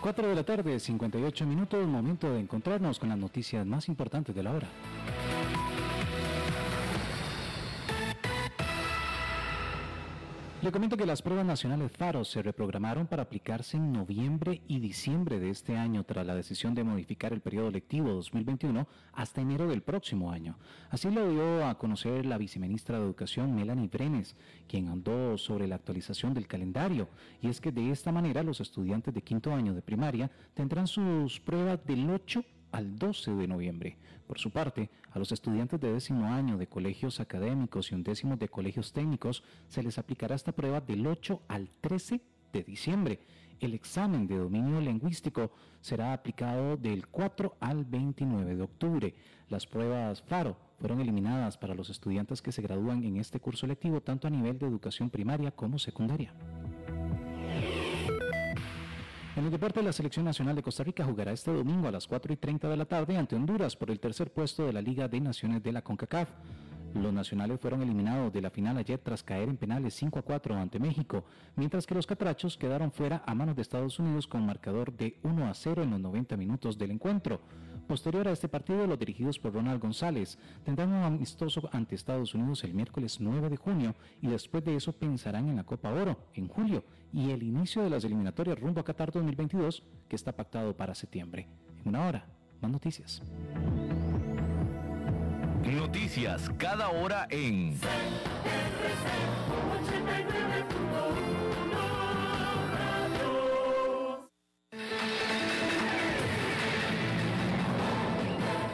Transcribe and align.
4 0.00 0.28
de 0.28 0.34
la 0.34 0.44
tarde, 0.44 0.78
58 0.78 1.44
minutos, 1.44 1.86
momento 1.86 2.32
de 2.32 2.40
encontrarnos 2.40 2.98
con 2.98 3.08
las 3.08 3.18
noticias 3.18 3.66
más 3.66 3.88
importantes 3.88 4.34
de 4.34 4.42
la 4.42 4.52
hora. 4.52 4.68
Le 10.60 10.72
comento 10.72 10.96
que 10.96 11.06
las 11.06 11.22
pruebas 11.22 11.46
nacionales 11.46 11.92
FARO 11.92 12.24
se 12.24 12.42
reprogramaron 12.42 13.06
para 13.06 13.22
aplicarse 13.22 13.76
en 13.76 13.92
noviembre 13.92 14.60
y 14.66 14.80
diciembre 14.80 15.38
de 15.38 15.50
este 15.50 15.76
año 15.76 16.02
tras 16.02 16.26
la 16.26 16.34
decisión 16.34 16.74
de 16.74 16.82
modificar 16.82 17.32
el 17.32 17.40
periodo 17.40 17.70
lectivo 17.70 18.10
2021 18.10 18.88
hasta 19.12 19.40
enero 19.40 19.68
del 19.68 19.82
próximo 19.82 20.32
año. 20.32 20.58
Así 20.90 21.12
lo 21.12 21.30
dio 21.30 21.64
a 21.64 21.78
conocer 21.78 22.26
la 22.26 22.38
viceministra 22.38 22.98
de 22.98 23.04
Educación 23.04 23.54
Melanie 23.54 23.86
Brenes, 23.86 24.34
quien 24.66 24.88
andó 24.88 25.38
sobre 25.38 25.68
la 25.68 25.76
actualización 25.76 26.34
del 26.34 26.48
calendario. 26.48 27.08
Y 27.40 27.50
es 27.50 27.60
que 27.60 27.70
de 27.70 27.92
esta 27.92 28.10
manera 28.10 28.42
los 28.42 28.60
estudiantes 28.60 29.14
de 29.14 29.22
quinto 29.22 29.54
año 29.54 29.74
de 29.74 29.82
primaria 29.82 30.28
tendrán 30.54 30.88
sus 30.88 31.38
pruebas 31.38 31.86
del 31.86 32.10
8 32.10 32.44
al 32.72 32.98
12 32.98 33.34
de 33.34 33.48
noviembre. 33.48 33.96
Por 34.26 34.38
su 34.38 34.50
parte, 34.50 34.90
a 35.10 35.18
los 35.18 35.32
estudiantes 35.32 35.80
de 35.80 35.92
décimo 35.92 36.26
año 36.26 36.58
de 36.58 36.66
colegios 36.66 37.20
académicos 37.20 37.90
y 37.90 37.94
undécimos 37.94 38.38
de 38.38 38.48
colegios 38.48 38.92
técnicos 38.92 39.42
se 39.68 39.82
les 39.82 39.98
aplicará 39.98 40.34
esta 40.34 40.52
prueba 40.52 40.80
del 40.80 41.06
8 41.06 41.42
al 41.48 41.70
13 41.80 42.20
de 42.52 42.62
diciembre. 42.62 43.20
El 43.60 43.74
examen 43.74 44.26
de 44.26 44.36
dominio 44.36 44.80
lingüístico 44.80 45.50
será 45.80 46.12
aplicado 46.12 46.76
del 46.76 47.08
4 47.08 47.56
al 47.58 47.84
29 47.84 48.54
de 48.54 48.62
octubre. 48.62 49.14
Las 49.48 49.66
pruebas 49.66 50.22
FARO 50.22 50.56
fueron 50.78 51.00
eliminadas 51.00 51.58
para 51.58 51.74
los 51.74 51.90
estudiantes 51.90 52.40
que 52.40 52.52
se 52.52 52.62
gradúan 52.62 53.02
en 53.02 53.16
este 53.16 53.40
curso 53.40 53.66
lectivo 53.66 54.00
tanto 54.00 54.28
a 54.28 54.30
nivel 54.30 54.58
de 54.58 54.66
educación 54.66 55.10
primaria 55.10 55.50
como 55.50 55.78
secundaria. 55.78 56.32
En 59.38 59.44
el 59.44 59.52
deporte, 59.52 59.80
la 59.84 59.92
Selección 59.92 60.24
Nacional 60.24 60.56
de 60.56 60.64
Costa 60.64 60.82
Rica 60.82 61.04
jugará 61.04 61.30
este 61.30 61.52
domingo 61.52 61.86
a 61.86 61.92
las 61.92 62.08
4 62.08 62.32
y 62.32 62.36
30 62.36 62.68
de 62.68 62.76
la 62.76 62.86
tarde 62.86 63.16
ante 63.16 63.36
Honduras 63.36 63.76
por 63.76 63.88
el 63.88 64.00
tercer 64.00 64.32
puesto 64.32 64.66
de 64.66 64.72
la 64.72 64.82
Liga 64.82 65.06
de 65.06 65.20
Naciones 65.20 65.62
de 65.62 65.70
la 65.70 65.80
CONCACAF. 65.80 66.28
Los 66.94 67.12
nacionales 67.12 67.60
fueron 67.60 67.82
eliminados 67.82 68.32
de 68.32 68.42
la 68.42 68.50
final 68.50 68.78
ayer 68.78 68.98
tras 68.98 69.22
caer 69.22 69.48
en 69.48 69.56
penales 69.56 69.94
5 69.94 70.18
a 70.18 70.22
4 70.22 70.56
ante 70.56 70.80
México, 70.80 71.24
mientras 71.54 71.86
que 71.86 71.94
los 71.94 72.04
catrachos 72.04 72.56
quedaron 72.56 72.90
fuera 72.90 73.22
a 73.26 73.32
manos 73.36 73.54
de 73.54 73.62
Estados 73.62 74.00
Unidos 74.00 74.26
con 74.26 74.44
marcador 74.44 74.92
de 74.92 75.20
1 75.22 75.46
a 75.46 75.54
0 75.54 75.84
en 75.84 75.90
los 75.90 76.00
90 76.00 76.36
minutos 76.36 76.76
del 76.76 76.90
encuentro. 76.90 77.40
Posterior 77.88 78.28
a 78.28 78.32
este 78.32 78.48
partido, 78.48 78.86
los 78.86 78.98
dirigidos 78.98 79.38
por 79.38 79.54
Ronald 79.54 79.80
González 79.80 80.38
tendrán 80.62 80.92
un 80.92 81.04
amistoso 81.04 81.70
ante 81.72 81.94
Estados 81.94 82.34
Unidos 82.34 82.62
el 82.64 82.74
miércoles 82.74 83.16
9 83.18 83.48
de 83.48 83.56
junio 83.56 83.94
y 84.20 84.26
después 84.26 84.62
de 84.62 84.76
eso 84.76 84.92
pensarán 84.92 85.48
en 85.48 85.56
la 85.56 85.64
Copa 85.64 85.90
Oro 85.90 86.18
en 86.34 86.48
julio 86.48 86.84
y 87.14 87.30
el 87.30 87.42
inicio 87.42 87.82
de 87.82 87.88
las 87.88 88.04
eliminatorias 88.04 88.60
rumbo 88.60 88.80
a 88.80 88.84
Qatar 88.84 89.10
2022 89.10 89.82
que 90.06 90.16
está 90.16 90.32
pactado 90.32 90.76
para 90.76 90.94
septiembre. 90.94 91.48
En 91.80 91.88
una 91.88 92.06
hora, 92.06 92.26
más 92.60 92.70
noticias. 92.70 93.22
Noticias 95.64 96.50
cada 96.58 96.90
hora 96.90 97.26
en 97.30 97.74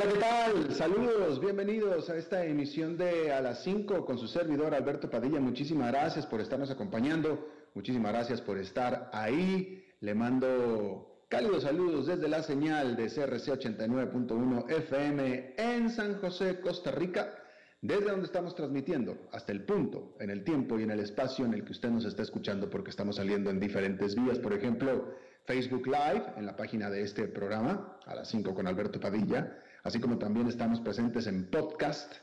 Hola, 0.00 0.12
¿qué 0.12 0.18
tal? 0.20 0.74
Saludos, 0.76 1.40
bienvenidos 1.40 2.08
a 2.08 2.16
esta 2.16 2.44
emisión 2.44 2.96
de 2.96 3.32
A 3.32 3.40
las 3.40 3.64
5 3.64 4.06
con 4.06 4.16
su 4.16 4.28
servidor 4.28 4.72
Alberto 4.72 5.10
Padilla. 5.10 5.40
Muchísimas 5.40 5.90
gracias 5.90 6.24
por 6.24 6.40
estarnos 6.40 6.70
acompañando, 6.70 7.48
muchísimas 7.74 8.12
gracias 8.12 8.40
por 8.40 8.58
estar 8.58 9.10
ahí. 9.12 9.84
Le 9.98 10.14
mando 10.14 11.24
cálidos 11.28 11.64
saludos 11.64 12.06
desde 12.06 12.28
la 12.28 12.44
señal 12.44 12.94
de 12.94 13.06
CRC 13.06 13.58
89.1 13.58 14.70
FM 14.70 15.54
en 15.56 15.90
San 15.90 16.20
José, 16.20 16.60
Costa 16.60 16.92
Rica, 16.92 17.34
desde 17.82 18.04
donde 18.04 18.26
estamos 18.26 18.54
transmitiendo 18.54 19.18
hasta 19.32 19.50
el 19.50 19.64
punto, 19.64 20.14
en 20.20 20.30
el 20.30 20.44
tiempo 20.44 20.78
y 20.78 20.84
en 20.84 20.92
el 20.92 21.00
espacio 21.00 21.44
en 21.44 21.54
el 21.54 21.64
que 21.64 21.72
usted 21.72 21.90
nos 21.90 22.04
está 22.04 22.22
escuchando, 22.22 22.70
porque 22.70 22.90
estamos 22.90 23.16
saliendo 23.16 23.50
en 23.50 23.58
diferentes 23.58 24.14
vías, 24.14 24.38
por 24.38 24.52
ejemplo, 24.52 25.12
Facebook 25.44 25.86
Live, 25.88 26.34
en 26.36 26.46
la 26.46 26.54
página 26.54 26.88
de 26.88 27.02
este 27.02 27.26
programa, 27.26 27.98
a 28.06 28.14
las 28.14 28.28
5 28.28 28.54
con 28.54 28.68
Alberto 28.68 29.00
Padilla 29.00 29.64
así 29.84 30.00
como 30.00 30.18
también 30.18 30.48
estamos 30.48 30.80
presentes 30.80 31.26
en 31.26 31.50
podcast, 31.50 32.14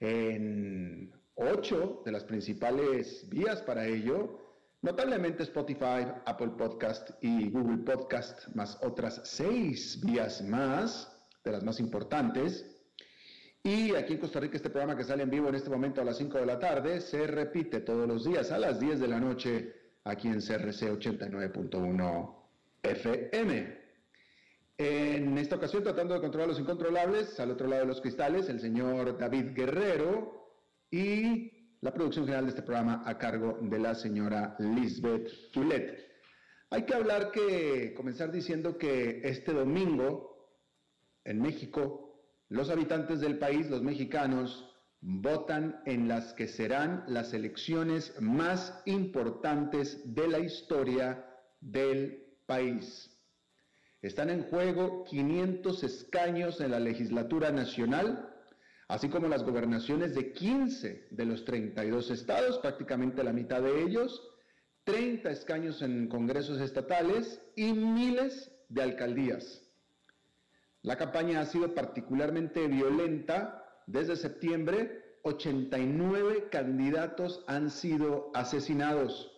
en 0.00 1.12
ocho 1.34 2.02
de 2.04 2.12
las 2.12 2.24
principales 2.24 3.28
vías 3.28 3.62
para 3.62 3.86
ello, 3.86 4.38
notablemente 4.82 5.42
Spotify, 5.42 6.06
Apple 6.26 6.52
Podcast 6.56 7.10
y 7.20 7.50
Google 7.50 7.78
Podcast, 7.78 8.48
más 8.54 8.78
otras 8.82 9.20
seis 9.24 10.00
vías 10.04 10.42
más, 10.42 11.16
de 11.44 11.52
las 11.52 11.64
más 11.64 11.80
importantes. 11.80 12.66
Y 13.62 13.94
aquí 13.94 14.14
en 14.14 14.20
Costa 14.20 14.40
Rica 14.40 14.56
este 14.56 14.70
programa 14.70 14.96
que 14.96 15.04
sale 15.04 15.22
en 15.22 15.30
vivo 15.30 15.48
en 15.48 15.54
este 15.54 15.68
momento 15.68 16.00
a 16.00 16.04
las 16.04 16.16
5 16.16 16.38
de 16.38 16.46
la 16.46 16.58
tarde 16.58 17.00
se 17.02 17.26
repite 17.26 17.80
todos 17.80 18.08
los 18.08 18.24
días 18.24 18.50
a 18.52 18.58
las 18.58 18.80
10 18.80 19.00
de 19.00 19.08
la 19.08 19.20
noche 19.20 19.74
aquí 20.04 20.28
en 20.28 20.40
CRC 20.40 20.98
89.1 20.98 22.34
FM. 22.82 23.79
En 24.82 25.36
esta 25.36 25.56
ocasión, 25.56 25.82
tratando 25.82 26.14
de 26.14 26.22
controlar 26.22 26.48
los 26.48 26.58
incontrolables, 26.58 27.38
al 27.38 27.50
otro 27.50 27.68
lado 27.68 27.82
de 27.82 27.88
los 27.88 28.00
cristales, 28.00 28.48
el 28.48 28.60
señor 28.60 29.18
David 29.18 29.52
Guerrero 29.52 30.56
y 30.90 31.76
la 31.82 31.92
producción 31.92 32.24
general 32.24 32.46
de 32.46 32.48
este 32.52 32.62
programa 32.62 33.02
a 33.04 33.18
cargo 33.18 33.58
de 33.60 33.78
la 33.78 33.94
señora 33.94 34.56
Lisbeth 34.58 35.52
Tulet. 35.52 35.98
Hay 36.70 36.86
que 36.86 36.94
hablar 36.94 37.30
que, 37.30 37.92
comenzar 37.94 38.32
diciendo 38.32 38.78
que 38.78 39.20
este 39.22 39.52
domingo, 39.52 40.48
en 41.24 41.42
México, 41.42 42.18
los 42.48 42.70
habitantes 42.70 43.20
del 43.20 43.38
país, 43.38 43.68
los 43.68 43.82
mexicanos, 43.82 44.66
votan 45.02 45.82
en 45.84 46.08
las 46.08 46.32
que 46.32 46.48
serán 46.48 47.04
las 47.06 47.34
elecciones 47.34 48.18
más 48.18 48.80
importantes 48.86 50.14
de 50.14 50.26
la 50.26 50.38
historia 50.38 51.22
del 51.60 52.38
país. 52.46 53.09
Están 54.02 54.30
en 54.30 54.44
juego 54.44 55.04
500 55.04 55.84
escaños 55.84 56.60
en 56.60 56.70
la 56.70 56.80
legislatura 56.80 57.50
nacional, 57.50 58.34
así 58.88 59.10
como 59.10 59.28
las 59.28 59.42
gobernaciones 59.44 60.14
de 60.14 60.32
15 60.32 61.08
de 61.10 61.24
los 61.26 61.44
32 61.44 62.10
estados, 62.10 62.58
prácticamente 62.58 63.22
la 63.22 63.34
mitad 63.34 63.60
de 63.60 63.82
ellos, 63.82 64.26
30 64.84 65.30
escaños 65.30 65.82
en 65.82 66.08
congresos 66.08 66.60
estatales 66.60 67.42
y 67.56 67.74
miles 67.74 68.50
de 68.70 68.82
alcaldías. 68.82 69.70
La 70.82 70.96
campaña 70.96 71.40
ha 71.40 71.46
sido 71.46 71.74
particularmente 71.74 72.66
violenta. 72.66 73.56
Desde 73.86 74.16
septiembre, 74.16 75.18
89 75.24 76.48
candidatos 76.50 77.44
han 77.46 77.70
sido 77.70 78.30
asesinados. 78.32 79.30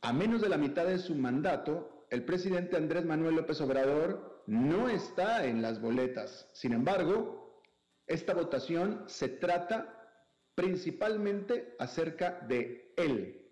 A 0.00 0.14
menos 0.14 0.40
de 0.40 0.48
la 0.48 0.56
mitad 0.56 0.86
de 0.86 0.98
su 0.98 1.14
mandato, 1.14 1.99
el 2.10 2.24
presidente 2.24 2.76
Andrés 2.76 3.04
Manuel 3.04 3.36
López 3.36 3.60
Obrador 3.60 4.42
no 4.46 4.88
está 4.88 5.46
en 5.46 5.62
las 5.62 5.80
boletas. 5.80 6.48
Sin 6.52 6.72
embargo, 6.72 7.62
esta 8.06 8.34
votación 8.34 9.04
se 9.06 9.28
trata 9.28 9.96
principalmente 10.54 11.74
acerca 11.78 12.40
de 12.48 12.92
él. 12.96 13.48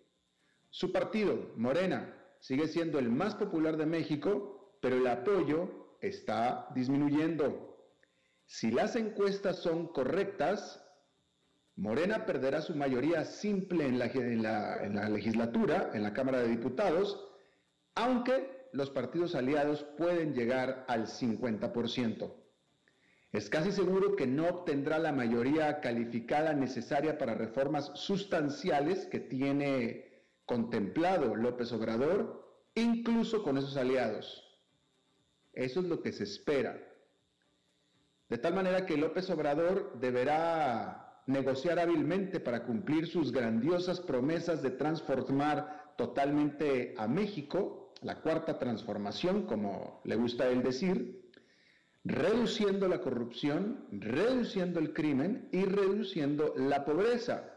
Su 0.71 0.93
partido, 0.93 1.53
Morena, 1.57 2.15
sigue 2.41 2.69
siendo 2.69 2.99
el 2.99 3.09
más 3.09 3.35
popular 3.35 3.77
de 3.77 3.87
México, 3.87 4.77
pero 4.83 4.97
el 4.97 5.07
apoyo 5.07 5.97
está 6.01 6.69
disminuyendo. 6.75 7.77
Si 8.47 8.71
las 8.71 8.97
encuestas 8.97 9.59
son 9.59 9.89
correctas, 9.89 10.85
Morena 11.77 12.27
perderá 12.27 12.61
su 12.61 12.75
mayoría 12.75 13.25
simple 13.25 13.87
en 13.87 13.99
la, 13.99 15.09
legislatura, 15.09 15.91
en 15.95 16.03
la 16.03 16.13
Cámara 16.13 16.41
de 16.41 16.49
Diputados, 16.49 17.28
aunque 17.99 18.69
los 18.73 18.91
partidos 18.91 19.35
aliados 19.35 19.83
pueden 19.97 20.33
llegar 20.33 20.85
al 20.87 21.09
50%. 21.09 22.33
Es 23.33 23.51
casi 23.51 23.73
seguro 23.73 24.15
que 24.15 24.27
no 24.27 24.47
obtendrá 24.47 25.01
la 25.01 25.11
mayoría 25.11 25.81
calificada 25.81 26.53
necesaria 26.53 27.19
para 27.19 27.35
reformas 27.35 27.91
sustanciales 27.95 29.07
que 29.07 29.19
tiene 29.19 30.23
contemplado 30.47 31.35
López 31.35 31.73
Obrador, 31.73 32.71
incluso 32.77 33.43
con 33.43 33.59
esos 33.59 33.77
aliados. 33.77 34.45
Eso 35.53 35.81
es 35.81 35.87
lo 35.87 36.01
que 36.01 36.13
se 36.13 36.23
espera. 36.23 36.81
De 38.29 38.39
tal 38.39 38.55
manera 38.55 38.87
que 38.87 38.97
López 38.97 39.29
Obrador 39.29 39.99
deberá 39.99 41.23
negociar 41.27 41.81
hábilmente 41.81 42.39
para 42.39 42.65
cumplir 42.65 43.09
sus 43.09 43.33
grandiosas 43.33 44.01
promesas 44.01 44.63
de 44.63 44.71
transformar 44.71 45.95
totalmente 45.99 46.95
a 46.97 47.09
México, 47.09 47.88
la 48.03 48.21
cuarta 48.21 48.59
transformación, 48.59 49.47
como 49.47 50.01
le 50.05 50.17
gusta 50.17 50.49
él 50.49 50.63
decir, 50.63 51.31
reduciendo 52.05 52.89
la 52.89 53.01
corrupción, 53.01 53.87
reduciendo 53.91 54.81
el 54.81 54.93
crimen 54.93 55.49
y 55.53 55.65
reduciendo 55.65 56.55
la 56.57 56.85
pobreza. 56.85 57.55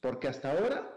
Porque 0.00 0.28
hasta 0.28 0.52
ahora 0.52 0.90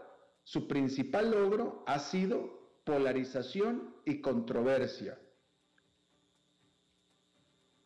su 0.44 0.68
principal 0.68 1.32
logro 1.32 1.84
ha 1.88 2.00
sido 2.00 2.82
polarización 2.84 3.96
y 4.06 4.22
controversia. 4.22 5.20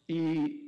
¿Y 0.08 0.62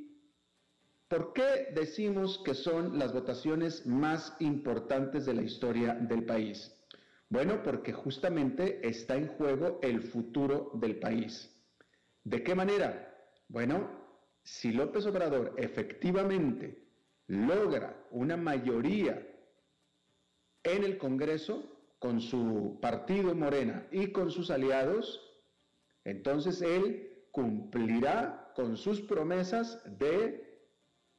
por 1.07 1.33
qué 1.33 1.67
decimos 1.75 2.41
que 2.43 2.53
son 2.53 2.97
las 2.97 3.13
votaciones 3.13 3.85
más 3.85 4.35
importantes 4.39 5.25
de 5.25 5.33
la 5.33 5.43
historia 5.43 5.93
del 5.93 6.25
país? 6.25 6.72
Bueno, 7.33 7.63
porque 7.63 7.91
justamente 7.91 8.87
está 8.87 9.15
en 9.15 9.27
juego 9.27 9.79
el 9.81 10.03
futuro 10.03 10.69
del 10.75 10.99
país. 10.99 11.51
¿De 12.23 12.43
qué 12.43 12.53
manera? 12.53 13.11
Bueno, 13.47 13.89
si 14.43 14.71
López 14.71 15.07
Obrador 15.07 15.55
efectivamente 15.57 16.91
logra 17.25 18.05
una 18.11 18.37
mayoría 18.37 19.27
en 20.61 20.83
el 20.83 20.99
Congreso, 20.99 21.75
con 21.97 22.21
su 22.21 22.77
partido 22.79 23.33
Morena 23.33 23.87
y 23.89 24.11
con 24.11 24.29
sus 24.29 24.51
aliados, 24.51 25.19
entonces 26.03 26.61
él 26.61 27.25
cumplirá 27.31 28.51
con 28.55 28.77
sus 28.77 29.01
promesas 29.01 29.81
de 29.97 30.69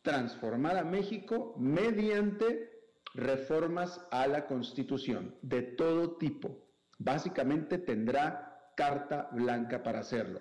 transformar 0.03 0.77
a 0.77 0.85
México 0.85 1.57
mediante 1.59 2.74
reformas 3.15 4.05
a 4.11 4.27
la 4.27 4.47
Constitución 4.47 5.35
de 5.43 5.63
todo 5.63 6.17
tipo. 6.17 6.65
Básicamente 6.99 7.79
tendrá 7.79 8.73
carta 8.77 9.29
blanca 9.33 9.83
para 9.83 10.01
hacerlo. 10.01 10.41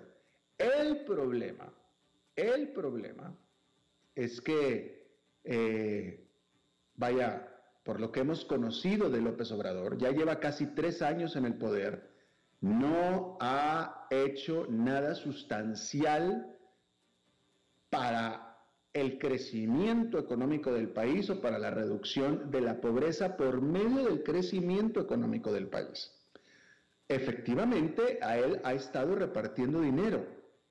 El 0.58 1.04
problema, 1.04 1.72
el 2.36 2.68
problema 2.72 3.34
es 4.14 4.40
que, 4.40 5.08
eh, 5.44 6.28
vaya, 6.96 7.48
por 7.84 8.00
lo 8.00 8.10
que 8.12 8.20
hemos 8.20 8.44
conocido 8.44 9.10
de 9.10 9.20
López 9.20 9.50
Obrador, 9.52 9.98
ya 9.98 10.10
lleva 10.10 10.40
casi 10.40 10.66
tres 10.66 11.02
años 11.02 11.36
en 11.36 11.44
el 11.44 11.54
poder, 11.54 12.12
no 12.60 13.36
ha 13.40 14.06
hecho 14.10 14.66
nada 14.70 15.14
sustancial 15.14 16.56
para 17.90 18.53
el 18.94 19.18
crecimiento 19.18 20.18
económico 20.18 20.72
del 20.72 20.88
país 20.88 21.28
o 21.28 21.40
para 21.40 21.58
la 21.58 21.70
reducción 21.70 22.50
de 22.52 22.60
la 22.60 22.80
pobreza 22.80 23.36
por 23.36 23.60
medio 23.60 24.04
del 24.04 24.22
crecimiento 24.22 25.00
económico 25.00 25.52
del 25.52 25.66
país. 25.66 26.12
Efectivamente, 27.08 28.20
a 28.22 28.38
él 28.38 28.60
ha 28.62 28.72
estado 28.72 29.16
repartiendo 29.16 29.80
dinero, 29.80 30.24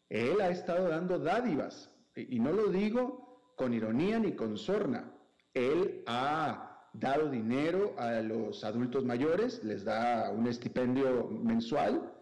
él 0.10 0.40
ha 0.42 0.50
estado 0.50 0.88
dando 0.88 1.20
dádivas, 1.20 1.92
y 2.16 2.40
no 2.40 2.54
lo 2.54 2.70
digo 2.70 3.54
con 3.56 3.74
ironía 3.74 4.20
ni 4.20 4.32
con 4.32 4.58
sorna, 4.58 5.12
él 5.54 6.04
ha 6.08 6.90
dado 6.94 7.30
dinero 7.30 7.94
a 7.98 8.22
los 8.22 8.64
adultos 8.64 9.04
mayores, 9.04 9.64
les 9.64 9.84
da 9.84 10.32
un 10.32 10.48
estipendio 10.48 11.28
mensual, 11.30 12.13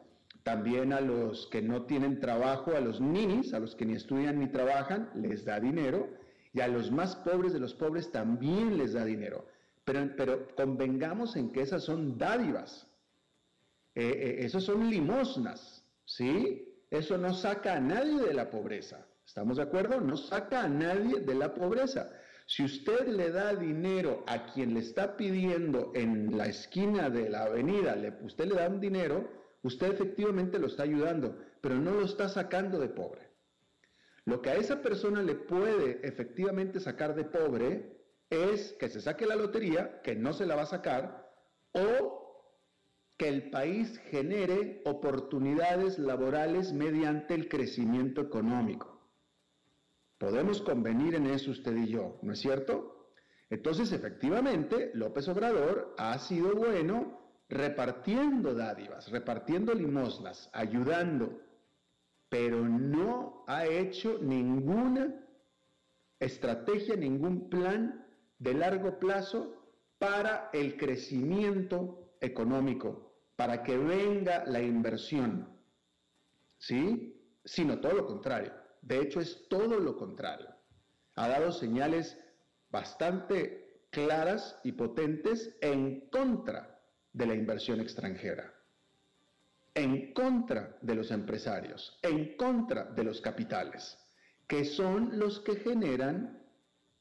también 0.44 0.94
a 0.94 1.02
los 1.02 1.48
que 1.48 1.62
no 1.62 1.84
tienen 1.84 2.20
trabajo, 2.20 2.76
a 2.76 2.80
los 2.80 3.00
ninis, 3.00 3.54
a 3.54 3.60
los 3.60 3.76
que 3.76 3.86
ni 3.86 3.94
estudian 3.94 4.40
ni 4.40 4.48
trabajan, 4.48 5.10
les 5.16 5.46
da 5.46 5.60
dinero, 5.60 6.10
y 6.54 6.62
a 6.62 6.68
los 6.68 6.92
más 6.92 7.16
pobres 7.16 7.54
de 7.54 7.60
los 7.60 7.74
pobres 7.74 8.12
también 8.12 8.78
les 8.78 8.94
da 8.94 9.06
dinero. 9.06 9.46
Pero, 9.84 10.10
pero 10.18 10.48
convengamos 10.56 11.36
en 11.36 11.52
que 11.52 11.62
esas 11.62 11.84
son 11.84 12.18
dádivas, 12.18 12.88
eh, 13.96 14.04
eh, 14.04 14.46
esos 14.46 14.64
son 14.64 14.90
limosnas, 14.90 15.84
¿sí? 16.06 16.68
Eso 16.90 17.18
no 17.18 17.34
saca 17.34 17.76
a 17.76 17.80
nadie 17.80 18.22
de 18.22 18.34
la 18.34 18.50
pobreza. 18.50 19.06
¿Estamos 19.26 19.58
de 19.58 19.64
acuerdo? 19.64 20.02
No 20.02 20.18
saca 20.18 20.64
a 20.64 20.68
nadie 20.68 21.20
de 21.20 21.36
la 21.36 21.54
pobreza. 21.54 22.12
Si 22.46 22.64
usted 22.64 23.08
le 23.08 23.32
da 23.32 23.56
dinero 23.56 24.24
a 24.28 24.46
quien 24.48 24.74
le 24.74 24.82
está 24.82 25.16
pidiendo 25.16 25.92
en 25.96 26.38
la 26.38 26.48
esquina 26.48 27.10
de 27.10 27.30
la 27.30 27.44
avenida, 27.44 27.96
le, 27.96 28.14
usted 28.24 28.46
le 28.46 28.56
da 28.56 28.68
un 28.68 28.82
dinero, 28.82 29.41
usted 29.64 29.94
efectivamente 29.94 30.60
lo 30.60 30.68
está 30.68 30.84
ayudando, 30.84 31.38
pero 31.62 31.76
no 31.76 31.92
lo 31.92 32.06
está 32.06 32.30
sacando 32.30 32.80
de 32.80 32.90
pobre. 32.90 33.30
Lo 34.26 34.42
que 34.42 34.50
a 34.52 34.56
esa 34.56 34.82
persona 34.82 35.22
le 35.22 35.36
puede 35.36 36.06
efectivamente 36.08 36.80
sacar 36.80 37.16
de 37.16 37.26
pobre 37.26 37.98
es 38.30 38.74
que 38.80 38.90
se 38.90 39.02
saque 39.02 39.26
la 39.26 39.36
lotería, 39.36 40.02
que 40.02 40.16
no 40.16 40.34
se 40.34 40.46
la 40.46 40.56
va 40.56 40.64
a 40.64 40.68
sacar, 40.68 41.30
o 41.74 42.22
que 43.18 43.28
el 43.28 43.50
país 43.50 44.00
genere 44.10 44.82
oportunidades 44.86 46.00
laborales 46.00 46.74
mediante 46.74 47.34
el 47.34 47.50
crecimiento 47.50 48.22
económico. 48.22 49.00
Podemos 50.18 50.62
convenir 50.62 51.16
en 51.16 51.28
eso 51.28 51.52
usted 51.52 51.76
y 51.76 51.90
yo, 51.90 52.20
¿no 52.22 52.34
es 52.34 52.40
cierto? 52.40 53.10
Entonces, 53.50 53.92
efectivamente, 53.92 54.92
López 54.94 55.28
Obrador 55.28 55.94
ha 55.98 56.18
sido 56.20 56.56
bueno 56.56 57.21
repartiendo 57.52 58.54
dádivas, 58.56 59.12
repartiendo 59.12 59.74
limosnas, 59.74 60.50
ayudando, 60.54 61.42
pero 62.30 62.64
no 62.64 63.44
ha 63.46 63.66
hecho 63.66 64.20
ninguna 64.22 65.14
estrategia, 66.18 66.96
ningún 66.96 67.50
plan 67.50 68.08
de 68.40 68.54
largo 68.54 68.98
plazo 69.00 69.54
para 70.00 70.50
el 70.54 70.78
crecimiento 70.78 72.16
económico, 72.22 73.12
para 73.36 73.64
que 73.64 73.78
venga 73.78 74.46
la 74.46 74.62
inversión, 74.62 75.50
¿sí? 76.58 77.22
Sino 77.44 77.80
todo 77.82 77.94
lo 77.94 78.06
contrario. 78.06 78.54
De 78.82 79.02
hecho, 79.02 79.20
es 79.20 79.50
todo 79.50 79.78
lo 79.78 79.98
contrario. 79.98 80.48
Ha 81.16 81.28
dado 81.28 81.52
señales 81.52 82.18
bastante 82.70 83.88
claras 83.90 84.58
y 84.64 84.72
potentes 84.72 85.58
en 85.60 86.08
contra 86.10 86.71
de 87.14 87.26
la 87.26 87.34
inversión 87.34 87.80
extranjera, 87.80 88.54
en 89.74 90.14
contra 90.14 90.78
de 90.82 90.96
los 90.96 91.12
empresarios, 91.12 91.98
en 92.02 92.36
contra 92.36 92.86
de 92.86 93.04
los 93.04 93.22
capitales, 93.22 93.98
que 94.48 94.66
son 94.66 95.18
los 95.18 95.40
que 95.40 95.56
generan 95.56 96.42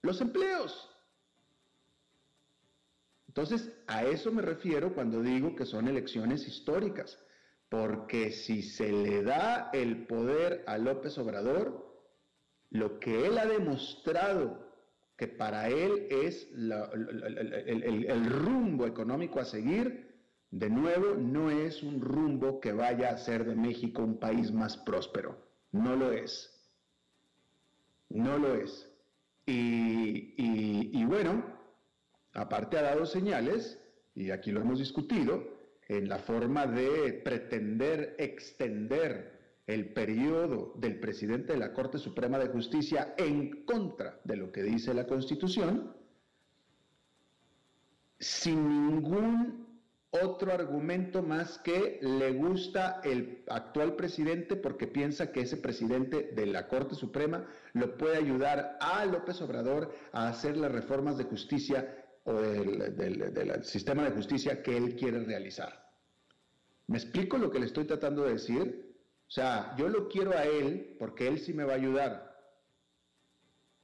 los 0.02 0.20
empleos. 0.20 0.88
Entonces, 3.28 3.72
a 3.86 4.04
eso 4.04 4.32
me 4.32 4.42
refiero 4.42 4.94
cuando 4.94 5.22
digo 5.22 5.54
que 5.54 5.64
son 5.64 5.86
elecciones 5.88 6.46
históricas 6.46 7.18
porque 7.70 8.32
si 8.32 8.62
se 8.62 8.90
le 8.90 9.22
da 9.22 9.70
el 9.72 10.06
poder 10.06 10.64
a 10.66 10.76
López 10.76 11.16
Obrador, 11.18 11.88
lo 12.70 12.98
que 12.98 13.26
él 13.26 13.38
ha 13.38 13.46
demostrado 13.46 14.69
que 15.20 15.28
para 15.28 15.68
él 15.68 16.06
es 16.08 16.48
el, 16.54 18.24
rumbo 18.30 18.86
económico 18.86 19.38
a 19.38 19.44
seguir, 19.44 20.16
de 20.50 20.70
nuevo, 20.70 21.14
no 21.14 21.50
es 21.50 21.82
un 21.82 22.00
rumbo 22.00 22.58
que 22.58 22.72
vaya 22.72 23.10
a 23.10 23.16
hacer 23.16 23.44
de 23.44 23.54
México 23.54 24.02
un 24.02 24.18
país 24.18 24.50
más 24.50 24.78
próspero. 24.78 25.36
No 25.72 25.94
lo 25.94 26.10
es. 26.10 26.58
No 28.08 28.38
lo 28.38 28.54
es. 28.54 28.90
y 29.44 31.04
bueno, 31.04 31.44
aparte 32.32 32.78
ha 32.78 32.82
dado 32.82 33.04
señales, 33.04 33.78
y 34.14 34.30
aquí 34.30 34.50
lo 34.52 34.62
hemos 34.62 34.78
discutido, 34.78 35.60
en 35.86 36.08
la 36.08 36.18
forma 36.18 36.66
de 36.66 37.12
pretender 37.12 38.16
extender 38.18 39.39
el 39.66 39.92
periodo 39.92 40.72
del 40.76 40.98
presidente 40.98 41.52
de 41.52 41.58
la 41.58 41.72
Corte 41.72 41.98
Suprema 41.98 42.38
de 42.38 42.48
Justicia 42.48 43.14
en 43.16 43.64
contra 43.64 44.20
de 44.24 44.36
lo 44.36 44.50
que 44.50 44.62
dice 44.62 44.94
la 44.94 45.06
Constitución, 45.06 45.94
sin 48.18 48.88
ningún 48.88 49.70
otro 50.10 50.52
argumento 50.52 51.22
más 51.22 51.58
que 51.58 52.00
le 52.02 52.32
gusta 52.32 53.00
el 53.04 53.44
actual 53.48 53.94
presidente 53.94 54.56
porque 54.56 54.88
piensa 54.88 55.30
que 55.30 55.42
ese 55.42 55.56
presidente 55.56 56.32
de 56.34 56.46
la 56.46 56.66
Corte 56.66 56.96
Suprema 56.96 57.46
lo 57.74 57.96
puede 57.96 58.16
ayudar 58.16 58.76
a 58.80 59.04
López 59.04 59.40
Obrador 59.40 59.94
a 60.12 60.28
hacer 60.28 60.56
las 60.56 60.72
reformas 60.72 61.16
de 61.16 61.24
justicia 61.24 62.04
o 62.24 62.34
del, 62.34 62.96
del 62.96 63.64
sistema 63.64 64.02
de 64.04 64.10
justicia 64.10 64.62
que 64.62 64.76
él 64.76 64.96
quiere 64.96 65.20
realizar. 65.20 65.90
¿Me 66.88 66.98
explico 66.98 67.38
lo 67.38 67.50
que 67.50 67.60
le 67.60 67.66
estoy 67.66 67.84
tratando 67.84 68.24
de 68.24 68.32
decir? 68.32 68.89
O 69.30 69.32
sea, 69.32 69.76
yo 69.78 69.88
lo 69.88 70.08
quiero 70.08 70.36
a 70.36 70.44
él 70.44 70.96
porque 70.98 71.28
él 71.28 71.38
sí 71.38 71.54
me 71.54 71.62
va 71.62 71.74
a 71.74 71.76
ayudar. 71.76 72.36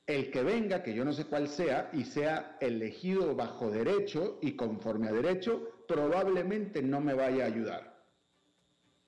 El 0.05 0.33
que 0.33 0.43
venga, 0.43 0.83
que 0.83 0.93
yo 0.93 1.05
no 1.05 1.13
sé 1.13 1.27
cuál 1.27 1.47
sea, 1.47 1.89
y 1.93 2.03
sea 2.03 2.59
elegido 2.61 3.37
bajo 3.37 3.71
derecho 3.71 4.41
y 4.43 4.57
conforme 4.57 5.07
a 5.07 5.13
derecho, 5.13 5.85
probablemente 5.87 6.83
no 6.83 7.01
me 7.01 7.15
vaya 7.15 7.45
a 7.45 7.47
ayudar. 7.47 7.97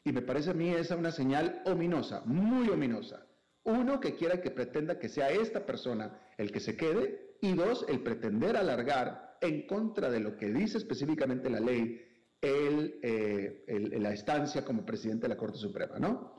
Y 0.04 0.12
me 0.12 0.22
parece 0.22 0.50
a 0.50 0.54
mí 0.54 0.70
esa 0.70 0.94
una 0.94 1.10
señal 1.10 1.60
ominosa, 1.66 2.22
muy 2.24 2.68
ominosa. 2.68 3.26
Uno, 3.64 3.98
que 3.98 4.14
quiera 4.14 4.40
que 4.40 4.52
pretenda 4.52 4.96
que 5.00 5.08
sea 5.08 5.30
esta 5.30 5.66
persona 5.66 6.20
el 6.36 6.52
que 6.52 6.60
se 6.60 6.76
quede, 6.76 7.36
y 7.40 7.54
dos, 7.54 7.84
el 7.88 8.00
pretender 8.04 8.56
alargar 8.56 9.38
en 9.40 9.66
contra 9.66 10.08
de 10.08 10.20
lo 10.20 10.36
que 10.36 10.52
dice 10.52 10.78
específicamente 10.78 11.50
la 11.50 11.60
ley 11.60 12.07
eh, 12.40 13.64
el, 13.66 14.02
la 14.02 14.12
estancia 14.12 14.64
como 14.64 14.86
presidente 14.86 15.22
de 15.22 15.30
la 15.30 15.36
Corte 15.36 15.58
Suprema, 15.58 15.98
¿no? 15.98 16.34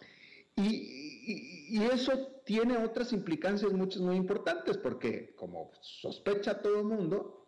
Y, 0.56 0.98
eso 1.92 2.42
tiene 2.46 2.78
otras 2.78 3.14
implicancias 3.14 3.72
muchas 3.74 4.02
muy 4.02 4.16
importantes, 4.16 4.78
porque 4.78 5.36
como 5.36 5.72
sospecha 5.82 6.62
todo 6.62 6.80
el 6.80 6.86
mundo, 6.86 7.48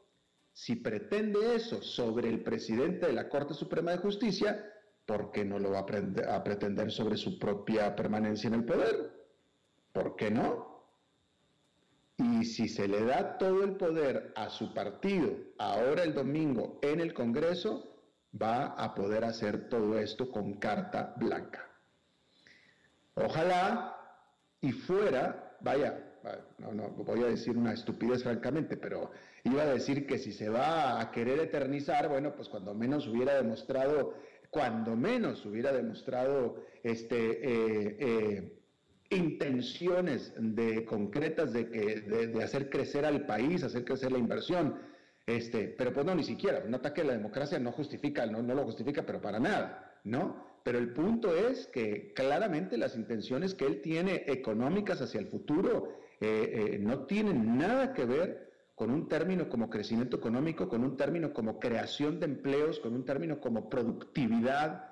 si 0.53 0.75
pretende 0.75 1.55
eso 1.55 1.81
sobre 1.81 2.29
el 2.29 2.43
presidente 2.43 3.08
de 3.08 3.13
la 3.13 3.27
Corte 3.27 3.53
Suprema 3.53 3.91
de 3.91 3.98
Justicia, 3.98 4.63
¿por 5.05 5.31
qué 5.31 5.43
no 5.43 5.58
lo 5.58 5.72
va 5.72 5.79
a, 5.79 6.36
a 6.36 6.43
pretender 6.43 6.91
sobre 6.91 7.17
su 7.17 7.39
propia 7.39 7.96
permanencia 7.96 8.48
en 8.48 8.53
el 8.53 8.65
poder? 8.65 9.12
¿Por 9.91 10.15
qué 10.15 10.29
no? 10.29 10.86
Y 12.17 12.46
si 12.46 12.67
se 12.67 12.88
le 12.88 13.03
da 13.03 13.39
todo 13.39 13.63
el 13.63 13.77
poder 13.77 14.31
a 14.36 14.50
su 14.50 14.74
partido 14.74 15.36
ahora 15.58 16.03
el 16.03 16.13
domingo 16.13 16.79
en 16.84 17.00
el 17.00 17.13
Congreso, 17.13 17.91
va 18.40 18.68
a 18.68 18.94
poder 18.94 19.24
hacer 19.24 19.70
todo 19.70 20.00
esto 20.00 20.30
con 20.30 20.54
carta 20.54 21.14
blanca. 21.18 21.68
Ojalá 23.16 23.98
y 24.62 24.72
fuera, 24.72 25.58
vaya, 25.62 26.12
no, 26.60 26.72
no, 26.72 26.90
voy 26.90 27.24
a 27.24 27.28
decir 27.28 27.58
una 27.58 27.74
estupidez 27.74 28.24
francamente, 28.24 28.78
pero 28.78 29.12
iba 29.44 29.64
a 29.64 29.74
decir 29.74 30.06
que 30.06 30.18
si 30.18 30.32
se 30.32 30.50
va 30.50 31.02
a 31.02 31.12
querer 31.12 31.40
eternizar, 31.40 32.08
bueno, 32.08 32.36
pues 32.36 32.48
cuando 32.48 32.74
menos 32.74 33.08
hubiera 33.08 33.36
demostrado, 33.36 34.14
cuando 34.50 34.96
menos 34.96 35.46
hubiera 35.46 35.72
demostrado 35.72 36.64
este, 36.84 37.18
eh, 37.18 37.98
eh, 38.00 38.58
intenciones 39.10 40.34
de, 40.38 40.86
concretas 40.86 41.54
de, 41.54 41.70
que, 41.70 42.02
de 42.02 42.44
hacer 42.44 42.70
crecer 42.70 43.06
al 43.06 43.26
país, 43.26 43.64
hacer 43.64 43.84
crecer 43.84 44.12
la 44.12 44.20
inversión, 44.20 44.78
este, 45.25 45.68
pero 45.78 45.94
pues 45.94 46.06
no, 46.06 46.16
ni 46.16 46.24
siquiera, 46.24 46.63
un 46.66 46.74
ataque 46.74 47.01
a 47.01 47.06
la 47.06 47.13
democracia 47.13 47.60
no 47.60 47.72
justifica, 47.72 48.25
no, 48.25 48.42
no 48.42 48.56
lo 48.56 48.63
justifica, 48.63 49.06
pero 49.06 49.22
para 49.22 49.40
nada, 49.40 50.00
¿no? 50.04 50.51
Pero 50.63 50.78
el 50.78 50.94
punto 50.94 51.36
es 51.36 51.68
que 51.68 52.13
claramente 52.13 52.78
las 52.78 52.96
intenciones 52.96 53.54
que 53.54 53.66
él 53.66 53.82
tiene 53.82 54.24
económicas 54.28 55.01
hacia 55.01 55.20
el 55.20 55.28
futuro 55.28 55.98
eh, 56.20 56.74
eh, 56.74 56.80
no 56.80 57.06
tienen 57.06 57.58
nada 57.58 57.94
que 57.94 58.06
ver 58.06 58.51
con 58.75 58.92
un 58.92 59.08
término 59.08 59.50
como 59.50 59.70
crecimiento 59.70 60.18
económico, 60.18 60.68
con 60.68 60.84
un 60.84 60.98
término 60.98 61.34
como 61.34 61.60
creación 61.60 62.20
de 62.20 62.25
empleos, 62.25 62.80
con 62.80 62.94
un 62.94 63.06
término 63.06 63.40
como 63.40 63.70
productividad, 63.70 64.86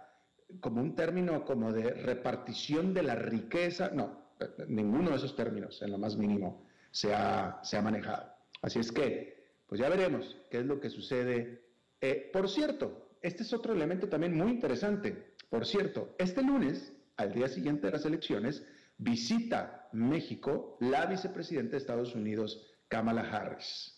como 0.59 0.81
un 0.81 0.95
término 0.95 1.45
como 1.45 1.71
de 1.71 1.91
repartición 1.91 2.93
de 2.93 3.03
la 3.03 3.15
riqueza. 3.15 3.89
No, 3.93 4.29
ninguno 4.67 5.12
de 5.12 5.17
esos 5.17 5.36
términos 5.36 5.81
en 5.81 5.91
lo 5.91 5.98
más 5.98 6.17
mínimo 6.17 6.65
se 6.91 7.13
ha, 7.13 7.59
se 7.63 7.77
ha 7.77 7.81
manejado. 7.81 8.31
Así 8.62 8.79
es 8.79 8.91
que 8.91 9.38
pues 9.69 9.79
ya 9.79 9.88
veremos 9.88 10.35
qué 10.49 10.57
es 10.57 10.65
lo 10.65 10.79
que 10.79 10.89
sucede. 10.89 11.61
Eh, 12.01 12.29
por 12.33 12.49
cierto, 12.49 13.11
este 13.21 13.43
es 13.43 13.53
otro 13.53 13.71
elemento 13.73 14.09
también 14.09 14.35
muy 14.35 14.49
interesante. 14.49 15.35
Por 15.47 15.65
cierto, 15.65 16.15
este 16.17 16.41
lunes, 16.41 16.91
al 17.17 17.33
día 17.33 17.47
siguiente 17.47 17.85
de 17.85 17.93
las 17.93 18.05
elecciones, 18.05 18.65
visita 18.97 19.88
México 19.93 20.75
la 20.81 21.05
vicepresidenta 21.05 21.71
de 21.71 21.77
Estados 21.77 22.15
Unidos, 22.15 22.65
Kamala 22.88 23.21
Harris. 23.21 23.95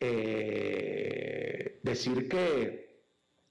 Eh, 0.00 1.80
decir 1.82 2.26
que 2.28 3.04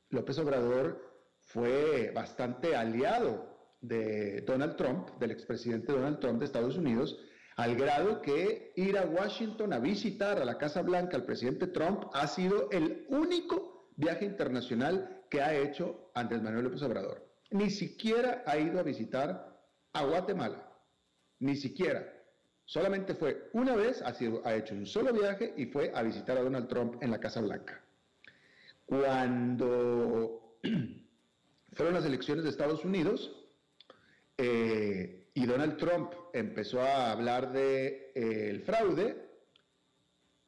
López 0.10 0.40
Obrador 0.40 1.22
fue 1.40 2.12
bastante 2.16 2.76
aliado 2.76 3.58
de 3.82 4.42
Donald 4.42 4.76
Trump, 4.76 5.10
del 5.20 5.32
expresidente 5.32 5.92
Donald 5.92 6.20
Trump 6.20 6.40
de 6.40 6.46
Estados 6.46 6.78
Unidos, 6.78 7.20
al 7.58 7.76
grado 7.76 8.22
que 8.22 8.72
ir 8.76 8.98
a 8.98 9.06
Washington 9.06 9.74
a 9.74 9.80
visitar 9.80 10.40
a 10.40 10.46
la 10.46 10.58
Casa 10.60 10.84
Blanca 10.84 11.18
al 11.18 11.26
presidente 11.26 11.68
Trump 11.68 12.04
ha 12.14 12.28
sido 12.28 12.70
el 12.70 13.06
único 13.10 13.90
viaje 13.96 14.26
internacional 14.26 15.24
que 15.30 15.42
ha 15.42 15.56
hecho 15.56 16.12
Andrés 16.14 16.44
Manuel 16.44 16.66
López 16.66 16.84
Obrador. 16.84 17.28
Ni 17.50 17.72
siquiera 17.72 18.44
ha 18.46 18.58
ido 18.60 18.80
a 18.80 18.84
visitar 18.84 19.60
a 19.94 20.06
Guatemala, 20.06 20.72
ni 21.40 21.56
siquiera. 21.56 22.14
Solamente 22.64 23.16
fue 23.16 23.50
una 23.54 23.76
vez, 23.76 24.04
ha, 24.04 24.56
hecho 24.56 24.76
un 24.76 24.86
solo 24.86 25.12
viaje 25.12 25.54
y 25.58 25.66
fue 25.66 25.92
a 25.96 26.04
visitar 26.04 26.38
a 26.38 26.44
Donald 26.44 26.68
Trump 26.68 27.02
en 27.02 27.10
la 27.10 27.20
Casa 27.20 27.42
Blanca. 27.42 27.82
Cuando 28.86 30.60
fueron 31.74 31.96
las 31.96 32.06
elecciones 32.06 32.44
de 32.44 32.52
Estados 32.52 32.86
Unidos, 32.86 33.34
eh, 34.38 35.27
y 35.38 35.46
Donald 35.46 35.78
Trump 35.78 36.14
empezó 36.34 36.82
a 36.82 37.12
hablar 37.12 37.52
de 37.52 38.12
eh, 38.16 38.50
el 38.50 38.62
fraude, 38.62 39.30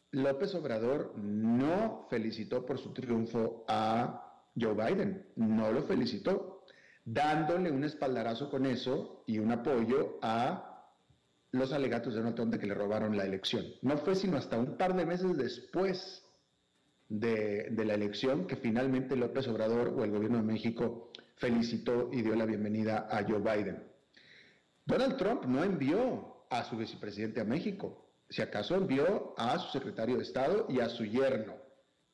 López 0.10 0.55
Obrador 0.55 1.13
no 1.15 2.08
felicitó 2.10 2.65
por 2.65 2.79
su 2.79 2.91
triunfo 2.91 3.65
a 3.67 4.50
Joe 4.60 4.74
Biden, 4.74 5.27
no 5.36 5.72
lo 5.72 5.84
felicitó, 5.84 6.63
dándole 7.05 7.69
un 7.69 7.84
espaldarazo 7.84 8.50
con 8.50 8.65
eso 8.65 9.24
y 9.27 9.38
un 9.38 9.51
apoyo 9.51 10.17
a 10.24 10.89
los 11.51 11.72
alegatos 11.72 12.15
de 12.15 12.22
Donald 12.22 12.36
Trump 12.36 12.53
de 12.53 12.58
que 12.58 12.65
le 12.65 12.74
robaron 12.74 13.15
la 13.15 13.25
elección. 13.25 13.67
No 13.84 13.96
fue 14.00 14.15
sino 14.15 14.38
hasta 14.38 14.58
un 14.58 14.75
par 14.75 14.96
de 14.96 15.05
meses 15.05 15.38
después 15.38 16.25
de, 17.10 17.67
de 17.69 17.86
la 17.86 17.93
elección 17.93 18.48
que 18.48 18.55
finalmente 18.55 19.15
López 19.15 19.48
Obrador 19.50 19.89
o 19.89 20.03
el 20.03 20.10
gobierno 20.10 20.38
de 20.38 20.51
México 20.51 21.12
felicitó 21.36 22.10
y 22.12 22.24
dio 22.24 22.34
la 22.34 22.48
bienvenida 22.48 23.08
a 23.12 23.24
Joe 23.24 23.38
Biden. 23.38 23.88
Donald 24.89 25.17
Trump 25.17 25.46
no 25.46 25.63
envió 25.63 26.48
a 26.50 26.63
su 26.63 26.75
vicepresidente 26.75 27.39
a 27.39 27.43
México, 27.43 28.10
si 28.27 28.41
acaso 28.41 28.75
envió 28.75 29.36
a 29.38 29.60
su 29.60 29.69
secretario 29.69 30.17
de 30.17 30.24
Estado 30.24 30.65
y 30.67 30.79
a 30.79 30.89
su 30.89 31.05
yerno, 31.05 31.55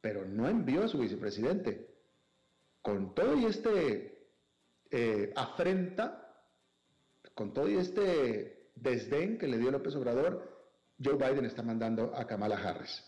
pero 0.02 0.26
no 0.26 0.50
envió 0.50 0.84
a 0.84 0.90
su 0.90 0.98
vicepresidente. 0.98 1.96
Con 2.82 3.16
todo 3.16 3.38
y 3.38 3.46
este 3.46 4.30
eh, 4.92 5.32
afrenta, 5.38 6.38
con 7.34 7.54
todo 7.54 7.70
y 7.70 7.78
este 7.78 8.72
desdén 8.76 9.38
que 9.38 9.48
le 9.48 9.58
dio 9.58 9.72
López 9.72 9.96
Obrador, 9.96 10.68
Joe 11.02 11.16
Biden 11.16 11.46
está 11.46 11.64
mandando 11.64 12.14
a 12.14 12.28
Kamala 12.28 12.58
Harris. 12.58 13.02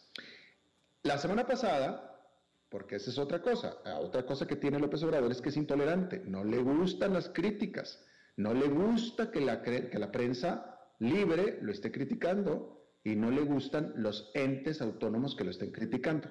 La 1.03 1.17
semana 1.17 1.45
pasada, 1.45 2.25
porque 2.69 2.95
esa 2.95 3.09
es 3.09 3.17
otra 3.17 3.41
cosa, 3.41 3.79
otra 3.99 4.25
cosa 4.25 4.47
que 4.47 4.55
tiene 4.55 4.79
López 4.79 5.03
Obrador 5.03 5.29
es 5.29 5.41
que 5.41 5.49
es 5.49 5.57
intolerante, 5.57 6.21
no 6.25 6.45
le 6.45 6.59
gustan 6.59 7.13
las 7.13 7.27
críticas. 7.27 8.01
No 8.37 8.53
le 8.53 8.67
gusta 8.67 9.29
que 9.31 9.41
la, 9.41 9.61
que 9.61 9.99
la 9.99 10.11
prensa 10.11 10.79
libre 10.99 11.59
lo 11.61 11.71
esté 11.71 11.91
criticando 11.91 12.77
y 13.03 13.15
no 13.15 13.31
le 13.31 13.41
gustan 13.41 13.93
los 13.95 14.31
entes 14.33 14.81
autónomos 14.81 15.35
que 15.35 15.43
lo 15.43 15.51
estén 15.51 15.71
criticando. 15.71 16.29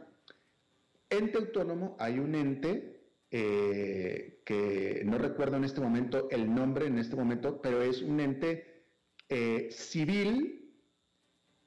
Ente 1.08 1.38
autónomo, 1.38 1.96
hay 1.98 2.18
un 2.18 2.34
ente 2.34 2.96
eh, 3.30 4.42
que 4.44 5.02
no 5.04 5.18
recuerdo 5.18 5.56
en 5.56 5.64
este 5.64 5.80
momento 5.80 6.28
el 6.30 6.52
nombre 6.52 6.86
en 6.86 6.98
este 6.98 7.16
momento, 7.16 7.60
pero 7.60 7.82
es 7.82 8.02
un 8.02 8.20
ente 8.20 8.84
eh, 9.28 9.68
civil 9.70 10.74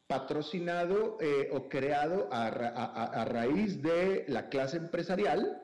patrocinado 0.08 1.18
eh, 1.22 1.50
o 1.52 1.70
creado 1.70 2.30
a, 2.32 3.26
raíz 3.26 3.82
de 3.82 4.26
la 4.28 4.50
clase 4.50 4.78
empresarial, 4.78 5.62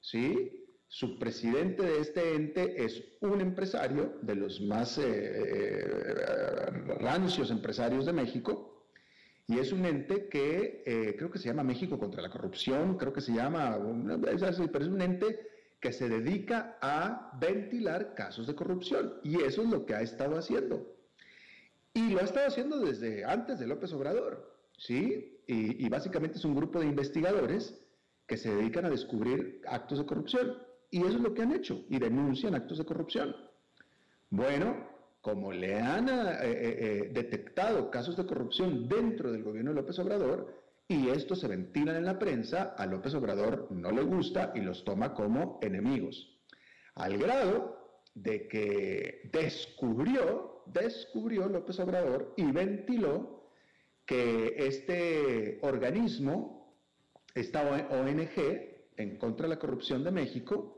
¿sí? 0.00 0.65
Su 0.88 1.18
presidente 1.18 1.82
de 1.82 2.00
este 2.00 2.34
ente 2.34 2.84
es 2.84 3.02
un 3.20 3.40
empresario 3.40 4.18
de 4.22 4.34
los 4.36 4.60
más 4.60 5.00
rancios 7.00 7.50
empresarios 7.50 8.06
de 8.06 8.12
México, 8.12 8.84
y 9.48 9.58
es 9.58 9.72
un 9.72 9.84
ente 9.84 10.28
que 10.28 10.82
creo 11.16 11.30
que 11.30 11.38
se 11.38 11.48
llama 11.48 11.62
México 11.62 11.98
contra 11.98 12.22
la 12.22 12.30
corrupción, 12.30 12.96
creo 12.96 13.12
que 13.12 13.20
se 13.20 13.32
llama, 13.32 13.78
pero 14.22 14.84
es 14.84 14.90
un 14.90 15.02
ente 15.02 15.40
que 15.80 15.92
se 15.92 16.08
dedica 16.08 16.78
a 16.80 17.30
ventilar 17.38 18.14
casos 18.14 18.46
de 18.46 18.54
corrupción. 18.54 19.14
Y 19.22 19.42
eso 19.42 19.62
es 19.62 19.68
lo 19.68 19.86
que 19.86 19.94
ha 19.94 20.00
estado 20.00 20.36
haciendo. 20.36 20.96
Y 21.94 22.10
lo 22.10 22.20
ha 22.20 22.24
estado 22.24 22.48
haciendo 22.48 22.78
desde 22.78 23.24
antes 23.24 23.58
de 23.58 23.66
López 23.66 23.92
Obrador, 23.92 24.58
¿sí? 24.76 25.40
Y, 25.46 25.88
básicamente 25.88 26.38
es 26.38 26.44
un 26.44 26.56
grupo 26.56 26.80
de 26.80 26.86
investigadores 26.86 27.80
que 28.26 28.36
se 28.36 28.54
dedican 28.54 28.84
a 28.84 28.90
descubrir 28.90 29.62
actos 29.66 29.98
de 29.98 30.06
corrupción. 30.06 30.56
Y 30.96 31.00
eso 31.00 31.18
es 31.18 31.20
lo 31.20 31.34
que 31.34 31.42
han 31.42 31.52
hecho, 31.52 31.84
y 31.90 31.98
denuncian 31.98 32.54
actos 32.54 32.78
de 32.78 32.86
corrupción. 32.86 33.36
Bueno, 34.30 34.88
como 35.20 35.52
le 35.52 35.78
han 35.78 36.08
eh, 36.08 36.12
eh, 36.12 36.78
eh, 36.80 37.10
detectado 37.12 37.90
casos 37.90 38.16
de 38.16 38.24
corrupción 38.24 38.88
dentro 38.88 39.30
del 39.30 39.42
gobierno 39.42 39.72
de 39.72 39.82
López 39.82 39.98
Obrador, 39.98 40.54
y 40.88 41.10
estos 41.10 41.40
se 41.40 41.48
ventilan 41.48 41.96
en 41.96 42.06
la 42.06 42.18
prensa, 42.18 42.74
a 42.78 42.86
López 42.86 43.12
Obrador 43.12 43.68
no 43.72 43.90
le 43.90 44.04
gusta 44.04 44.52
y 44.54 44.60
los 44.60 44.84
toma 44.86 45.12
como 45.12 45.58
enemigos. 45.60 46.40
Al 46.94 47.18
grado 47.18 47.76
de 48.14 48.48
que 48.48 49.28
descubrió, 49.30 50.62
descubrió 50.64 51.46
López 51.46 51.78
Obrador 51.78 52.32
y 52.38 52.50
ventiló 52.52 53.50
que 54.06 54.54
este 54.56 55.58
organismo, 55.60 56.74
esta 57.34 57.86
ONG 57.90 58.86
en 58.96 59.18
contra 59.18 59.46
de 59.46 59.56
la 59.56 59.58
corrupción 59.58 60.02
de 60.02 60.10
México, 60.10 60.75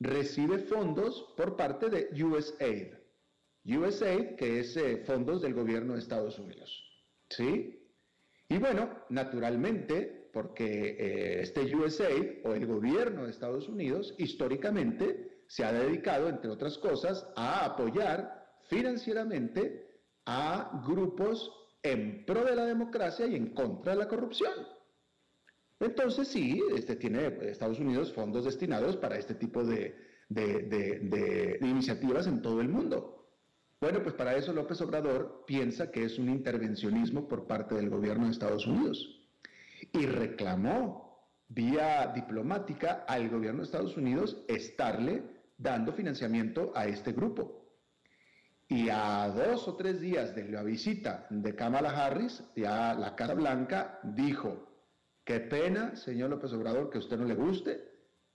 recibe 0.00 0.58
fondos 0.58 1.34
por 1.36 1.56
parte 1.56 1.88
de 1.88 2.24
USAID. 2.24 2.94
USAID, 3.64 4.36
que 4.36 4.60
es 4.60 4.76
eh, 4.76 5.02
fondos 5.04 5.42
del 5.42 5.54
gobierno 5.54 5.94
de 5.94 6.00
Estados 6.00 6.38
Unidos. 6.38 6.84
¿Sí? 7.28 7.78
Y 8.48 8.58
bueno, 8.58 9.04
naturalmente, 9.10 10.30
porque 10.32 10.96
eh, 10.98 11.40
este 11.42 11.74
USAID 11.74 12.46
o 12.46 12.54
el 12.54 12.66
gobierno 12.66 13.24
de 13.24 13.30
Estados 13.30 13.68
Unidos 13.68 14.14
históricamente 14.18 15.42
se 15.46 15.64
ha 15.64 15.72
dedicado, 15.72 16.28
entre 16.28 16.50
otras 16.50 16.78
cosas, 16.78 17.26
a 17.36 17.64
apoyar 17.64 18.46
financieramente 18.68 19.86
a 20.26 20.82
grupos 20.86 21.50
en 21.82 22.24
pro 22.26 22.44
de 22.44 22.54
la 22.54 22.66
democracia 22.66 23.26
y 23.26 23.34
en 23.34 23.54
contra 23.54 23.92
de 23.92 23.98
la 23.98 24.08
corrupción. 24.08 24.52
Entonces 25.80 26.28
sí, 26.28 26.62
este, 26.74 26.96
tiene 26.96 27.26
Estados 27.42 27.78
Unidos 27.78 28.12
fondos 28.12 28.44
destinados 28.44 28.96
para 28.96 29.16
este 29.16 29.34
tipo 29.34 29.64
de 29.64 29.96
iniciativas 31.60 32.26
en 32.26 32.42
todo 32.42 32.60
el 32.60 32.68
mundo. 32.68 33.18
Bueno, 33.80 34.02
pues 34.02 34.14
para 34.16 34.34
eso 34.34 34.52
López 34.52 34.80
Obrador 34.80 35.44
piensa 35.46 35.92
que 35.92 36.04
es 36.04 36.18
un 36.18 36.28
intervencionismo 36.28 37.28
por 37.28 37.46
parte 37.46 37.76
del 37.76 37.90
gobierno 37.90 38.24
de 38.24 38.32
Estados 38.32 38.66
Unidos 38.66 39.22
y 39.92 40.04
reclamó 40.06 41.28
vía 41.48 42.10
diplomática 42.12 43.04
al 43.06 43.28
gobierno 43.28 43.60
de 43.60 43.66
Estados 43.66 43.96
Unidos 43.96 44.44
estarle 44.48 45.22
dando 45.56 45.92
financiamiento 45.92 46.72
a 46.74 46.86
este 46.86 47.12
grupo. 47.12 47.66
Y 48.66 48.88
a 48.90 49.28
dos 49.28 49.68
o 49.68 49.76
tres 49.76 50.00
días 50.00 50.34
de 50.34 50.48
la 50.48 50.64
visita 50.64 51.26
de 51.30 51.54
Kamala 51.54 51.90
Harris, 51.90 52.42
ya 52.56 52.94
la 52.94 53.14
Casa 53.14 53.34
Blanca 53.34 54.00
dijo, 54.02 54.67
qué 55.28 55.40
pena, 55.40 55.94
señor 55.94 56.30
López 56.30 56.54
Obrador, 56.54 56.88
que 56.88 56.96
a 56.96 57.00
usted 57.00 57.18
no 57.18 57.26
le 57.26 57.34
guste, 57.34 57.86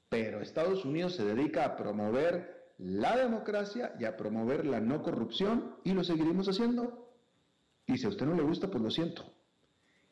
pero 0.10 0.42
Estados 0.42 0.86
Unidos 0.86 1.16
se 1.16 1.26
dedica 1.26 1.66
a 1.66 1.76
promover 1.76 2.76
la 2.78 3.18
democracia 3.18 3.96
y 4.00 4.06
a 4.06 4.16
promover 4.16 4.64
la 4.68 4.80
no 4.80 5.02
corrupción 5.02 5.76
y 5.84 5.94
lo 5.94 6.04
seguiremos 6.04 6.48
haciendo. 6.48 7.12
Y 7.88 7.98
si 7.98 8.06
a 8.06 8.10
usted 8.10 8.28
no 8.28 8.36
le 8.36 8.44
gusta, 8.44 8.70
pues 8.70 8.84
lo 8.84 8.92
siento. 8.92 9.26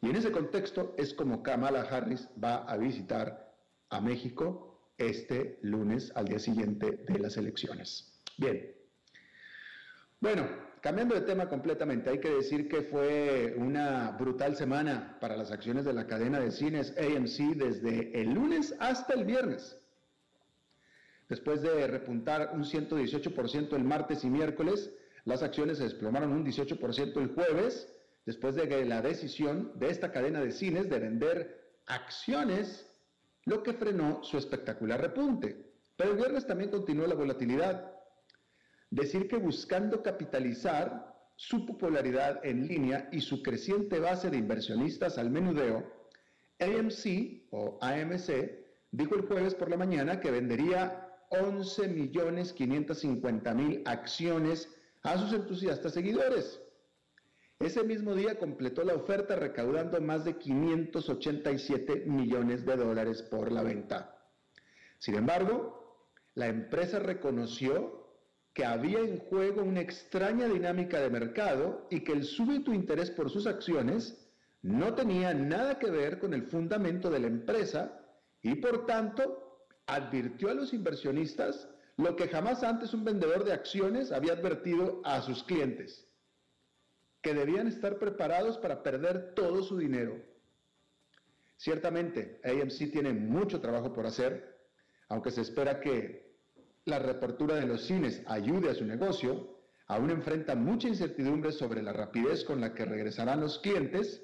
Y 0.01 0.09
en 0.09 0.15
ese 0.15 0.31
contexto 0.31 0.95
es 0.97 1.13
como 1.13 1.43
Kamala 1.43 1.81
Harris 1.81 2.27
va 2.43 2.63
a 2.63 2.75
visitar 2.77 3.53
a 3.91 4.01
México 4.01 4.81
este 4.97 5.59
lunes 5.61 6.11
al 6.15 6.25
día 6.25 6.39
siguiente 6.39 7.05
de 7.07 7.19
las 7.19 7.37
elecciones. 7.37 8.19
Bien. 8.39 8.73
Bueno, 10.19 10.47
cambiando 10.81 11.15
de 11.15 11.21
tema 11.21 11.47
completamente, 11.47 12.09
hay 12.09 12.19
que 12.19 12.29
decir 12.29 12.67
que 12.67 12.81
fue 12.81 13.55
una 13.57 14.11
brutal 14.19 14.55
semana 14.55 15.17
para 15.19 15.37
las 15.37 15.51
acciones 15.51 15.85
de 15.85 15.93
la 15.93 16.07
cadena 16.07 16.39
de 16.39 16.51
cines 16.51 16.95
AMC 16.97 17.55
desde 17.55 18.19
el 18.19 18.33
lunes 18.33 18.75
hasta 18.79 19.13
el 19.13 19.25
viernes 19.25 19.81
después 21.31 21.61
de 21.61 21.87
repuntar 21.87 22.51
un 22.53 22.65
118% 22.65 23.73
el 23.77 23.85
martes 23.85 24.25
y 24.25 24.29
miércoles, 24.29 24.93
las 25.23 25.41
acciones 25.41 25.77
se 25.77 25.85
desplomaron 25.85 26.33
un 26.33 26.45
18% 26.45 27.21
el 27.21 27.33
jueves, 27.33 27.87
después 28.25 28.55
de 28.55 28.83
la 28.83 29.01
decisión 29.01 29.71
de 29.75 29.89
esta 29.91 30.11
cadena 30.11 30.41
de 30.41 30.51
cines 30.51 30.89
de 30.89 30.99
vender 30.99 31.79
acciones, 31.85 32.85
lo 33.45 33.63
que 33.63 33.71
frenó 33.71 34.21
su 34.25 34.37
espectacular 34.37 34.99
repunte. 34.99 35.71
Pero 35.95 36.11
el 36.11 36.17
viernes 36.17 36.45
también 36.45 36.69
continuó 36.69 37.07
la 37.07 37.15
volatilidad. 37.15 37.90
Decir 38.91 39.29
que 39.29 39.37
buscando 39.37 40.03
capitalizar 40.03 41.15
su 41.37 41.65
popularidad 41.65 42.45
en 42.45 42.67
línea 42.67 43.07
y 43.13 43.21
su 43.21 43.41
creciente 43.41 43.99
base 43.99 44.29
de 44.29 44.37
inversionistas 44.37 45.17
al 45.17 45.31
menudeo, 45.31 45.89
AMC 46.59 47.47
o 47.51 47.79
AMC 47.81 48.29
dijo 48.91 49.15
el 49.15 49.25
jueves 49.25 49.55
por 49.55 49.69
la 49.69 49.77
mañana 49.77 50.19
que 50.19 50.29
vendería 50.29 51.09
11 51.29 51.87
millones 51.87 52.51
550 52.51 53.53
mil 53.53 53.81
acciones 53.85 54.69
a 55.03 55.17
sus 55.17 55.31
entusiastas 55.31 55.93
seguidores. 55.93 56.61
Ese 57.59 57.83
mismo 57.83 58.13
día 58.13 58.37
completó 58.37 58.83
la 58.83 58.95
oferta 58.95 59.37
recaudando 59.37 60.01
más 60.01 60.25
de 60.25 60.37
587 60.37 62.03
millones 62.07 62.65
de 62.65 62.75
dólares 62.75 63.21
por 63.21 63.53
la 63.53 63.63
venta. 63.63 64.17
Sin 64.97 65.15
embargo, 65.15 66.07
la 66.33 66.47
empresa 66.47 66.99
reconoció 66.99 68.00
que 68.53 68.65
había 68.65 68.99
en 68.99 69.17
juego 69.17 69.63
una 69.63 69.81
extraña 69.81 70.47
dinámica 70.47 70.99
de 70.99 71.09
mercado 71.09 71.87
y 71.89 72.01
que 72.01 72.11
el 72.11 72.23
súbito 72.23 72.73
interés 72.73 73.09
por 73.09 73.29
sus 73.29 73.47
acciones 73.47 74.17
no 74.61 74.93
tenía 74.93 75.33
nada 75.33 75.79
que 75.79 75.89
ver 75.89 76.19
con 76.19 76.33
el 76.33 76.43
fundamento 76.43 77.09
de 77.09 77.19
la 77.19 77.27
empresa 77.27 77.99
y 78.41 78.55
por 78.55 78.85
tanto 78.85 79.67
advirtió 79.87 80.49
a 80.49 80.53
los 80.53 80.73
inversionistas 80.73 81.67
lo 81.97 82.15
que 82.15 82.27
jamás 82.27 82.63
antes 82.63 82.93
un 82.93 83.03
vendedor 83.03 83.43
de 83.43 83.53
acciones 83.53 84.11
había 84.11 84.33
advertido 84.33 85.01
a 85.03 85.21
sus 85.21 85.43
clientes, 85.43 86.07
que 87.21 87.33
debían 87.33 87.67
estar 87.67 87.99
preparados 87.99 88.57
para 88.57 88.81
perder 88.81 89.33
todo 89.35 89.61
su 89.63 89.77
dinero. 89.77 90.19
Ciertamente, 91.57 92.41
AMC 92.43 92.91
tiene 92.91 93.13
mucho 93.13 93.61
trabajo 93.61 93.93
por 93.93 94.07
hacer, 94.07 94.57
aunque 95.09 95.31
se 95.31 95.41
espera 95.41 95.79
que 95.79 96.30
la 96.85 96.99
reapertura 96.99 97.55
de 97.55 97.67
los 97.67 97.85
cines 97.85 98.23
ayude 98.25 98.69
a 98.69 98.75
su 98.75 98.85
negocio, 98.85 99.59
aún 99.87 100.09
enfrenta 100.09 100.55
mucha 100.55 100.87
incertidumbre 100.87 101.51
sobre 101.51 101.81
la 101.81 101.93
rapidez 101.93 102.43
con 102.43 102.61
la 102.61 102.73
que 102.73 102.85
regresarán 102.85 103.41
los 103.41 103.59
clientes 103.59 104.23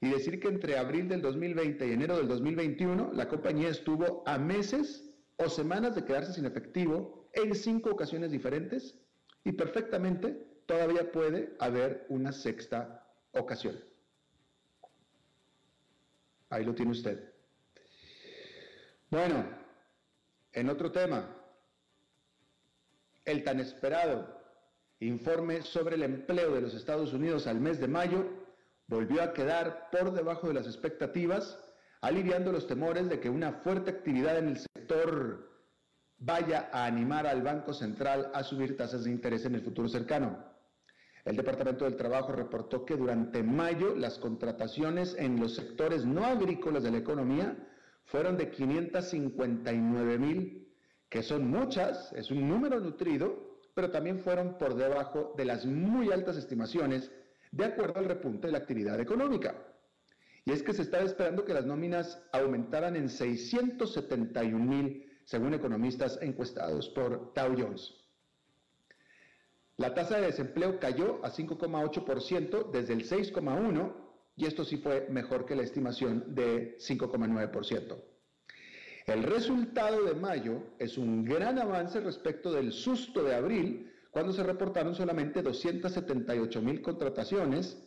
y 0.00 0.10
decir 0.10 0.40
que 0.40 0.48
entre 0.48 0.78
abril 0.78 1.08
del 1.08 1.22
2020 1.22 1.86
y 1.86 1.92
enero 1.92 2.16
del 2.16 2.28
2021 2.28 3.12
la 3.14 3.28
compañía 3.28 3.68
estuvo 3.68 4.22
a 4.26 4.38
meses 4.38 5.04
o 5.36 5.48
semanas 5.48 5.94
de 5.94 6.04
quedarse 6.04 6.34
sin 6.34 6.44
efectivo 6.44 7.28
en 7.32 7.54
cinco 7.54 7.90
ocasiones 7.90 8.30
diferentes 8.30 8.98
y 9.44 9.52
perfectamente 9.52 10.46
todavía 10.66 11.10
puede 11.12 11.54
haber 11.60 12.06
una 12.08 12.32
sexta 12.32 13.06
ocasión. 13.32 13.78
Ahí 16.50 16.64
lo 16.64 16.74
tiene 16.74 16.92
usted. 16.92 17.32
Bueno, 19.10 19.46
en 20.52 20.68
otro 20.68 20.90
tema, 20.90 21.35
el 23.26 23.44
tan 23.44 23.60
esperado 23.60 24.34
informe 25.00 25.62
sobre 25.62 25.96
el 25.96 26.02
empleo 26.02 26.54
de 26.54 26.62
los 26.62 26.74
Estados 26.74 27.12
Unidos 27.12 27.46
al 27.46 27.60
mes 27.60 27.78
de 27.78 27.88
mayo 27.88 28.24
volvió 28.86 29.22
a 29.22 29.32
quedar 29.32 29.88
por 29.90 30.12
debajo 30.12 30.48
de 30.48 30.54
las 30.54 30.66
expectativas, 30.66 31.58
aliviando 32.00 32.52
los 32.52 32.66
temores 32.66 33.08
de 33.08 33.20
que 33.20 33.28
una 33.28 33.52
fuerte 33.52 33.90
actividad 33.90 34.38
en 34.38 34.48
el 34.48 34.58
sector 34.58 35.50
vaya 36.18 36.70
a 36.72 36.86
animar 36.86 37.26
al 37.26 37.42
Banco 37.42 37.74
Central 37.74 38.30
a 38.32 38.42
subir 38.42 38.76
tasas 38.76 39.04
de 39.04 39.10
interés 39.10 39.44
en 39.44 39.54
el 39.54 39.60
futuro 39.62 39.88
cercano. 39.88 40.56
El 41.24 41.36
Departamento 41.36 41.84
del 41.84 41.96
Trabajo 41.96 42.32
reportó 42.32 42.84
que 42.84 42.96
durante 42.96 43.42
mayo 43.42 43.96
las 43.96 44.18
contrataciones 44.18 45.16
en 45.18 45.40
los 45.40 45.56
sectores 45.56 46.06
no 46.06 46.24
agrícolas 46.24 46.84
de 46.84 46.92
la 46.92 46.98
economía 46.98 47.56
fueron 48.04 48.38
de 48.38 48.50
559 48.50 50.18
mil, 50.18 50.65
que 51.08 51.22
son 51.22 51.48
muchas, 51.48 52.12
es 52.12 52.30
un 52.30 52.48
número 52.48 52.80
nutrido, 52.80 53.60
pero 53.74 53.90
también 53.90 54.20
fueron 54.20 54.58
por 54.58 54.74
debajo 54.74 55.34
de 55.36 55.44
las 55.44 55.66
muy 55.66 56.10
altas 56.10 56.36
estimaciones 56.36 57.10
de 57.52 57.64
acuerdo 57.64 58.00
al 58.00 58.06
repunte 58.06 58.48
de 58.48 58.52
la 58.52 58.58
actividad 58.58 58.98
económica. 59.00 59.54
Y 60.44 60.52
es 60.52 60.62
que 60.62 60.72
se 60.72 60.82
estaba 60.82 61.04
esperando 61.04 61.44
que 61.44 61.54
las 61.54 61.66
nóminas 61.66 62.22
aumentaran 62.32 62.96
en 62.96 63.08
671 63.08 64.64
mil, 64.64 65.04
según 65.24 65.54
economistas 65.54 66.18
encuestados 66.22 66.88
por 66.90 67.34
Dow 67.34 67.54
Jones. 67.58 67.94
La 69.76 69.92
tasa 69.92 70.16
de 70.16 70.26
desempleo 70.26 70.78
cayó 70.80 71.24
a 71.24 71.30
5,8% 71.30 72.70
desde 72.70 72.94
el 72.94 73.08
6,1% 73.08 73.92
y 74.36 74.46
esto 74.46 74.64
sí 74.64 74.76
fue 74.76 75.08
mejor 75.10 75.46
que 75.46 75.56
la 75.56 75.62
estimación 75.62 76.34
de 76.34 76.76
5,9%. 76.78 78.15
El 79.06 79.22
resultado 79.22 80.02
de 80.04 80.14
mayo 80.14 80.64
es 80.80 80.98
un 80.98 81.24
gran 81.24 81.60
avance 81.60 82.00
respecto 82.00 82.52
del 82.52 82.72
susto 82.72 83.22
de 83.22 83.36
abril, 83.36 83.92
cuando 84.10 84.32
se 84.32 84.42
reportaron 84.42 84.96
solamente 84.96 85.42
278 85.42 86.60
mil 86.60 86.82
contrataciones, 86.82 87.78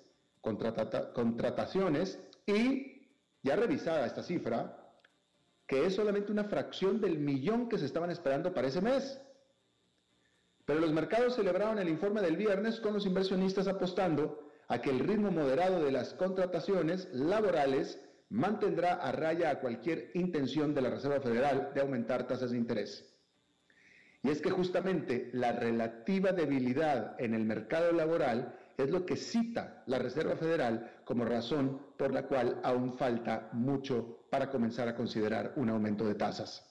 y 2.45 3.09
ya 3.43 3.55
revisada 3.57 4.05
esta 4.05 4.23
cifra, 4.23 4.93
que 5.67 5.85
es 5.85 5.95
solamente 5.95 6.31
una 6.31 6.45
fracción 6.45 7.01
del 7.01 7.19
millón 7.19 7.67
que 7.67 7.77
se 7.77 7.85
estaban 7.85 8.11
esperando 8.11 8.53
para 8.53 8.69
ese 8.69 8.79
mes. 8.81 9.19
Pero 10.65 10.79
los 10.79 10.93
mercados 10.93 11.35
celebraron 11.35 11.79
el 11.79 11.89
informe 11.89 12.21
del 12.21 12.37
viernes 12.37 12.79
con 12.79 12.93
los 12.93 13.05
inversionistas 13.05 13.67
apostando 13.67 14.49
a 14.69 14.79
que 14.81 14.91
el 14.91 14.99
ritmo 14.99 15.31
moderado 15.31 15.83
de 15.83 15.91
las 15.91 16.13
contrataciones 16.13 17.09
laborales 17.11 17.99
mantendrá 18.29 18.93
a 18.93 19.11
raya 19.11 19.49
a 19.49 19.59
cualquier 19.59 20.11
intención 20.13 20.73
de 20.73 20.81
la 20.81 20.89
Reserva 20.91 21.19
Federal 21.19 21.71
de 21.73 21.81
aumentar 21.81 22.27
tasas 22.27 22.51
de 22.51 22.57
interés. 22.57 23.05
Y 24.21 24.29
es 24.29 24.41
que 24.41 24.49
justamente 24.49 25.29
la 25.33 25.53
relativa 25.53 26.31
debilidad 26.31 27.19
en 27.19 27.33
el 27.33 27.45
mercado 27.45 27.91
laboral 27.91 28.57
es 28.77 28.89
lo 28.89 29.05
que 29.05 29.15
cita 29.15 29.83
la 29.87 29.99
Reserva 29.99 30.35
Federal 30.35 31.01
como 31.05 31.25
razón 31.25 31.81
por 31.97 32.13
la 32.13 32.23
cual 32.23 32.59
aún 32.63 32.93
falta 32.97 33.49
mucho 33.53 34.25
para 34.29 34.49
comenzar 34.49 34.87
a 34.87 34.95
considerar 34.95 35.53
un 35.55 35.69
aumento 35.69 36.05
de 36.05 36.15
tasas. 36.15 36.65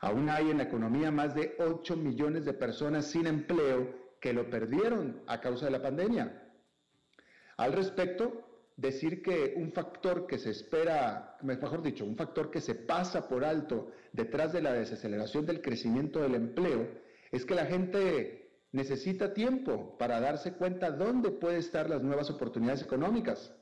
Aún 0.00 0.28
hay 0.28 0.50
en 0.50 0.58
la 0.58 0.64
economía 0.64 1.10
más 1.10 1.34
de 1.34 1.56
8 1.58 1.96
millones 1.96 2.44
de 2.44 2.54
personas 2.54 3.06
sin 3.06 3.26
empleo 3.26 4.16
que 4.20 4.32
lo 4.32 4.48
perdieron 4.48 5.22
a 5.26 5.40
causa 5.40 5.66
de 5.66 5.72
la 5.72 5.82
pandemia. 5.82 6.52
Al 7.56 7.72
respecto, 7.72 8.49
decir 8.80 9.22
que 9.22 9.54
un 9.56 9.72
factor 9.72 10.26
que 10.26 10.38
se 10.38 10.50
espera, 10.50 11.36
mejor 11.42 11.82
dicho, 11.82 12.04
un 12.04 12.16
factor 12.16 12.50
que 12.50 12.62
se 12.62 12.74
pasa 12.74 13.28
por 13.28 13.44
alto 13.44 13.90
detrás 14.12 14.52
de 14.52 14.62
la 14.62 14.72
desaceleración 14.72 15.44
del 15.44 15.60
crecimiento 15.60 16.20
del 16.20 16.34
empleo 16.34 16.88
es 17.30 17.44
que 17.44 17.54
la 17.54 17.66
gente 17.66 18.50
necesita 18.72 19.34
tiempo 19.34 19.98
para 19.98 20.20
darse 20.20 20.54
cuenta 20.54 20.90
dónde 20.90 21.30
pueden 21.30 21.58
estar 21.58 21.90
las 21.90 22.02
nuevas 22.02 22.30
oportunidades 22.30 22.82
económicas. 22.82 23.54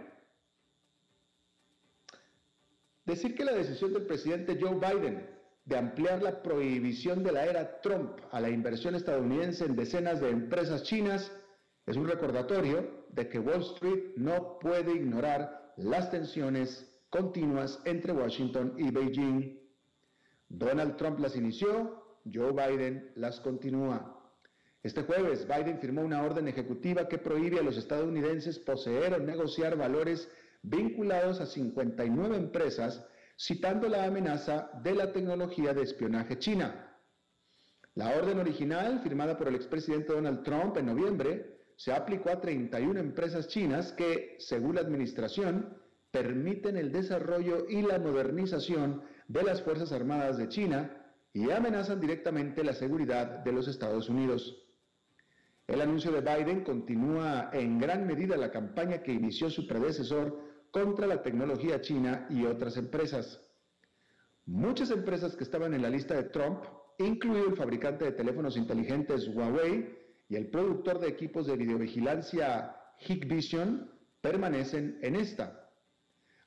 decir 3.05 3.33
que 3.33 3.45
la 3.45 3.53
decisión 3.53 3.93
del 3.93 4.05
presidente 4.05 4.59
Joe 4.59 4.75
Biden 4.75 5.25
de 5.65 5.77
ampliar 5.77 6.21
la 6.21 6.43
prohibición 6.43 7.23
de 7.23 7.31
la 7.31 7.45
era 7.45 7.79
Trump 7.79 8.19
a 8.31 8.41
la 8.41 8.49
inversión 8.49 8.95
estadounidense 8.95 9.63
en 9.63 9.77
decenas 9.77 10.19
de 10.19 10.29
empresas 10.29 10.83
chinas 10.83 11.31
es 11.85 11.95
un 11.95 12.05
recordatorio 12.07 13.05
de 13.09 13.29
que 13.29 13.39
Wall 13.39 13.61
Street 13.61 14.15
no 14.17 14.59
puede 14.59 14.93
ignorar 14.93 15.73
las 15.77 16.11
tensiones 16.11 16.92
continuas 17.13 17.79
entre 17.85 18.11
Washington 18.11 18.73
y 18.75 18.89
Beijing. 18.89 19.59
Donald 20.49 20.97
Trump 20.97 21.19
las 21.19 21.35
inició, 21.35 22.17
Joe 22.25 22.51
Biden 22.51 23.11
las 23.15 23.39
continúa. 23.39 24.19
Este 24.81 25.03
jueves, 25.03 25.47
Biden 25.47 25.79
firmó 25.79 26.01
una 26.01 26.23
orden 26.23 26.47
ejecutiva 26.47 27.07
que 27.07 27.19
prohíbe 27.19 27.59
a 27.59 27.63
los 27.63 27.77
estadounidenses 27.77 28.57
poseer 28.57 29.13
o 29.13 29.19
negociar 29.19 29.77
valores 29.77 30.27
vinculados 30.63 31.39
a 31.39 31.45
59 31.45 32.35
empresas, 32.35 33.05
citando 33.37 33.87
la 33.87 34.05
amenaza 34.05 34.71
de 34.81 34.95
la 34.95 35.13
tecnología 35.13 35.71
de 35.75 35.83
espionaje 35.83 36.39
china. 36.39 36.97
La 37.93 38.17
orden 38.17 38.39
original, 38.39 39.01
firmada 39.03 39.37
por 39.37 39.49
el 39.49 39.55
expresidente 39.55 40.13
Donald 40.13 40.41
Trump 40.43 40.77
en 40.77 40.87
noviembre, 40.87 41.59
se 41.75 41.93
aplicó 41.93 42.31
a 42.31 42.41
31 42.41 42.99
empresas 42.99 43.47
chinas 43.47 43.91
que, 43.91 44.35
según 44.39 44.75
la 44.75 44.81
administración, 44.81 45.82
permiten 46.13 46.77
el 46.77 46.91
desarrollo 46.91 47.65
y 47.67 47.81
la 47.81 47.97
modernización 47.97 49.01
de 49.27 49.41
las 49.41 49.63
Fuerzas 49.63 49.91
Armadas 49.91 50.37
de 50.37 50.47
China 50.47 50.95
y 51.33 51.49
amenazan 51.49 51.99
directamente 51.99 52.63
la 52.63 52.73
seguridad 52.73 53.43
de 53.43 53.51
los 53.51 53.67
Estados 53.67 54.09
Unidos. 54.09 54.63
El 55.65 55.81
anuncio 55.81 56.11
de 56.11 56.21
Biden 56.21 56.63
continúa 56.63 57.49
en 57.51 57.79
gran 57.79 58.05
medida 58.05 58.37
la 58.37 58.51
campaña 58.51 59.01
que 59.01 59.11
inició 59.11 59.49
su 59.49 59.65
predecesor 59.65 60.39
contra 60.69 61.07
la 61.07 61.23
tecnología 61.23 61.81
china 61.81 62.27
y 62.29 62.45
otras 62.45 62.77
empresas. 62.77 63.41
Muchas 64.45 64.91
empresas 64.91 65.35
que 65.35 65.43
estaban 65.43 65.73
en 65.73 65.81
la 65.81 65.89
lista 65.89 66.13
de 66.13 66.25
Trump, 66.25 66.63
incluido 66.99 67.47
el 67.47 67.55
fabricante 67.55 68.05
de 68.05 68.11
teléfonos 68.11 68.55
inteligentes 68.55 69.27
Huawei 69.29 69.97
y 70.29 70.35
el 70.35 70.51
productor 70.51 70.99
de 70.99 71.07
equipos 71.07 71.47
de 71.47 71.57
videovigilancia 71.57 72.75
Hikvision, 72.99 73.89
permanecen 74.21 74.99
en 75.01 75.15
esta. 75.15 75.62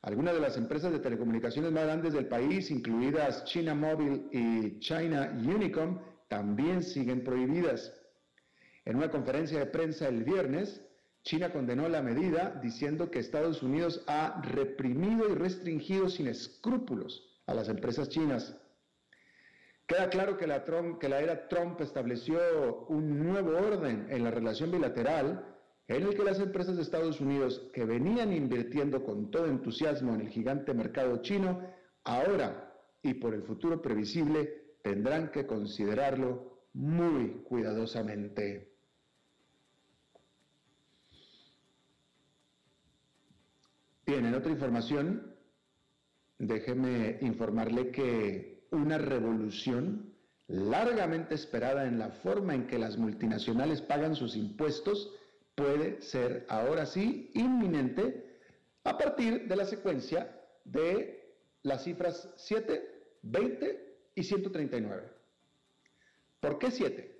Algunas 0.06 0.34
de 0.34 0.40
las 0.40 0.56
empresas 0.56 0.92
de 0.92 1.00
telecomunicaciones 1.00 1.72
más 1.72 1.82
grandes 1.82 2.12
del 2.12 2.28
país, 2.28 2.70
incluidas 2.70 3.44
China 3.44 3.74
Mobile 3.74 4.28
y 4.30 4.78
China 4.78 5.36
Unicom, 5.36 5.98
también 6.28 6.84
siguen 6.84 7.24
prohibidas. 7.24 7.92
En 8.84 8.94
una 8.98 9.10
conferencia 9.10 9.58
de 9.58 9.66
prensa 9.66 10.06
el 10.06 10.22
viernes, 10.22 10.80
China 11.24 11.50
condenó 11.50 11.88
la 11.88 12.02
medida 12.02 12.56
diciendo 12.62 13.10
que 13.10 13.18
Estados 13.18 13.64
Unidos 13.64 14.04
ha 14.06 14.40
reprimido 14.42 15.28
y 15.28 15.34
restringido 15.34 16.08
sin 16.08 16.28
escrúpulos 16.28 17.28
a 17.46 17.54
las 17.54 17.68
empresas 17.68 18.08
chinas. 18.08 18.56
Queda 19.88 20.08
claro 20.08 20.36
que 20.36 20.46
la, 20.46 20.64
que 21.00 21.08
la 21.08 21.18
era 21.18 21.48
Trump 21.48 21.80
estableció 21.80 22.86
un 22.90 23.26
nuevo 23.26 23.58
orden 23.58 24.06
en 24.08 24.22
la 24.22 24.30
relación 24.30 24.70
bilateral 24.70 25.55
en 25.88 26.02
el 26.02 26.16
que 26.16 26.24
las 26.24 26.40
empresas 26.40 26.76
de 26.76 26.82
Estados 26.82 27.20
Unidos 27.20 27.70
que 27.72 27.84
venían 27.84 28.32
invirtiendo 28.32 29.04
con 29.04 29.30
todo 29.30 29.46
entusiasmo 29.46 30.14
en 30.14 30.22
el 30.22 30.28
gigante 30.28 30.74
mercado 30.74 31.22
chino, 31.22 31.62
ahora 32.02 32.74
y 33.02 33.14
por 33.14 33.34
el 33.34 33.42
futuro 33.42 33.80
previsible 33.80 34.76
tendrán 34.82 35.30
que 35.30 35.46
considerarlo 35.46 36.60
muy 36.72 37.42
cuidadosamente. 37.44 38.72
Bien, 44.06 44.24
en 44.24 44.34
otra 44.34 44.52
información, 44.52 45.34
déjeme 46.38 47.18
informarle 47.22 47.90
que 47.90 48.66
una 48.70 48.98
revolución 48.98 50.14
largamente 50.48 51.34
esperada 51.34 51.86
en 51.86 51.98
la 51.98 52.10
forma 52.10 52.54
en 52.54 52.66
que 52.66 52.78
las 52.78 52.98
multinacionales 52.98 53.82
pagan 53.82 54.14
sus 54.14 54.36
impuestos 54.36 55.12
puede 55.56 56.00
ser 56.02 56.46
ahora 56.48 56.86
sí 56.86 57.30
inminente 57.34 58.38
a 58.84 58.96
partir 58.96 59.48
de 59.48 59.56
la 59.56 59.64
secuencia 59.64 60.40
de 60.64 61.34
las 61.62 61.82
cifras 61.82 62.30
7, 62.36 63.18
20 63.22 63.98
y 64.14 64.22
139. 64.22 65.10
¿Por 66.38 66.58
qué 66.58 66.70
7? 66.70 67.16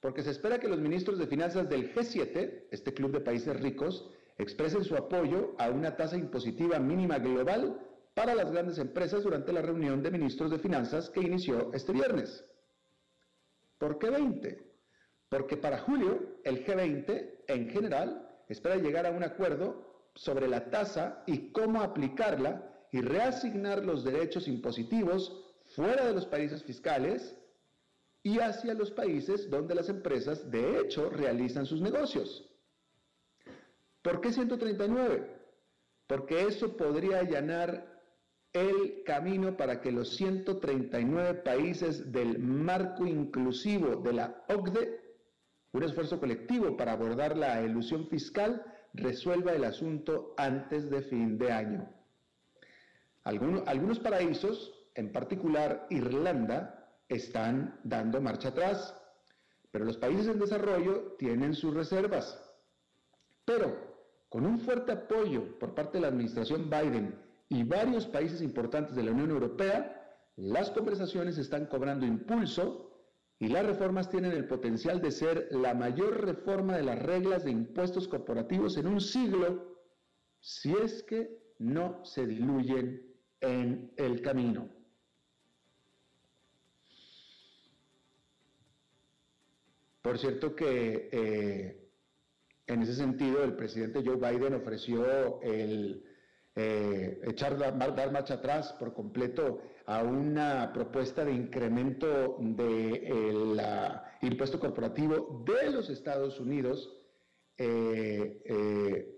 Porque 0.00 0.22
se 0.22 0.30
espera 0.30 0.60
que 0.60 0.68
los 0.68 0.80
ministros 0.80 1.18
de 1.18 1.26
finanzas 1.26 1.68
del 1.68 1.94
G7, 1.94 2.66
este 2.70 2.92
club 2.92 3.12
de 3.12 3.20
países 3.20 3.58
ricos, 3.58 4.10
expresen 4.36 4.84
su 4.84 4.96
apoyo 4.96 5.54
a 5.58 5.70
una 5.70 5.96
tasa 5.96 6.16
impositiva 6.16 6.78
mínima 6.78 7.18
global 7.18 7.80
para 8.14 8.34
las 8.34 8.50
grandes 8.50 8.78
empresas 8.78 9.22
durante 9.22 9.52
la 9.52 9.62
reunión 9.62 10.02
de 10.02 10.10
ministros 10.10 10.50
de 10.50 10.58
finanzas 10.58 11.10
que 11.10 11.20
inició 11.20 11.72
este 11.72 11.92
viernes. 11.92 12.44
¿Por 13.78 13.98
qué 13.98 14.10
20? 14.10 14.67
Porque 15.28 15.56
para 15.56 15.78
julio 15.78 16.38
el 16.44 16.64
G20 16.64 17.44
en 17.48 17.68
general 17.70 18.28
espera 18.48 18.76
llegar 18.76 19.06
a 19.06 19.10
un 19.10 19.22
acuerdo 19.22 20.10
sobre 20.14 20.48
la 20.48 20.70
tasa 20.70 21.22
y 21.26 21.52
cómo 21.52 21.82
aplicarla 21.82 22.86
y 22.90 23.00
reasignar 23.00 23.84
los 23.84 24.04
derechos 24.04 24.48
impositivos 24.48 25.44
fuera 25.74 26.06
de 26.06 26.14
los 26.14 26.26
países 26.26 26.62
fiscales 26.64 27.36
y 28.22 28.40
hacia 28.40 28.74
los 28.74 28.90
países 28.90 29.50
donde 29.50 29.74
las 29.74 29.88
empresas 29.88 30.50
de 30.50 30.80
hecho 30.80 31.10
realizan 31.10 31.66
sus 31.66 31.80
negocios. 31.80 32.48
¿Por 34.02 34.20
qué 34.20 34.32
139? 34.32 35.36
Porque 36.06 36.46
eso 36.46 36.76
podría 36.76 37.18
allanar 37.18 37.98
el 38.52 39.02
camino 39.04 39.56
para 39.56 39.80
que 39.80 39.92
los 39.92 40.16
139 40.16 41.34
países 41.42 42.10
del 42.10 42.38
marco 42.38 43.06
inclusivo 43.06 43.96
de 43.96 44.12
la 44.14 44.44
OCDE, 44.48 45.07
un 45.72 45.82
esfuerzo 45.82 46.18
colectivo 46.18 46.76
para 46.76 46.92
abordar 46.92 47.36
la 47.36 47.62
ilusión 47.62 48.06
fiscal, 48.08 48.64
resuelva 48.94 49.52
el 49.52 49.64
asunto 49.64 50.34
antes 50.36 50.90
de 50.90 51.02
fin 51.02 51.38
de 51.38 51.52
año. 51.52 51.88
Algunos, 53.24 53.66
algunos 53.66 53.98
paraísos, 53.98 54.72
en 54.94 55.12
particular 55.12 55.86
Irlanda, 55.90 56.88
están 57.08 57.78
dando 57.84 58.20
marcha 58.20 58.48
atrás, 58.48 58.94
pero 59.70 59.84
los 59.84 59.98
países 59.98 60.26
en 60.28 60.38
desarrollo 60.38 61.16
tienen 61.18 61.54
sus 61.54 61.74
reservas. 61.74 62.42
Pero 63.44 63.88
con 64.28 64.46
un 64.46 64.60
fuerte 64.60 64.92
apoyo 64.92 65.58
por 65.58 65.74
parte 65.74 65.98
de 65.98 66.02
la 66.02 66.08
administración 66.08 66.68
Biden 66.70 67.18
y 67.48 67.64
varios 67.64 68.06
países 68.06 68.42
importantes 68.42 68.94
de 68.94 69.02
la 69.02 69.12
Unión 69.12 69.30
Europea, 69.30 69.94
las 70.36 70.70
conversaciones 70.70 71.38
están 71.38 71.66
cobrando 71.66 72.06
impulso 72.06 72.87
y 73.40 73.48
las 73.48 73.64
reformas 73.64 74.10
tienen 74.10 74.32
el 74.32 74.46
potencial 74.46 75.00
de 75.00 75.12
ser 75.12 75.48
la 75.52 75.74
mayor 75.74 76.24
reforma 76.24 76.76
de 76.76 76.82
las 76.82 76.98
reglas 76.98 77.44
de 77.44 77.52
impuestos 77.52 78.08
corporativos 78.08 78.76
en 78.76 78.88
un 78.88 79.00
siglo, 79.00 79.78
si 80.40 80.72
es 80.72 81.04
que 81.04 81.38
no 81.58 82.04
se 82.04 82.26
diluyen 82.26 83.14
en 83.40 83.92
el 83.96 84.22
camino. 84.22 84.68
Por 90.02 90.18
cierto 90.18 90.56
que 90.56 91.08
eh, 91.12 91.88
en 92.66 92.82
ese 92.82 92.94
sentido, 92.94 93.44
el 93.44 93.54
presidente 93.54 94.02
Joe 94.04 94.16
Biden 94.16 94.54
ofreció 94.54 95.40
el 95.42 96.04
eh, 96.56 97.20
echar, 97.24 97.56
dar 97.56 98.12
marcha 98.12 98.34
atrás 98.34 98.72
por 98.80 98.92
completo 98.92 99.60
a 99.88 100.02
una 100.02 100.70
propuesta 100.74 101.24
de 101.24 101.32
incremento 101.32 102.36
del 102.40 103.58
impuesto 104.20 104.60
corporativo 104.60 105.42
de 105.46 105.70
los 105.70 105.88
Estados 105.88 106.38
Unidos, 106.38 106.94
eh, 107.56 108.42
eh, 108.44 109.14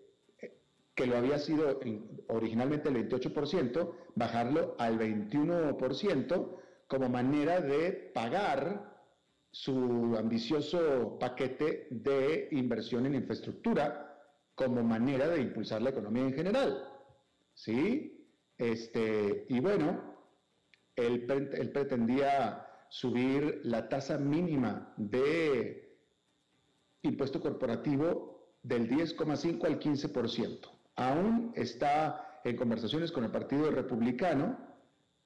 que 0.95 1.07
lo 1.07 1.17
había 1.17 1.41
sido 1.41 1.81
originalmente 2.29 2.89
el 2.89 3.09
28%, 3.09 3.95
bajarlo 4.15 4.77
al 4.79 4.97
21% 4.97 6.57
como 6.87 7.09
manera 7.09 7.61
de 7.61 8.13
pagar 8.15 9.03
su 9.51 10.15
ambicioso 10.17 11.19
paquete 11.19 11.89
de 11.91 12.47
inversión 12.53 13.07
en 13.07 13.17
infraestructura 13.17 14.23
como 14.55 14.85
manera 14.85 15.27
de 15.27 15.41
impulsar 15.41 15.83
la 15.83 15.91
economía 15.91 16.23
en 16.23 16.35
general. 16.35 16.85
¿Sí? 17.55 18.25
Este, 18.57 19.47
y 19.49 19.59
bueno, 19.59 20.20
él, 21.07 21.71
pretendía 21.73 22.67
subir 22.89 23.61
la 23.65 23.89
tasa 23.89 24.19
mínima 24.19 24.93
de 24.97 25.97
impuesto 27.03 27.41
corporativo 27.41 28.55
del 28.63 28.89
10,5 28.89 29.65
al 29.65 29.79
15%. 29.79 30.69
Aún 30.97 31.53
está 31.55 32.41
en 32.45 32.57
conversaciones 32.57 33.13
con 33.13 33.25
el 33.25 33.31
Partido 33.31 33.71
Republicano 33.71 34.59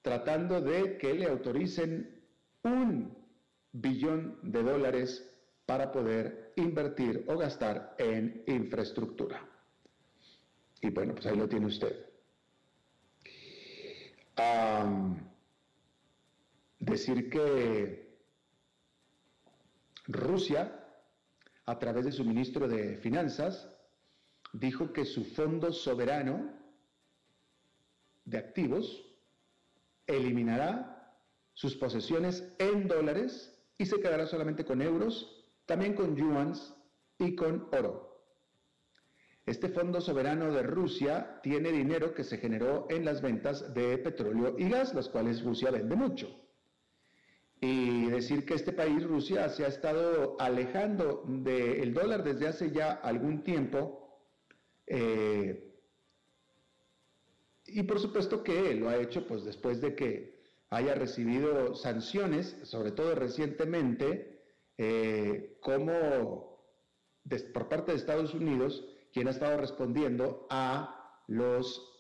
tratando 0.02 0.60
de 0.60 0.98
que 0.98 1.14
le 1.14 1.26
autoricen 1.26 2.22
un 2.62 3.16
billón 3.72 4.38
de 4.42 4.62
dólares 4.62 5.30
para 5.66 5.90
poder 5.90 6.52
invertir 6.56 7.24
o 7.26 7.38
gastar 7.38 7.94
en 7.98 8.42
infraestructura. 8.46 9.42
Y 10.80 10.90
bueno, 10.90 11.14
pues 11.14 11.26
ahí 11.26 11.36
lo 11.36 11.48
tiene 11.48 11.66
usted. 11.66 12.04
Decir 16.84 17.30
que 17.30 18.18
Rusia, 20.06 20.80
a 21.66 21.78
través 21.78 22.04
de 22.04 22.12
su 22.12 22.24
ministro 22.24 22.68
de 22.68 22.98
Finanzas, 22.98 23.68
dijo 24.52 24.92
que 24.92 25.04
su 25.04 25.24
fondo 25.24 25.72
soberano 25.72 26.52
de 28.24 28.38
activos 28.38 29.04
eliminará 30.06 31.18
sus 31.54 31.74
posesiones 31.76 32.54
en 32.58 32.86
dólares 32.86 33.58
y 33.78 33.86
se 33.86 34.00
quedará 34.00 34.26
solamente 34.26 34.64
con 34.64 34.82
euros, 34.82 35.44
también 35.66 35.94
con 35.94 36.16
yuans 36.16 36.74
y 37.18 37.34
con 37.34 37.68
oro. 37.72 38.14
Este 39.46 39.68
fondo 39.68 40.00
soberano 40.00 40.52
de 40.52 40.62
Rusia 40.62 41.40
tiene 41.42 41.70
dinero 41.70 42.14
que 42.14 42.24
se 42.24 42.38
generó 42.38 42.86
en 42.90 43.04
las 43.04 43.20
ventas 43.20 43.74
de 43.74 43.98
petróleo 43.98 44.56
y 44.58 44.68
gas, 44.68 44.94
las 44.94 45.08
cuales 45.08 45.42
Rusia 45.42 45.70
vende 45.70 45.96
mucho. 45.96 46.43
Y 47.60 48.10
decir 48.10 48.44
que 48.44 48.54
este 48.54 48.72
país, 48.72 49.02
Rusia, 49.04 49.48
se 49.48 49.64
ha 49.64 49.68
estado 49.68 50.36
alejando 50.38 51.24
del 51.26 51.94
dólar 51.94 52.22
desde 52.22 52.48
hace 52.48 52.70
ya 52.70 52.92
algún 52.92 53.42
tiempo. 53.42 54.20
Eh, 54.86 55.72
y 57.66 57.82
por 57.84 57.98
supuesto 57.98 58.42
que 58.42 58.74
lo 58.74 58.88
ha 58.88 58.96
hecho 58.96 59.26
pues 59.26 59.44
después 59.44 59.80
de 59.80 59.94
que 59.94 60.34
haya 60.70 60.94
recibido 60.94 61.74
sanciones, 61.74 62.56
sobre 62.64 62.92
todo 62.92 63.14
recientemente, 63.14 64.42
eh, 64.76 65.58
como 65.60 66.54
por 67.52 67.68
parte 67.68 67.92
de 67.92 67.98
Estados 67.98 68.34
Unidos, 68.34 68.84
quien 69.12 69.28
ha 69.28 69.30
estado 69.30 69.56
respondiendo 69.56 70.46
a 70.50 71.22
los 71.28 71.90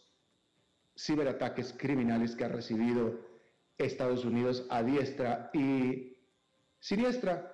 ciberataques 0.96 1.74
criminales 1.78 2.36
que 2.36 2.44
ha 2.44 2.48
recibido 2.48 3.20
Estados 3.78 4.24
Unidos 4.24 4.66
a 4.70 4.82
diestra 4.82 5.50
y 5.52 6.16
siniestra. 6.78 7.50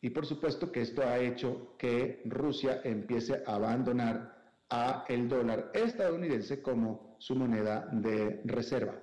Y 0.00 0.10
por 0.10 0.26
supuesto 0.26 0.70
que 0.70 0.82
esto 0.82 1.02
ha 1.02 1.18
hecho 1.18 1.76
que 1.76 2.22
Rusia 2.24 2.80
empiece 2.84 3.42
a 3.46 3.56
abandonar 3.56 4.38
a 4.70 5.04
el 5.08 5.28
dólar 5.28 5.70
estadounidense 5.74 6.62
como 6.62 7.16
su 7.18 7.34
moneda 7.34 7.88
de 7.92 8.42
reserva. 8.44 8.94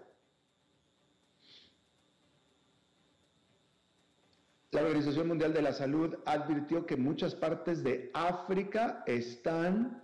La 4.71 4.81
Organización 4.81 5.27
Mundial 5.29 5.53
de 5.53 5.61
la 5.61 5.73
Salud 5.73 6.15
advirtió 6.25 6.85
que 6.85 6.97
muchas 6.97 7.33
partes 7.33 7.81
de 7.83 8.11
África 8.13 9.03
están 9.05 10.03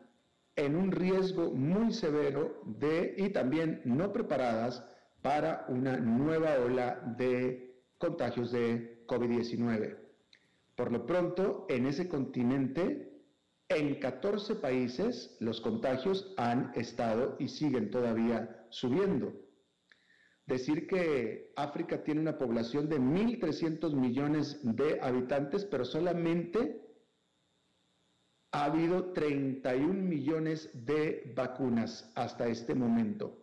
en 0.56 0.76
un 0.76 0.92
riesgo 0.92 1.52
muy 1.52 1.94
severo 1.94 2.62
de 2.66 3.16
y 3.18 3.30
también 3.30 3.82
no 3.84 4.14
preparadas 4.14 4.86
para 5.22 5.66
una 5.70 5.98
nueva 5.98 6.56
ola 6.60 7.16
de 7.18 7.84
contagios 7.98 8.52
de 8.52 9.06
COVID-19. 9.08 9.98
Por 10.76 10.92
lo 10.92 11.06
pronto, 11.06 11.66
en 11.70 11.86
ese 11.86 12.08
continente, 12.08 13.22
en 13.70 14.00
14 14.00 14.56
países, 14.56 15.38
los 15.40 15.62
contagios 15.62 16.34
han 16.38 16.72
estado 16.76 17.36
y 17.40 17.48
siguen 17.48 17.92
todavía 17.92 18.66
subiendo 18.70 19.34
decir 20.52 20.88
que 20.88 21.54
África 21.56 22.04
tiene 22.04 22.22
una 22.22 22.38
población 22.38 22.90
de 22.90 23.00
1.300 23.00 23.94
millones 23.94 24.60
de 24.64 25.00
habitantes, 25.02 25.66
pero 25.66 25.86
solamente 25.86 26.82
ha 28.52 28.66
habido 28.66 29.14
31 29.14 29.94
millones 29.94 30.70
de 30.74 31.34
vacunas 31.36 32.12
hasta 32.16 32.48
este 32.48 32.76
momento. 32.76 33.41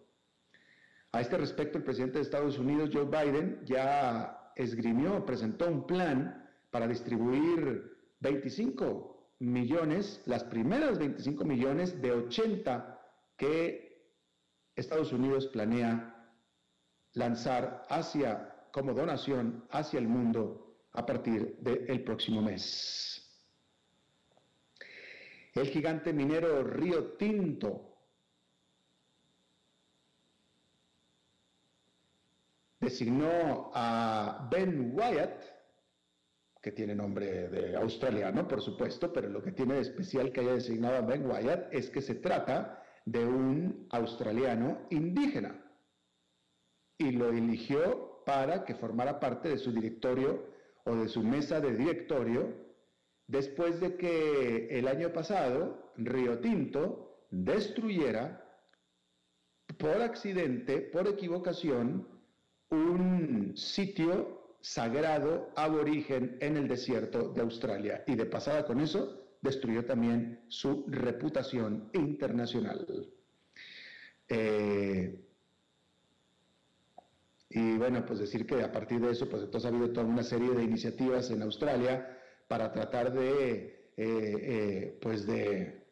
A 1.13 1.21
este 1.21 1.39
respecto, 1.39 1.79
el 1.79 1.85
presidente 1.85 2.19
de 2.19 2.23
Estados 2.23 2.59
Unidos, 2.59 2.91
Joe 2.93 3.05
Biden, 3.07 3.63
ya 3.65 4.53
esgrimió, 4.57 5.25
presentó 5.25 5.67
un 5.69 5.87
plan 5.87 6.47
para 6.71 6.87
distribuir 6.87 7.97
25 8.21 9.35
millones, 9.39 10.23
las 10.27 10.45
primeras 10.45 10.99
25 10.99 11.45
millones 11.45 12.01
de 12.03 12.13
80 12.13 13.01
que 13.37 13.89
Estados 14.77 15.13
Unidos 15.13 15.47
planea 15.47 16.15
lanzar 17.15 17.85
hacia, 17.89 18.67
como 18.73 18.93
donación 18.93 19.65
hacia 19.71 19.99
el 19.99 20.09
mundo 20.09 20.77
a 20.93 21.07
partir 21.07 21.57
del 21.61 22.05
próximo 22.05 22.43
mes. 22.43 23.25
El 25.55 25.67
gigante 25.69 26.13
minero 26.13 26.63
Río 26.65 27.13
Tinto 27.15 27.88
designó 32.89 33.71
a 33.75 34.49
Ben 34.51 34.93
Wyatt, 34.95 35.43
que 36.63 36.73
tiene 36.73 36.95
nombre 36.95 37.49
de 37.49 37.77
australiano, 37.77 38.49
por 38.49 38.63
supuesto, 38.63 39.13
pero 39.13 39.29
lo 39.29 39.43
que 39.43 39.53
tiene 39.53 39.75
de 39.75 39.83
especial 39.83 40.33
que 40.33 40.41
haya 40.41 40.55
designado 40.55 40.97
a 40.97 41.03
Ben 41.03 41.27
Wyatt 41.31 41.73
es 41.73 41.91
que 41.91 42.01
se 42.01 42.15
trata 42.15 42.83
de 43.05 43.25
un 43.25 43.87
australiano 43.91 44.87
indígena. 44.91 45.63
Y 46.99 47.13
lo 47.13 47.29
eligió 47.29 48.23
para 48.25 48.65
que 48.65 48.75
formara 48.75 49.21
parte 49.21 49.51
de 49.51 49.59
su 49.59 49.71
directorio 49.71 50.47
o 50.85 50.97
de 50.97 51.09
su 51.09 51.23
mesa 51.23 51.61
de 51.61 51.75
directorio, 51.75 52.55
después 53.27 53.81
de 53.81 53.97
que 53.97 54.69
el 54.79 54.89
año 54.89 55.13
pasado 55.13 55.93
Río 55.97 56.39
Tinto 56.41 57.27
destruyera 57.31 58.45
por 59.79 60.01
accidente, 60.01 60.81
por 60.81 61.07
equivocación, 61.07 62.18
un 62.71 63.53
sitio 63.57 64.57
sagrado 64.61 65.51
aborigen 65.57 66.37
en 66.41 66.57
el 66.57 66.69
desierto 66.69 67.33
de 67.33 67.41
Australia. 67.43 68.05
Y 68.07 68.17
de 68.17 68.27
pasada 68.27 68.65
con 68.65 68.81
eso, 68.81 69.29
destruyó 69.41 69.85
también 69.85 70.41
su 70.49 70.85
reputación 70.89 71.91
internacional. 71.93 73.09
Eh, 74.29 75.25
y 77.51 77.79
bueno, 77.79 78.05
pues 78.05 78.19
decir 78.19 78.47
que 78.47 78.63
a 78.63 78.71
partir 78.71 79.01
de 79.01 79.13
eso, 79.13 79.29
pues 79.29 79.43
entonces 79.43 79.71
ha 79.71 79.75
habido 79.75 79.93
toda 79.93 80.07
una 80.07 80.23
serie 80.23 80.51
de 80.51 80.65
iniciativas 80.65 81.31
en 81.31 81.43
Australia 81.43 82.19
para 82.47 82.71
tratar 82.73 83.13
de, 83.13 83.91
eh, 83.97 83.97
eh, 83.97 84.99
pues 85.01 85.27
de, 85.27 85.83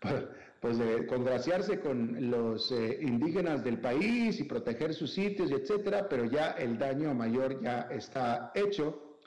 pues 0.62 0.78
de 0.78 1.08
congraciarse 1.08 1.80
con 1.80 2.30
los 2.30 2.70
indígenas 3.00 3.64
del 3.64 3.80
país 3.80 4.38
y 4.38 4.44
proteger 4.44 4.94
sus 4.94 5.12
sitios 5.12 5.50
etcétera, 5.50 6.08
pero 6.08 6.24
ya 6.24 6.52
el 6.52 6.78
daño 6.78 7.12
mayor 7.14 7.60
ya 7.60 7.88
está 7.90 8.52
hecho. 8.54 9.18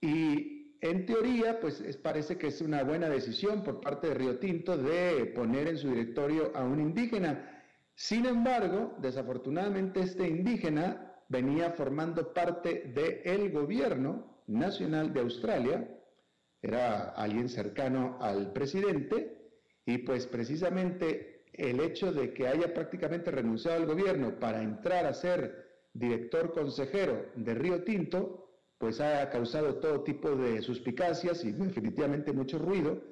Y 0.00 0.78
en 0.80 1.04
teoría, 1.04 1.60
pues 1.60 1.82
parece 2.02 2.38
que 2.38 2.46
es 2.46 2.62
una 2.62 2.82
buena 2.84 3.10
decisión 3.10 3.62
por 3.62 3.82
parte 3.82 4.08
de 4.08 4.14
Río 4.14 4.38
Tinto 4.38 4.78
de 4.78 5.26
poner 5.26 5.68
en 5.68 5.76
su 5.76 5.90
directorio 5.90 6.50
a 6.56 6.64
un 6.64 6.80
indígena. 6.80 7.62
Sin 7.94 8.24
embargo, 8.24 8.96
desafortunadamente 8.98 10.00
este 10.00 10.26
indígena 10.26 11.20
venía 11.28 11.72
formando 11.72 12.32
parte 12.32 12.94
del 12.94 13.52
gobierno 13.52 14.40
nacional 14.46 15.12
de 15.12 15.20
Australia, 15.20 15.86
era 16.62 17.10
alguien 17.10 17.50
cercano 17.50 18.16
al 18.22 18.54
presidente, 18.54 19.35
y 19.86 19.98
pues 19.98 20.26
precisamente 20.26 21.44
el 21.52 21.80
hecho 21.80 22.12
de 22.12 22.34
que 22.34 22.48
haya 22.48 22.74
prácticamente 22.74 23.30
renunciado 23.30 23.78
al 23.78 23.86
gobierno 23.86 24.38
para 24.38 24.62
entrar 24.62 25.06
a 25.06 25.14
ser 25.14 25.66
director 25.94 26.52
consejero 26.52 27.26
de 27.36 27.54
Río 27.54 27.82
Tinto, 27.84 28.50
pues 28.78 29.00
ha 29.00 29.30
causado 29.30 29.76
todo 29.76 30.02
tipo 30.02 30.36
de 30.36 30.60
suspicacias 30.60 31.44
y 31.44 31.52
definitivamente 31.52 32.32
mucho 32.32 32.58
ruido, 32.58 33.02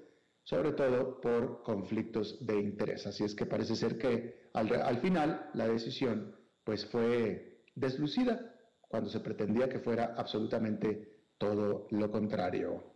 sobre 0.42 0.72
todo 0.72 1.20
por 1.22 1.62
conflictos 1.62 2.44
de 2.44 2.60
interés. 2.60 3.06
Así 3.06 3.24
es 3.24 3.34
que 3.34 3.46
parece 3.46 3.76
ser 3.76 3.96
que 3.96 4.50
al, 4.52 4.98
final 4.98 5.48
la 5.54 5.66
decisión 5.66 6.36
pues 6.64 6.84
fue 6.86 7.62
deslucida 7.74 8.54
cuando 8.80 9.08
se 9.08 9.20
pretendía 9.20 9.68
que 9.68 9.78
fuera 9.78 10.14
absolutamente 10.16 11.22
todo 11.38 11.86
lo 11.90 12.10
contrario. 12.10 12.93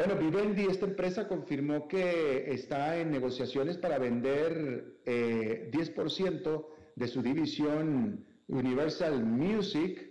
Bueno, 0.00 0.16
Vivendi, 0.16 0.64
esta 0.64 0.86
empresa 0.86 1.28
confirmó 1.28 1.86
que 1.86 2.50
está 2.54 2.96
en 2.96 3.10
negociaciones 3.10 3.76
para 3.76 3.98
vender 3.98 4.98
10% 5.04 5.04
eh, 5.04 6.64
de 6.96 7.06
su 7.06 7.20
división 7.20 8.24
Universal 8.48 9.22
Music 9.22 10.10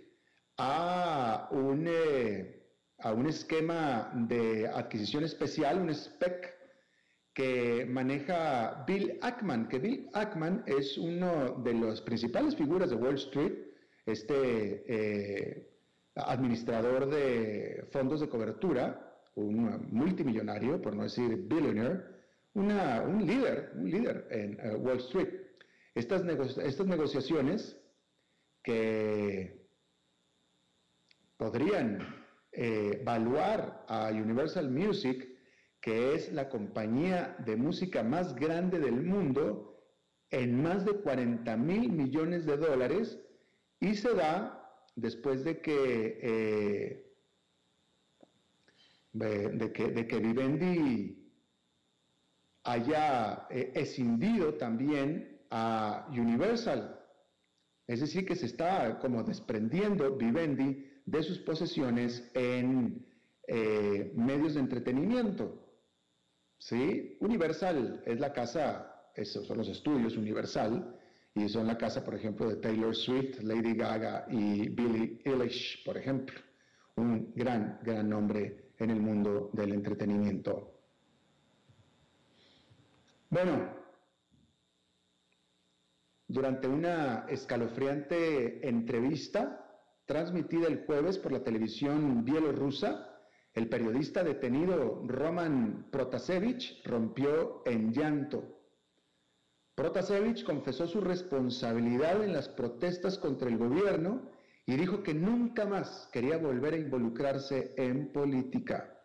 a 0.58 1.48
un, 1.50 1.88
eh, 1.88 2.68
a 2.98 3.12
un 3.12 3.26
esquema 3.26 4.12
de 4.14 4.68
adquisición 4.68 5.24
especial, 5.24 5.80
un 5.80 5.92
SPEC 5.92 6.54
que 7.34 7.84
maneja 7.84 8.84
Bill 8.86 9.18
Ackman, 9.22 9.66
que 9.66 9.80
Bill 9.80 10.08
Ackman 10.12 10.62
es 10.68 10.96
uno 10.98 11.60
de 11.64 11.74
las 11.74 12.00
principales 12.00 12.54
figuras 12.54 12.90
de 12.90 12.94
Wall 12.96 13.16
Street, 13.16 13.54
este 14.06 14.84
eh, 14.86 15.68
administrador 16.14 17.10
de 17.10 17.88
fondos 17.90 18.20
de 18.20 18.28
cobertura, 18.28 19.08
un 19.34 19.88
multimillonario, 19.90 20.80
por 20.80 20.94
no 20.94 21.04
decir 21.04 21.36
billionaire, 21.36 22.04
una, 22.54 23.02
un 23.02 23.26
líder, 23.26 23.72
un 23.76 23.90
líder 23.90 24.26
en 24.30 24.58
eh, 24.60 24.74
Wall 24.76 24.98
Street. 24.98 25.28
Estas, 25.94 26.22
estas 26.58 26.86
negociaciones 26.86 27.80
que 28.62 29.68
podrían 31.36 32.00
eh, 32.52 32.98
evaluar 33.00 33.84
a 33.88 34.10
Universal 34.10 34.70
Music, 34.70 35.28
que 35.80 36.14
es 36.14 36.32
la 36.32 36.48
compañía 36.48 37.36
de 37.46 37.56
música 37.56 38.02
más 38.02 38.34
grande 38.34 38.78
del 38.78 39.02
mundo, 39.02 39.70
en 40.30 40.62
más 40.62 40.84
de 40.84 40.92
40 40.92 41.56
mil 41.56 41.90
millones 41.90 42.46
de 42.46 42.56
dólares 42.56 43.18
y 43.80 43.94
se 43.94 44.14
da 44.14 44.56
después 44.94 45.44
de 45.44 45.60
que, 45.60 46.18
eh, 46.22 47.09
de, 49.12 49.72
que, 49.72 49.88
de 49.88 50.06
que 50.06 50.18
Vivendi 50.18 51.32
haya 52.64 53.46
eh, 53.50 53.72
escindido 53.74 54.54
también 54.54 55.40
a 55.50 56.06
Universal 56.10 57.00
es 57.90 57.98
decir, 57.98 58.24
que 58.24 58.36
se 58.36 58.46
está 58.46 59.00
como 59.00 59.24
desprendiendo 59.24 60.16
Vivendi 60.16 60.88
de 61.06 61.24
sus 61.24 61.40
posesiones 61.40 62.30
en 62.34 63.04
eh, 63.48 64.12
medios 64.14 64.54
de 64.54 64.60
entretenimiento. 64.60 65.66
¿Sí? 66.56 67.16
Universal 67.18 68.00
es 68.06 68.20
la 68.20 68.32
casa, 68.32 69.10
esos 69.16 69.44
son 69.44 69.58
los 69.58 69.68
estudios 69.68 70.16
Universal, 70.16 70.96
y 71.34 71.48
son 71.48 71.66
la 71.66 71.76
casa, 71.76 72.04
por 72.04 72.14
ejemplo, 72.14 72.48
de 72.48 72.58
Taylor 72.58 72.94
Swift, 72.94 73.40
Lady 73.42 73.74
Gaga 73.74 74.24
y 74.30 74.68
Billie 74.68 75.20
Eilish, 75.24 75.84
por 75.84 75.96
ejemplo. 75.96 76.38
Un 76.94 77.32
gran, 77.34 77.80
gran 77.82 78.08
nombre 78.08 78.69
en 78.80 78.90
el 78.90 79.00
mundo 79.00 79.50
del 79.52 79.72
entretenimiento. 79.72 80.74
Bueno, 83.28 83.72
durante 86.26 86.66
una 86.66 87.26
escalofriante 87.28 88.66
entrevista 88.68 89.66
transmitida 90.06 90.66
el 90.66 90.84
jueves 90.84 91.18
por 91.18 91.30
la 91.30 91.44
televisión 91.44 92.24
bielorrusa, 92.24 93.06
el 93.54 93.68
periodista 93.68 94.24
detenido 94.24 95.02
Roman 95.06 95.88
Protasevich 95.90 96.84
rompió 96.84 97.62
en 97.66 97.92
llanto. 97.92 98.60
Protasevich 99.74 100.44
confesó 100.44 100.86
su 100.86 101.00
responsabilidad 101.00 102.22
en 102.24 102.32
las 102.32 102.48
protestas 102.48 103.18
contra 103.18 103.48
el 103.48 103.58
gobierno 103.58 104.22
y 104.66 104.76
dijo 104.76 105.02
que 105.02 105.14
nunca 105.14 105.64
más 105.64 106.08
quería 106.12 106.38
volver 106.38 106.74
a 106.74 106.78
involucrarse 106.78 107.74
en 107.76 108.12
política. 108.12 109.02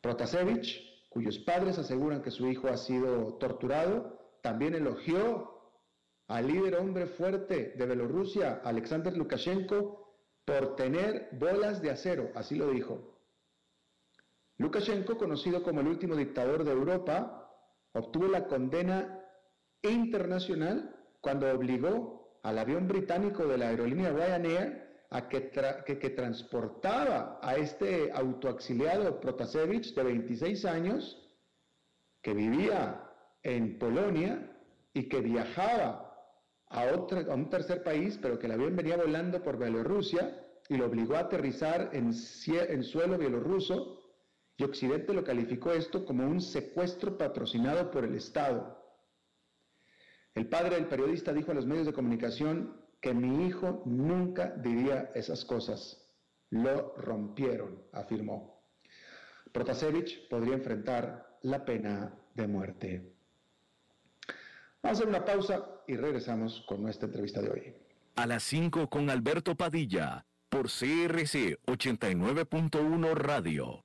Protasevich, 0.00 1.08
cuyos 1.08 1.38
padres 1.38 1.78
aseguran 1.78 2.22
que 2.22 2.30
su 2.30 2.46
hijo 2.48 2.68
ha 2.68 2.76
sido 2.76 3.34
torturado, 3.38 4.18
también 4.42 4.74
elogió 4.74 5.58
al 6.28 6.46
líder 6.46 6.76
hombre 6.76 7.06
fuerte 7.06 7.74
de 7.76 7.86
Bielorrusia, 7.86 8.60
Alexander 8.64 9.16
Lukashenko, 9.16 10.14
por 10.44 10.76
tener 10.76 11.28
bolas 11.32 11.82
de 11.82 11.90
acero, 11.90 12.30
así 12.34 12.54
lo 12.54 12.70
dijo. 12.70 13.18
Lukashenko, 14.58 15.16
conocido 15.16 15.62
como 15.62 15.80
el 15.80 15.88
último 15.88 16.16
dictador 16.16 16.64
de 16.64 16.72
Europa, 16.72 17.50
obtuvo 17.92 18.28
la 18.28 18.46
condena 18.46 19.24
internacional 19.82 20.96
cuando 21.20 21.50
obligó 21.50 22.27
al 22.48 22.58
avión 22.58 22.88
británico 22.88 23.46
de 23.46 23.58
la 23.58 23.68
aerolínea 23.68 24.10
Ryanair 24.10 24.88
a 25.10 25.28
que, 25.28 25.50
que, 25.84 26.10
transportaba 26.10 27.38
a 27.42 27.56
este 27.56 28.10
autoexiliado 28.12 29.20
Protasevich 29.20 29.94
de 29.94 30.02
26 30.02 30.64
años, 30.64 31.30
que 32.22 32.32
vivía 32.32 33.02
en 33.42 33.78
Polonia 33.78 34.50
y 34.94 35.08
que 35.08 35.20
viajaba 35.20 36.14
a, 36.68 36.88
a 36.88 37.34
un 37.34 37.50
tercer 37.50 37.82
país, 37.82 38.18
pero 38.20 38.38
que 38.38 38.46
el 38.46 38.52
avión 38.52 38.76
venía 38.76 38.96
volando 38.96 39.42
por 39.42 39.58
Bielorrusia 39.58 40.44
y 40.70 40.76
lo 40.76 40.86
obligó 40.86 41.16
a 41.16 41.20
aterrizar 41.20 41.90
en, 41.92 42.12
en 42.46 42.82
suelo 42.82 43.18
bielorruso 43.18 43.98
y 44.56 44.64
Occidente 44.64 45.12
lo 45.12 45.22
calificó 45.22 45.72
esto 45.72 46.04
como 46.04 46.26
un 46.26 46.40
secuestro 46.40 47.16
patrocinado 47.16 47.90
por 47.90 48.04
el 48.04 48.14
Estado. 48.14 48.77
El 50.38 50.46
padre 50.46 50.76
del 50.76 50.86
periodista 50.86 51.32
dijo 51.32 51.50
a 51.50 51.54
los 51.54 51.66
medios 51.66 51.84
de 51.84 51.92
comunicación 51.92 52.80
que 53.00 53.12
mi 53.12 53.48
hijo 53.48 53.82
nunca 53.86 54.50
diría 54.50 55.10
esas 55.12 55.44
cosas. 55.44 56.08
Lo 56.50 56.94
rompieron, 56.96 57.82
afirmó. 57.92 58.62
Protasevich 59.50 60.28
podría 60.28 60.54
enfrentar 60.54 61.40
la 61.42 61.64
pena 61.64 62.14
de 62.34 62.46
muerte. 62.46 63.12
Vamos 64.80 65.00
a 65.00 65.02
hacer 65.02 65.08
una 65.08 65.24
pausa 65.24 65.82
y 65.88 65.96
regresamos 65.96 66.64
con 66.68 66.84
nuestra 66.84 67.06
entrevista 67.06 67.42
de 67.42 67.50
hoy. 67.50 67.74
A 68.14 68.24
las 68.24 68.44
5 68.44 68.88
con 68.88 69.10
Alberto 69.10 69.56
Padilla, 69.56 70.24
por 70.48 70.66
CRC 70.66 71.58
89.1 71.66 73.12
Radio. 73.14 73.84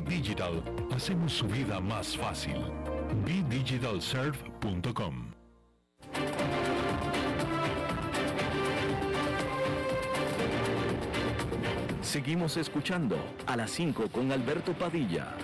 Digital 0.00 0.62
hacemos 0.90 1.32
su 1.32 1.46
vida 1.46 1.80
más 1.80 2.16
fácil. 2.16 2.56
BitDigitalServe.com 3.24 5.32
Seguimos 12.02 12.56
escuchando 12.56 13.16
a 13.46 13.56
las 13.56 13.70
5 13.72 14.08
con 14.10 14.32
Alberto 14.32 14.72
Padilla. 14.72 15.34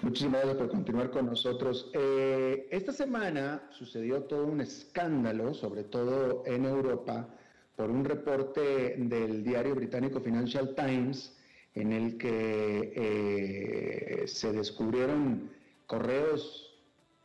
Muchísimas 0.00 0.40
gracias 0.40 0.56
por 0.56 0.70
continuar 0.70 1.10
con 1.10 1.26
nosotros. 1.26 1.90
Eh, 1.92 2.68
esta 2.70 2.92
semana 2.92 3.68
sucedió 3.70 4.22
todo 4.22 4.46
un 4.46 4.60
escándalo, 4.60 5.52
sobre 5.52 5.84
todo 5.84 6.44
en 6.46 6.64
Europa, 6.64 7.28
por 7.76 7.90
un 7.90 8.04
reporte 8.04 8.96
del 8.96 9.44
diario 9.44 9.74
británico 9.74 10.20
Financial 10.20 10.74
Times 10.74 11.36
en 11.74 11.92
el 11.92 12.16
que 12.16 12.92
eh, 12.96 14.26
se 14.26 14.52
descubrieron 14.52 15.50
correos 15.86 16.74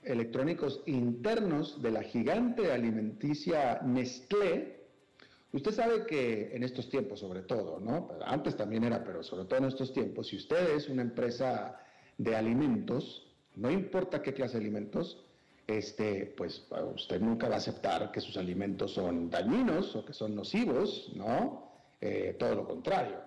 electrónicos 0.03 0.83
internos 0.85 1.81
de 1.81 1.91
la 1.91 2.03
gigante 2.03 2.71
alimenticia 2.71 3.81
Nestlé. 3.81 4.81
Usted 5.53 5.71
sabe 5.71 6.05
que 6.05 6.53
en 6.53 6.63
estos 6.63 6.89
tiempos, 6.89 7.19
sobre 7.19 7.41
todo, 7.41 7.79
¿no? 7.79 8.09
Antes 8.25 8.55
también 8.57 8.83
era, 8.83 9.03
pero 9.03 9.23
sobre 9.23 9.45
todo 9.45 9.59
en 9.59 9.65
estos 9.65 9.93
tiempos, 9.93 10.27
si 10.27 10.35
usted 10.35 10.75
es 10.75 10.89
una 10.89 11.01
empresa 11.01 11.79
de 12.17 12.35
alimentos, 12.35 13.27
no 13.55 13.71
importa 13.71 14.21
qué 14.21 14.33
clase 14.33 14.57
de 14.57 14.65
alimentos, 14.65 15.25
este, 15.77 16.33
pues 16.37 16.65
usted 16.95 17.19
nunca 17.19 17.47
va 17.47 17.55
a 17.55 17.57
aceptar 17.57 18.11
que 18.11 18.21
sus 18.21 18.37
alimentos 18.37 18.93
son 18.93 19.29
dañinos 19.29 19.95
o 19.95 20.05
que 20.05 20.13
son 20.13 20.35
nocivos, 20.35 21.11
¿no? 21.15 21.71
Eh, 21.99 22.35
todo 22.39 22.55
lo 22.55 22.67
contrario, 22.67 23.19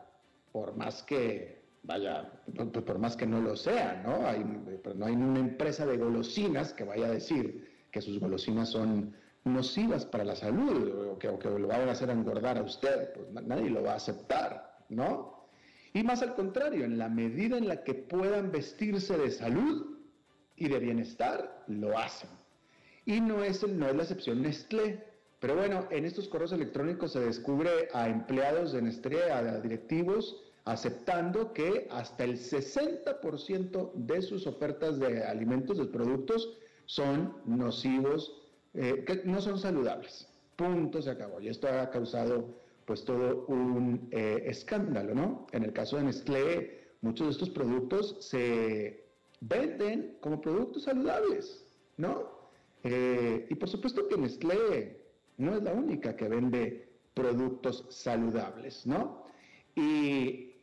por 0.52 0.76
más 0.76 1.02
que, 1.02 1.62
vaya, 1.82 2.30
por 2.86 2.98
más 2.98 3.16
que 3.16 3.26
no 3.26 3.40
lo 3.40 3.56
sea, 3.56 4.02
¿no? 4.04 4.26
Hay, 4.26 4.44
no 4.94 5.06
hay 5.06 5.14
una 5.14 5.40
empresa 5.40 5.86
de 5.86 5.96
golosinas 5.96 6.72
que 6.72 6.84
vaya 6.84 7.06
a 7.06 7.10
decir 7.10 7.86
que 7.90 8.00
sus 8.00 8.18
golosinas 8.18 8.70
son 8.70 9.14
nocivas 9.44 10.06
para 10.06 10.24
la 10.24 10.34
salud 10.34 11.12
o 11.12 11.18
que, 11.18 11.28
lo 11.28 11.68
vayan 11.68 11.88
a 11.88 11.92
hacer 11.92 12.10
engordar 12.10 12.58
a 12.58 12.62
usted, 12.62 13.12
pues 13.12 13.46
nadie 13.46 13.70
lo 13.70 13.82
va 13.82 13.92
a 13.92 13.96
aceptar, 13.96 14.78
¿no? 14.88 15.44
Y 15.92 16.02
más 16.02 16.22
al 16.22 16.34
contrario, 16.34 16.84
en 16.84 16.98
la 16.98 17.08
medida 17.08 17.56
en 17.56 17.68
la 17.68 17.84
que 17.84 17.94
puedan 17.94 18.50
vestirse 18.50 19.16
de 19.16 19.30
salud, 19.30 19.93
y 20.56 20.68
de 20.68 20.78
bienestar 20.78 21.64
lo 21.68 21.98
hacen. 21.98 22.30
Y 23.06 23.20
no 23.20 23.44
es, 23.44 23.66
no 23.66 23.88
es 23.88 23.96
la 23.96 24.02
excepción 24.02 24.42
Nestlé. 24.42 25.04
Pero 25.40 25.56
bueno, 25.56 25.86
en 25.90 26.04
estos 26.04 26.28
correos 26.28 26.52
electrónicos 26.52 27.12
se 27.12 27.20
descubre 27.20 27.88
a 27.92 28.08
empleados 28.08 28.72
de 28.72 28.80
Nestlé, 28.80 29.30
a 29.30 29.60
directivos, 29.60 30.42
aceptando 30.64 31.52
que 31.52 31.86
hasta 31.90 32.24
el 32.24 32.38
60% 32.38 33.92
de 33.94 34.22
sus 34.22 34.46
ofertas 34.46 34.98
de 34.98 35.22
alimentos, 35.24 35.76
de 35.76 35.84
productos, 35.84 36.56
son 36.86 37.36
nocivos, 37.44 38.42
eh, 38.72 39.04
que 39.06 39.22
no 39.24 39.40
son 39.40 39.58
saludables. 39.58 40.28
Punto, 40.56 41.02
se 41.02 41.10
acabó. 41.10 41.40
Y 41.40 41.48
esto 41.48 41.68
ha 41.68 41.90
causado 41.90 42.62
pues 42.86 43.04
todo 43.04 43.46
un 43.46 44.08
eh, 44.10 44.44
escándalo, 44.46 45.14
¿no? 45.14 45.46
En 45.52 45.64
el 45.64 45.72
caso 45.72 45.96
de 45.96 46.04
Nestlé, 46.04 46.88
muchos 47.00 47.26
de 47.26 47.32
estos 47.32 47.50
productos 47.50 48.16
se 48.20 49.03
venden 49.40 50.16
como 50.20 50.40
productos 50.40 50.84
saludables, 50.84 51.64
¿no? 51.96 52.34
Eh, 52.82 53.46
y 53.48 53.54
por 53.54 53.68
supuesto 53.68 54.08
que 54.08 54.16
Nestlé 54.16 55.00
no 55.38 55.56
es 55.56 55.62
la 55.62 55.72
única 55.72 56.16
que 56.16 56.28
vende 56.28 56.88
productos 57.14 57.86
saludables, 57.90 58.86
¿no? 58.86 59.24
Y 59.74 60.54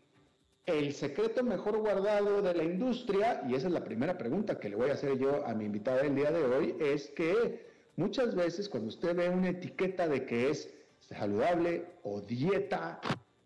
el 0.66 0.94
secreto 0.94 1.44
mejor 1.44 1.78
guardado 1.80 2.42
de 2.42 2.54
la 2.54 2.64
industria, 2.64 3.44
y 3.48 3.56
esa 3.56 3.68
es 3.68 3.74
la 3.74 3.84
primera 3.84 4.18
pregunta 4.18 4.60
que 4.60 4.70
le 4.70 4.76
voy 4.76 4.90
a 4.90 4.94
hacer 4.94 5.18
yo 5.18 5.46
a 5.46 5.54
mi 5.54 5.66
invitada 5.66 6.02
el 6.02 6.16
día 6.16 6.32
de 6.32 6.44
hoy, 6.44 6.76
es 6.80 7.10
que 7.10 7.66
muchas 7.96 8.36
veces 8.36 8.70
cuando 8.70 8.90
usted 8.90 9.16
ve 9.16 9.30
una 9.30 9.50
etiqueta 9.50 10.08
de 10.08 10.26
que 10.26 10.50
es 10.52 10.72
saludable 11.00 11.86
o 12.04 12.22
dieta 12.22 13.02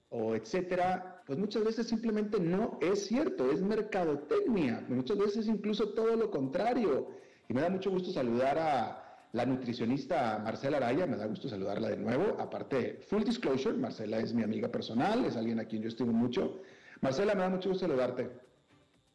o 0.09 0.36
etcétera, 0.36 1.14
pues 1.26 1.39
muchas 1.39 1.63
veces 1.63 1.88
simplemente 1.88 2.39
no 2.39 2.78
es 2.82 3.07
cierto, 3.07 3.51
es 3.51 3.61
mercadotecnia, 3.61 4.86
muchas 4.89 5.17
veces 5.17 5.47
incluso 5.47 5.89
todo 5.89 6.15
lo 6.15 6.30
contrario. 6.30 7.09
Y 7.49 7.53
me 7.53 7.61
da 7.61 7.69
mucho 7.69 7.89
gusto 7.91 8.11
saludar 8.11 8.57
a 8.57 9.28
la 9.32 9.45
nutricionista 9.45 10.39
Marcela 10.43 10.78
Araya, 10.78 11.05
me 11.07 11.17
da 11.17 11.26
gusto 11.26 11.49
saludarla 11.49 11.89
de 11.89 11.97
nuevo. 11.97 12.39
Aparte, 12.39 13.01
full 13.07 13.23
disclosure, 13.23 13.76
Marcela 13.76 14.19
es 14.19 14.34
mi 14.34 14.43
amiga 14.43 14.69
personal, 14.69 15.26
es 15.26 15.36
alguien 15.36 15.59
a 15.59 15.65
quien 15.65 15.82
yo 15.82 15.89
estimo 15.89 16.13
mucho. 16.13 16.61
Marcela, 17.01 17.36
me 17.36 17.41
da 17.41 17.49
mucho 17.49 17.69
gusto 17.69 17.88
saludarte. 17.88 18.30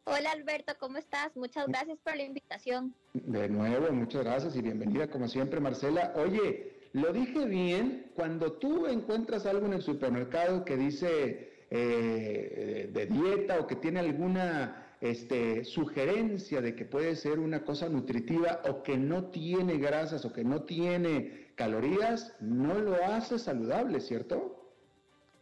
Hola 0.03 0.31
Alberto, 0.31 0.73
¿cómo 0.79 0.97
estás? 0.97 1.35
Muchas 1.35 1.67
gracias 1.67 1.99
por 2.03 2.15
la 2.15 2.23
invitación. 2.23 2.93
De 3.13 3.47
nuevo, 3.47 3.91
muchas 3.91 4.23
gracias 4.23 4.55
y 4.55 4.61
bienvenida 4.61 5.09
como 5.09 5.27
siempre 5.27 5.59
Marcela. 5.59 6.13
Oye, 6.15 6.89
lo 6.93 7.13
dije 7.13 7.45
bien, 7.45 8.11
cuando 8.15 8.53
tú 8.53 8.87
encuentras 8.87 9.45
algo 9.45 9.65
en 9.67 9.73
el 9.73 9.81
supermercado 9.81 10.65
que 10.65 10.75
dice 10.75 11.50
eh, 11.71 12.89
de 12.91 13.05
dieta 13.05 13.59
o 13.59 13.65
que 13.65 13.77
tiene 13.77 14.01
alguna 14.01 14.95
este, 14.99 15.63
sugerencia 15.63 16.61
de 16.61 16.75
que 16.75 16.85
puede 16.85 17.15
ser 17.15 17.39
una 17.39 17.63
cosa 17.63 17.89
nutritiva 17.89 18.61
o 18.69 18.83
que 18.83 18.97
no 18.97 19.31
tiene 19.31 19.77
grasas 19.77 20.25
o 20.25 20.33
que 20.33 20.43
no 20.43 20.63
tiene 20.63 21.53
calorías, 21.55 22.35
no 22.41 22.75
lo 22.75 22.95
hace 23.03 23.39
saludable, 23.39 24.01
¿cierto? 24.01 24.69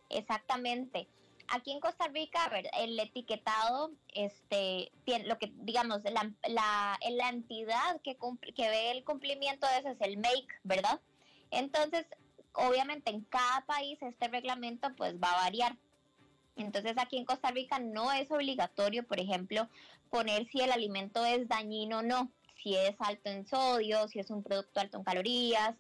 Exactamente. 0.10 1.08
Aquí 1.48 1.72
en 1.72 1.80
Costa 1.80 2.08
Rica, 2.10 2.40
el 2.80 3.00
etiquetado, 3.00 3.92
este, 4.14 4.92
lo 5.26 5.40
que, 5.40 5.52
digamos, 5.62 6.04
la, 6.04 7.00
entidad 7.32 8.00
que, 8.04 8.18
que 8.56 8.70
ve 8.70 8.92
el 8.92 9.04
cumplimiento 9.04 9.66
de 9.68 9.80
eso 9.80 9.90
es 9.90 10.02
el 10.02 10.18
MAKE, 10.18 10.48
¿verdad? 10.64 11.02
Entonces, 11.50 12.06
obviamente 12.54 13.12
en 13.12 13.22
cada 13.26 13.66
país 13.66 13.98
este 14.02 14.28
reglamento 14.28 14.90
pues 14.96 15.16
va 15.16 15.32
a 15.32 15.44
variar. 15.44 15.76
Entonces 16.64 16.94
aquí 16.98 17.18
en 17.18 17.26
Costa 17.26 17.52
Rica 17.52 17.80
no 17.80 18.12
es 18.12 18.30
obligatorio, 18.32 19.06
por 19.06 19.20
ejemplo, 19.20 19.68
poner 20.10 20.48
si 20.48 20.62
el 20.62 20.72
alimento 20.72 21.26
es 21.26 21.48
dañino 21.48 22.00
o 22.00 22.04
no, 22.04 22.32
si 22.62 22.76
es 22.76 22.96
alto 23.00 23.30
en 23.30 23.48
sodio, 23.48 24.08
si 24.08 24.20
es 24.20 24.30
un 24.30 24.44
producto 24.44 24.80
alto 24.80 24.98
en 24.98 25.04
calorías. 25.04 25.76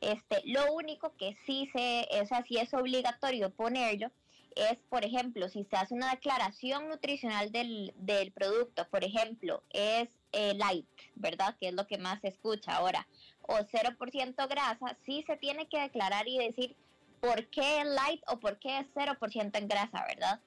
Este, 0.00 0.42
lo 0.46 0.72
único 0.72 1.14
que 1.16 1.36
sí 1.46 1.68
se, 1.72 2.08
o 2.20 2.26
sea, 2.26 2.44
es 2.48 2.74
obligatorio 2.74 3.50
ponerlo 3.50 4.10
es, 4.56 4.78
por 4.88 5.04
ejemplo, 5.04 5.48
si 5.48 5.64
se 5.64 5.76
hace 5.76 5.94
una 5.94 6.10
declaración 6.10 6.88
nutricional 6.88 7.52
del, 7.52 7.92
del 7.96 8.32
producto, 8.32 8.86
por 8.90 9.04
ejemplo, 9.04 9.62
es 9.70 10.08
eh, 10.32 10.54
light, 10.54 10.86
¿verdad? 11.14 11.56
Que 11.58 11.68
es 11.68 11.74
lo 11.74 11.86
que 11.86 11.98
más 11.98 12.20
se 12.20 12.28
escucha 12.28 12.76
ahora, 12.76 13.06
o 13.42 13.54
0% 13.54 14.48
grasa, 14.48 14.96
sí 15.04 15.24
se 15.26 15.36
tiene 15.36 15.66
que 15.68 15.80
declarar 15.80 16.28
y 16.28 16.38
decir 16.38 16.76
por 17.22 17.46
qué 17.50 17.84
light 17.84 18.20
o 18.26 18.40
por 18.40 18.58
qué 18.58 18.80
es 18.80 18.86
0% 18.94 19.56
en 19.56 19.68
grasa, 19.68 20.04
¿verdad? 20.08 20.40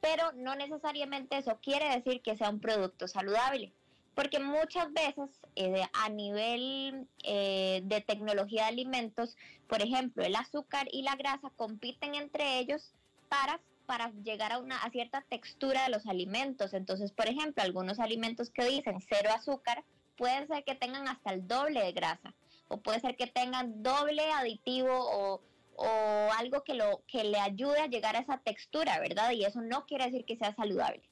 Pero 0.00 0.32
no 0.32 0.54
necesariamente 0.56 1.36
eso 1.36 1.58
quiere 1.62 1.94
decir 1.94 2.22
que 2.22 2.38
sea 2.38 2.48
un 2.48 2.58
producto 2.58 3.06
saludable, 3.06 3.74
porque 4.14 4.40
muchas 4.40 4.90
veces 4.94 5.28
eh, 5.56 5.82
a 5.92 6.08
nivel 6.08 7.06
eh, 7.22 7.82
de 7.84 8.00
tecnología 8.00 8.62
de 8.62 8.68
alimentos, 8.68 9.36
por 9.68 9.82
ejemplo, 9.82 10.24
el 10.24 10.36
azúcar 10.36 10.88
y 10.90 11.02
la 11.02 11.16
grasa 11.16 11.50
compiten 11.54 12.14
entre 12.14 12.58
ellos 12.58 12.94
para 13.28 13.60
para 13.84 14.12
llegar 14.22 14.52
a 14.52 14.58
una 14.58 14.78
a 14.78 14.90
cierta 14.90 15.20
textura 15.28 15.82
de 15.82 15.90
los 15.90 16.06
alimentos. 16.06 16.74
Entonces, 16.74 17.10
por 17.10 17.26
ejemplo, 17.28 17.62
algunos 17.62 17.98
alimentos 17.98 18.48
que 18.48 18.64
dicen 18.64 19.00
cero 19.00 19.30
azúcar, 19.34 19.84
puede 20.16 20.46
ser 20.46 20.62
que 20.64 20.76
tengan 20.76 21.08
hasta 21.08 21.32
el 21.32 21.46
doble 21.48 21.82
de 21.82 21.92
grasa, 21.92 22.32
o 22.68 22.76
puede 22.76 23.00
ser 23.00 23.16
que 23.16 23.26
tengan 23.26 23.82
doble 23.82 24.22
aditivo 24.30 24.92
o 24.92 25.42
o 25.76 26.30
algo 26.38 26.62
que, 26.62 26.74
lo, 26.74 27.02
que 27.06 27.24
le 27.24 27.38
ayude 27.38 27.80
a 27.80 27.86
llegar 27.86 28.16
a 28.16 28.20
esa 28.20 28.38
textura, 28.38 29.00
¿verdad? 29.00 29.30
Y 29.32 29.44
eso 29.44 29.60
no 29.60 29.86
quiere 29.86 30.04
decir 30.06 30.24
que 30.24 30.36
sea 30.36 30.54
saludable. 30.54 31.02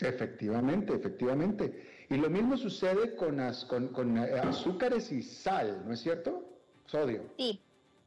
Efectivamente, 0.00 0.94
efectivamente. 0.94 2.06
Y 2.08 2.16
lo 2.16 2.30
mismo 2.30 2.56
sucede 2.56 3.14
con, 3.16 3.38
con, 3.92 4.18
eh, 4.18 4.40
azúcares 4.40 5.10
y 5.12 5.22
sal, 5.22 5.82
¿no 5.86 5.94
es 5.94 6.00
cierto? 6.00 6.44
Sodio. 6.86 7.24
Sí, 7.38 7.60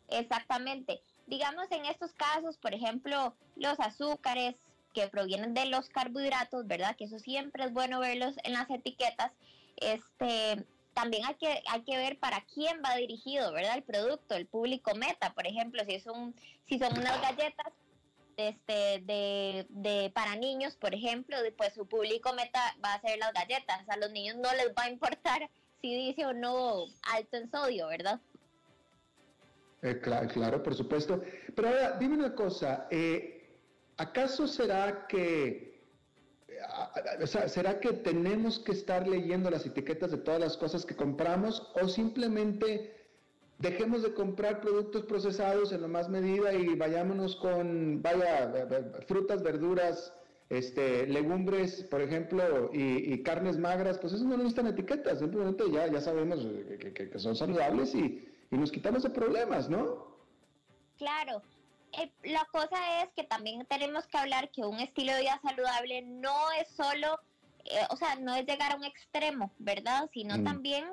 exactamente. 0.10 1.02
Digamos 1.28 1.72
en 1.72 1.86
estos 1.86 2.14
casos, 2.14 2.58
por 2.58 2.74
ejemplo, 2.74 3.36
los 3.56 3.80
azúcares 3.80 4.56
que 4.94 5.08
provienen 5.08 5.54
de 5.54 5.66
los 5.66 5.90
carbohidratos, 5.90 6.68
¿verdad? 6.68 6.96
Que 6.96 7.06
eso 7.06 7.20
siempre 7.20 7.66
es 7.66 7.74
bueno 7.74 8.00
verlos 8.00 8.36
en 8.44 8.54
las 8.54 8.70
etiquetas. 8.70 9.32
Este, 9.78 10.66
también 10.96 11.26
hay 11.26 11.36
que, 11.36 11.62
hay 11.68 11.84
que 11.84 11.98
ver 11.98 12.18
para 12.18 12.42
quién 12.54 12.82
va 12.84 12.96
dirigido, 12.96 13.52
¿verdad? 13.52 13.76
El 13.76 13.84
producto, 13.84 14.34
el 14.34 14.48
público 14.48 14.96
meta, 14.96 15.34
por 15.34 15.46
ejemplo, 15.46 15.84
si, 15.86 15.96
es 15.96 16.04
si 16.04 16.80
son 16.80 16.98
unas 16.98 17.22
galletas 17.22 17.74
este, 18.38 19.02
de, 19.04 19.66
de, 19.70 20.10
para 20.16 20.38
niños, 20.38 20.78
por 20.78 20.96
ejemplo, 20.96 21.38
pues 21.58 21.74
su 21.74 21.86
público 21.86 22.34
meta 22.34 22.60
va 22.84 22.94
a 22.94 23.02
ser 23.02 23.20
las 23.20 23.34
galletas. 23.34 23.88
A 23.90 23.98
los 23.98 24.10
niños 24.12 24.38
no 24.38 24.52
les 24.54 24.70
va 24.70 24.84
a 24.84 24.90
importar 24.90 25.50
si 25.82 25.94
dice 25.94 26.26
o 26.26 26.34
no 26.34 26.86
alto 27.14 27.38
en 27.38 27.52
sodio, 27.52 27.88
¿verdad? 27.88 28.22
Eh, 29.82 30.00
claro, 30.02 30.30
claro, 30.30 30.64
por 30.64 30.76
supuesto. 30.76 31.22
Pero 31.54 31.68
ahora, 31.68 31.98
dime 32.00 32.16
una 32.16 32.34
cosa, 32.34 32.88
eh, 32.90 33.54
¿acaso 33.98 34.48
será 34.48 35.08
que, 35.08 35.75
eh, 37.20 37.28
será 37.28 37.80
que 37.80 37.94
tenemos 37.94 38.60
que 38.60 38.72
estar 38.72 39.08
leyendo 39.08 39.50
las 39.50 39.66
etiquetas 39.66 40.12
de 40.12 40.18
todas 40.18 40.40
las 40.40 40.58
cosas 40.58 40.86
que 40.86 40.96
compramos 40.96 41.72
o 41.82 41.88
simplemente 41.88 42.94
dejemos 43.60 44.04
de 44.04 44.14
comprar 44.14 44.62
productos 44.62 45.04
procesados 45.04 45.72
en 45.72 45.82
lo 45.82 45.88
más 45.88 46.10
medida 46.10 46.54
y 46.54 46.76
vayámonos 46.76 47.36
con, 47.38 48.02
vaya, 48.02 48.52
frutas, 49.08 49.42
verduras, 49.42 50.14
este, 50.50 51.08
legumbres, 51.08 51.84
por 51.84 52.02
ejemplo, 52.02 52.70
y, 52.74 53.24
carnes 53.24 53.58
magras, 53.58 53.98
pues 53.98 54.14
eso 54.14 54.26
no 54.26 54.38
necesitan 54.38 54.68
etiquetas, 54.68 55.20
simplemente 55.20 55.64
ya, 55.72 55.88
ya 55.88 56.02
sabemos 56.02 56.46
que, 56.78 57.12
son 57.18 57.36
saludables 57.36 57.96
y, 57.96 58.28
nos 58.52 58.72
quitamos 58.72 59.04
de 59.04 59.10
problemas, 59.10 59.70
¿no? 59.70 60.16
Claro. 60.98 61.42
Eh, 61.98 62.12
la 62.24 62.46
cosa 62.52 63.02
es 63.02 63.10
que 63.16 63.24
también 63.24 63.66
tenemos 63.66 64.06
que 64.08 64.18
hablar 64.18 64.50
que 64.52 64.62
un 64.62 64.80
estilo 64.80 65.14
de 65.14 65.22
vida 65.22 65.40
saludable 65.42 66.02
no 66.02 66.52
es 66.60 66.68
solo, 66.70 67.20
eh, 67.66 67.86
o 67.90 67.96
sea, 67.96 68.16
no 68.16 68.36
es 68.36 68.46
llegar 68.46 68.74
a 68.74 68.76
un 68.76 68.84
extremo, 68.84 69.52
¿verdad? 69.60 70.10
Sino 70.14 70.38
mm. 70.38 70.44
también 70.44 70.86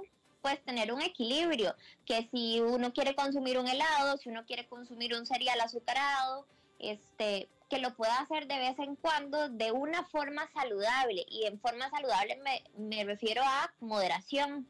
pues 0.43 0.63
tener 0.65 0.93
un 0.93 1.01
equilibrio, 1.01 1.75
que 2.05 2.29
si 2.33 2.61
uno 2.61 2.93
quiere 2.93 3.15
consumir 3.15 3.59
un 3.59 3.69
helado, 3.69 4.17
si 4.17 4.29
uno 4.29 4.45
quiere 4.45 4.67
consumir 4.67 5.15
un 5.15 5.25
cereal 5.25 5.61
azucarado, 5.61 6.47
este, 6.81 7.49
que 7.71 7.79
lo 7.79 7.95
pueda 7.95 8.19
hacer 8.19 8.49
de 8.49 8.59
vez 8.59 8.79
en 8.81 8.97
cuando 8.97 9.49
de 9.49 9.73
una 9.73 10.05
forma 10.09 10.47
saludable. 10.53 11.25
Y 11.29 11.47
en 11.47 11.61
forma 11.61 11.89
saludable 11.91 12.37
me, 12.45 12.65
me 12.77 13.05
refiero 13.05 13.43
a 13.45 13.73
moderación. 13.81 14.69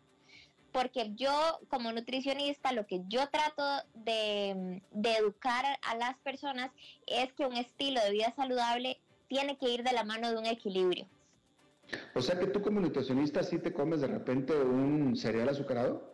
Porque 0.72 1.12
yo 1.14 1.60
como 1.68 1.92
nutricionista 1.92 2.72
lo 2.72 2.86
que 2.86 3.02
yo 3.08 3.28
trato 3.28 3.62
de, 3.94 4.82
de 4.90 5.12
educar 5.12 5.64
a 5.82 5.94
las 5.96 6.16
personas 6.18 6.70
es 7.06 7.32
que 7.34 7.46
un 7.46 7.56
estilo 7.56 8.00
de 8.02 8.10
vida 8.10 8.32
saludable 8.34 8.98
tiene 9.28 9.56
que 9.56 9.68
ir 9.68 9.82
de 9.82 9.92
la 9.92 10.04
mano 10.04 10.30
de 10.30 10.38
un 10.38 10.46
equilibrio. 10.46 11.06
O 12.14 12.22
sea 12.22 12.38
que 12.38 12.46
tú 12.46 12.62
como 12.62 12.80
nutricionista 12.80 13.42
sí 13.42 13.58
te 13.58 13.72
comes 13.72 14.00
de 14.00 14.06
repente 14.06 14.54
un 14.54 15.16
cereal 15.16 15.48
azucarado. 15.48 16.12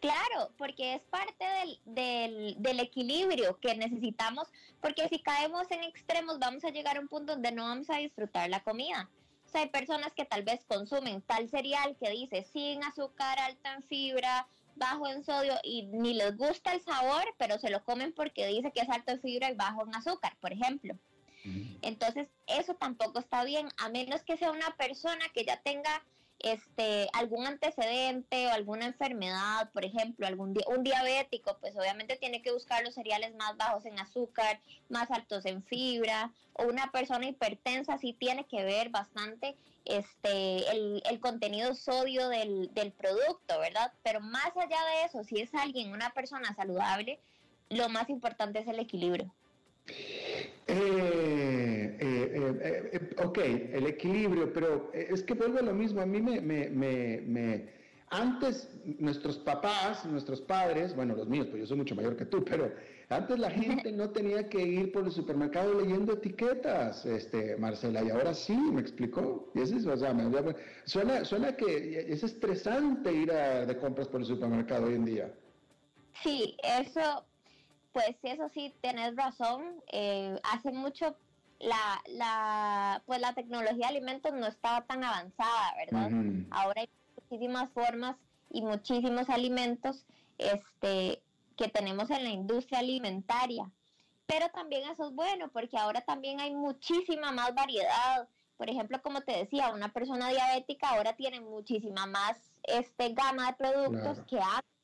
Claro, 0.00 0.50
porque 0.58 0.94
es 0.94 1.02
parte 1.02 1.44
del, 1.84 2.54
del, 2.58 2.80
equilibrio 2.80 3.58
que 3.58 3.74
necesitamos, 3.74 4.48
porque 4.80 5.08
si 5.08 5.20
caemos 5.20 5.70
en 5.70 5.84
extremos 5.84 6.38
vamos 6.38 6.64
a 6.64 6.70
llegar 6.70 6.96
a 6.96 7.00
un 7.00 7.08
punto 7.08 7.32
donde 7.32 7.50
no 7.50 7.64
vamos 7.64 7.88
a 7.90 7.96
disfrutar 7.96 8.48
la 8.50 8.62
comida. 8.62 9.08
O 9.46 9.48
sea, 9.48 9.60
hay 9.62 9.68
personas 9.68 10.12
que 10.12 10.24
tal 10.24 10.42
vez 10.42 10.64
consumen 10.66 11.22
tal 11.22 11.48
cereal 11.48 11.96
que 11.98 12.10
dice 12.10 12.44
sin 12.52 12.82
azúcar, 12.82 13.38
alta 13.38 13.74
en 13.74 13.82
fibra, 13.84 14.46
bajo 14.74 15.06
en 15.08 15.24
sodio 15.24 15.54
y 15.62 15.84
ni 15.86 16.14
les 16.14 16.36
gusta 16.36 16.72
el 16.72 16.82
sabor, 16.82 17.24
pero 17.38 17.58
se 17.58 17.70
lo 17.70 17.82
comen 17.84 18.12
porque 18.12 18.46
dice 18.46 18.72
que 18.72 18.80
es 18.80 18.88
alto 18.88 19.12
en 19.12 19.20
fibra 19.20 19.50
y 19.50 19.54
bajo 19.54 19.82
en 19.86 19.94
azúcar, 19.94 20.36
por 20.40 20.52
ejemplo. 20.52 20.94
Entonces, 21.82 22.28
eso 22.48 22.74
tampoco 22.74 23.20
está 23.20 23.44
bien, 23.44 23.68
a 23.76 23.88
menos 23.88 24.24
que 24.24 24.36
sea 24.36 24.50
una 24.50 24.76
persona 24.76 25.24
que 25.32 25.44
ya 25.44 25.60
tenga 25.62 26.04
este 26.38 27.08
algún 27.12 27.46
antecedente 27.46 28.46
o 28.46 28.50
alguna 28.50 28.86
enfermedad, 28.86 29.70
por 29.72 29.84
ejemplo, 29.84 30.26
algún 30.26 30.54
un 30.66 30.84
diabético, 30.84 31.56
pues 31.60 31.76
obviamente 31.76 32.16
tiene 32.16 32.42
que 32.42 32.52
buscar 32.52 32.84
los 32.84 32.94
cereales 32.94 33.34
más 33.36 33.56
bajos 33.56 33.86
en 33.86 33.98
azúcar, 33.98 34.60
más 34.88 35.10
altos 35.10 35.46
en 35.46 35.62
fibra, 35.62 36.32
o 36.52 36.64
una 36.64 36.90
persona 36.90 37.26
hipertensa 37.26 37.98
sí 37.98 38.12
tiene 38.12 38.44
que 38.44 38.64
ver 38.64 38.90
bastante 38.90 39.56
este 39.84 40.70
el, 40.70 41.02
el 41.08 41.20
contenido 41.20 41.74
sodio 41.74 42.28
del, 42.28 42.72
del 42.74 42.92
producto, 42.92 43.58
¿verdad? 43.60 43.92
Pero 44.02 44.20
más 44.20 44.56
allá 44.56 44.84
de 44.92 45.04
eso, 45.06 45.24
si 45.24 45.40
es 45.40 45.54
alguien, 45.54 45.92
una 45.92 46.10
persona 46.10 46.54
saludable, 46.54 47.18
lo 47.70 47.88
más 47.88 48.10
importante 48.10 48.60
es 48.60 48.68
el 48.68 48.78
equilibrio. 48.78 49.32
Eh, 50.68 51.96
eh, 52.00 52.90
eh, 52.92 53.10
ok, 53.24 53.38
el 53.38 53.86
equilibrio, 53.86 54.52
pero 54.52 54.90
es 54.92 55.22
que 55.22 55.34
vuelvo 55.34 55.58
a 55.58 55.62
lo 55.62 55.72
mismo. 55.72 56.00
A 56.00 56.06
mí 56.06 56.20
me, 56.20 56.40
me, 56.40 56.68
me, 56.70 57.76
Antes, 58.10 58.68
nuestros 58.98 59.38
papás, 59.38 60.04
nuestros 60.06 60.40
padres, 60.40 60.94
bueno, 60.94 61.14
los 61.14 61.28
míos, 61.28 61.46
pues 61.48 61.60
yo 61.60 61.66
soy 61.66 61.76
mucho 61.76 61.94
mayor 61.94 62.16
que 62.16 62.24
tú, 62.24 62.44
pero 62.44 62.72
antes 63.08 63.38
la 63.38 63.50
gente 63.50 63.90
no 63.92 64.10
tenía 64.10 64.48
que 64.48 64.60
ir 64.60 64.92
por 64.92 65.04
el 65.04 65.12
supermercado 65.12 65.80
leyendo 65.80 66.14
etiquetas, 66.14 67.04
este, 67.06 67.56
Marcela, 67.56 68.02
y 68.02 68.10
ahora 68.10 68.34
sí, 68.34 68.56
me 68.56 68.80
explicó. 68.80 69.50
Y 69.54 69.60
eso 69.60 69.76
es, 69.76 69.86
o 69.86 69.96
sea, 69.96 70.14
suena, 70.84 71.24
suena 71.24 71.56
que 71.56 72.06
es 72.08 72.22
estresante 72.24 73.12
ir 73.12 73.32
de 73.32 73.76
compras 73.78 74.08
por 74.08 74.20
el 74.20 74.26
supermercado 74.26 74.86
hoy 74.86 74.94
en 74.94 75.04
día. 75.04 75.34
Sí, 76.22 76.56
eso 76.62 77.24
pues 77.96 78.14
eso 78.24 78.50
sí, 78.52 78.74
tenés 78.82 79.16
razón. 79.16 79.82
Eh, 79.90 80.38
hace 80.42 80.70
mucho 80.70 81.16
la, 81.58 82.02
la, 82.08 83.02
pues 83.06 83.22
la 83.22 83.32
tecnología 83.32 83.86
de 83.86 83.96
alimentos 83.96 84.34
no 84.34 84.46
estaba 84.46 84.82
tan 84.84 85.02
avanzada, 85.02 85.74
¿verdad? 85.78 86.10
Ahora 86.50 86.82
hay 86.82 86.90
muchísimas 87.16 87.70
formas 87.70 88.16
y 88.50 88.60
muchísimos 88.60 89.30
alimentos 89.30 90.04
este, 90.36 91.22
que 91.56 91.68
tenemos 91.68 92.10
en 92.10 92.24
la 92.24 92.28
industria 92.28 92.80
alimentaria. 92.80 93.70
Pero 94.26 94.50
también 94.50 94.90
eso 94.90 95.08
es 95.08 95.14
bueno 95.14 95.48
porque 95.48 95.78
ahora 95.78 96.02
también 96.02 96.38
hay 96.38 96.54
muchísima 96.54 97.32
más 97.32 97.54
variedad. 97.54 98.28
Por 98.58 98.68
ejemplo, 98.68 99.00
como 99.00 99.22
te 99.22 99.38
decía, 99.38 99.70
una 99.70 99.90
persona 99.90 100.28
diabética 100.28 100.90
ahora 100.90 101.16
tiene 101.16 101.40
muchísima 101.40 102.04
más 102.04 102.36
este, 102.64 103.14
gama 103.14 103.46
de 103.46 103.52
productos 103.54 104.20
que 104.28 104.38
antes 104.38 104.75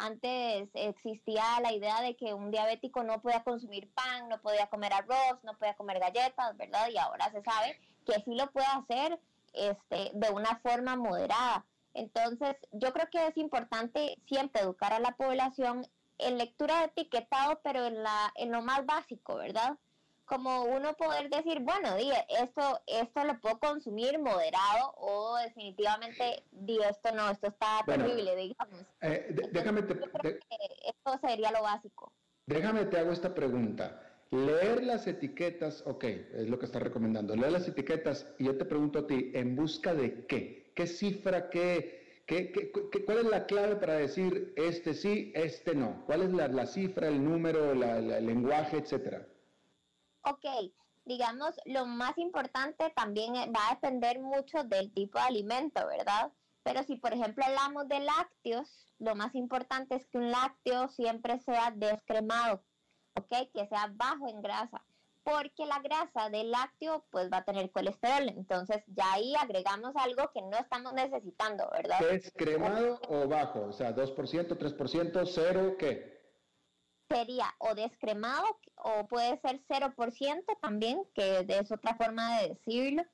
antes 0.00 0.68
existía 0.74 1.42
la 1.62 1.72
idea 1.72 2.00
de 2.02 2.16
que 2.16 2.34
un 2.34 2.50
diabético 2.50 3.02
no 3.02 3.20
podía 3.20 3.42
consumir 3.44 3.90
pan, 3.92 4.28
no 4.28 4.40
podía 4.40 4.68
comer 4.68 4.92
arroz, 4.92 5.38
no 5.42 5.56
podía 5.56 5.74
comer 5.74 5.98
galletas, 5.98 6.56
¿verdad? 6.56 6.88
Y 6.90 6.98
ahora 6.98 7.30
se 7.30 7.42
sabe 7.42 7.78
que 8.06 8.14
sí 8.24 8.34
lo 8.34 8.50
puede 8.50 8.66
hacer 8.66 9.20
este, 9.52 10.10
de 10.14 10.30
una 10.30 10.58
forma 10.60 10.96
moderada. 10.96 11.64
Entonces, 11.94 12.56
yo 12.72 12.92
creo 12.92 13.08
que 13.10 13.26
es 13.26 13.36
importante 13.36 14.18
siempre 14.26 14.62
educar 14.62 14.92
a 14.92 15.00
la 15.00 15.12
población 15.12 15.86
en 16.18 16.38
lectura 16.38 16.80
de 16.80 16.86
etiquetado, 16.86 17.60
pero 17.62 17.86
en, 17.86 18.02
la, 18.02 18.32
en 18.36 18.52
lo 18.52 18.62
más 18.62 18.84
básico, 18.86 19.36
¿verdad? 19.36 19.76
Como 20.28 20.64
uno 20.64 20.94
poder 20.94 21.30
decir, 21.30 21.60
bueno, 21.60 21.96
esto, 21.96 22.80
esto 22.86 23.24
lo 23.24 23.40
puedo 23.40 23.58
consumir 23.58 24.18
moderado 24.18 24.94
o 24.96 25.36
definitivamente, 25.38 26.44
di, 26.52 26.78
esto 26.78 27.12
no, 27.14 27.30
esto 27.30 27.48
está 27.48 27.82
terrible, 27.86 28.36
digamos. 28.36 28.80
Eh, 29.00 29.34
déjame 29.52 29.82
te, 29.82 29.94
esto 29.94 31.26
sería 31.26 31.50
lo 31.50 31.62
básico. 31.62 32.12
Déjame 32.46 32.84
te 32.84 32.98
hago 32.98 33.12
esta 33.12 33.34
pregunta. 33.34 34.02
Leer 34.30 34.84
las 34.84 35.06
etiquetas, 35.06 35.82
ok, 35.86 36.04
es 36.04 36.48
lo 36.48 36.58
que 36.58 36.66
está 36.66 36.78
recomendando. 36.78 37.34
Leer 37.34 37.52
las 37.52 37.66
etiquetas 37.66 38.26
y 38.38 38.44
yo 38.44 38.58
te 38.58 38.66
pregunto 38.66 39.00
a 39.00 39.06
ti, 39.06 39.30
¿en 39.34 39.56
busca 39.56 39.94
de 39.94 40.26
qué? 40.26 40.72
¿Qué 40.74 40.86
cifra, 40.86 41.48
qué, 41.48 42.22
qué, 42.26 42.52
qué, 42.52 43.04
cuál 43.04 43.18
es 43.18 43.24
la 43.24 43.46
clave 43.46 43.76
para 43.76 43.94
decir 43.94 44.52
este 44.56 44.92
sí, 44.92 45.32
este 45.34 45.74
no? 45.74 46.04
¿Cuál 46.04 46.22
es 46.22 46.30
la, 46.32 46.48
la 46.48 46.66
cifra, 46.66 47.08
el 47.08 47.24
número, 47.24 47.74
la, 47.74 47.96
el 47.98 48.26
lenguaje, 48.26 48.76
etcétera? 48.76 49.26
Ok, 50.22 50.72
digamos, 51.04 51.58
lo 51.64 51.86
más 51.86 52.18
importante 52.18 52.90
también 52.94 53.34
eh, 53.36 53.50
va 53.54 53.68
a 53.68 53.74
depender 53.74 54.20
mucho 54.20 54.62
del 54.64 54.92
tipo 54.92 55.18
de 55.18 55.24
alimento, 55.24 55.86
¿verdad? 55.86 56.32
Pero 56.62 56.82
si, 56.82 56.96
por 56.96 57.14
ejemplo, 57.14 57.44
hablamos 57.44 57.88
de 57.88 58.00
lácteos, 58.00 58.94
lo 58.98 59.14
más 59.14 59.34
importante 59.34 59.94
es 59.94 60.06
que 60.06 60.18
un 60.18 60.30
lácteo 60.30 60.88
siempre 60.88 61.38
sea 61.38 61.72
descremado, 61.74 62.62
¿ok? 63.14 63.50
Que 63.54 63.66
sea 63.68 63.90
bajo 63.94 64.28
en 64.28 64.42
grasa, 64.42 64.84
porque 65.22 65.64
la 65.64 65.78
grasa 65.80 66.28
del 66.30 66.50
lácteo 66.50 67.06
pues 67.10 67.30
va 67.32 67.38
a 67.38 67.44
tener 67.44 67.70
colesterol, 67.70 68.28
entonces 68.28 68.82
ya 68.88 69.12
ahí 69.12 69.34
agregamos 69.36 69.96
algo 69.96 70.30
que 70.32 70.42
no 70.42 70.58
estamos 70.58 70.92
necesitando, 70.92 71.68
¿verdad? 71.72 72.00
¿Descremado 72.00 73.00
o 73.08 73.26
bajo? 73.26 73.62
O 73.62 73.72
sea, 73.72 73.94
2%, 73.94 74.14
3%, 74.14 75.26
0, 75.26 75.76
¿qué? 75.78 76.17
Sería 77.08 77.54
o 77.58 77.74
descremado 77.74 78.44
o 78.76 79.06
puede 79.06 79.38
ser 79.40 79.60
0% 79.68 80.44
también, 80.60 81.02
que 81.14 81.44
es 81.48 81.72
otra 81.72 81.94
forma 81.96 82.38
de 82.38 82.50
decirlo. 82.50 83.04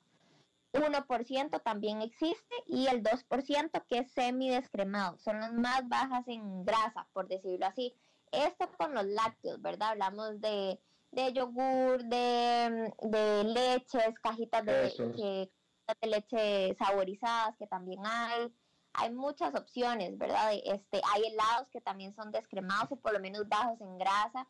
1% 0.73 1.63
también 1.63 2.01
existe 2.01 2.55
y 2.67 2.87
el 2.87 3.01
2% 3.01 3.83
que 3.87 3.99
es 3.99 4.11
semidescremado. 4.11 5.17
Son 5.19 5.39
las 5.39 5.53
más 5.53 5.87
bajas 5.87 6.27
en 6.27 6.65
grasa, 6.65 7.07
por 7.13 7.27
decirlo 7.27 7.65
así. 7.65 7.93
Esto 8.31 8.69
con 8.77 8.93
los 8.93 9.05
lácteos, 9.05 9.61
¿verdad? 9.61 9.91
Hablamos 9.91 10.41
de, 10.41 10.77
de 11.11 11.33
yogur, 11.33 12.03
de, 12.03 12.93
de 13.01 13.43
leches, 13.45 14.19
cajitas 14.21 14.65
de, 14.65 15.49
de 16.01 16.07
leche 16.07 16.75
saborizadas 16.75 17.55
que 17.57 17.67
también 17.67 18.01
hay. 18.05 18.53
Hay 18.97 19.11
muchas 19.11 19.53
opciones, 19.55 20.17
¿verdad? 20.17 20.53
Este, 20.53 21.01
hay 21.13 21.23
helados 21.23 21.67
que 21.69 21.81
también 21.81 22.13
son 22.15 22.31
descremados 22.31 22.91
o 22.91 22.95
por 22.95 23.13
lo 23.13 23.19
menos 23.19 23.47
bajos 23.47 23.79
en 23.81 23.97
grasa. 23.97 24.47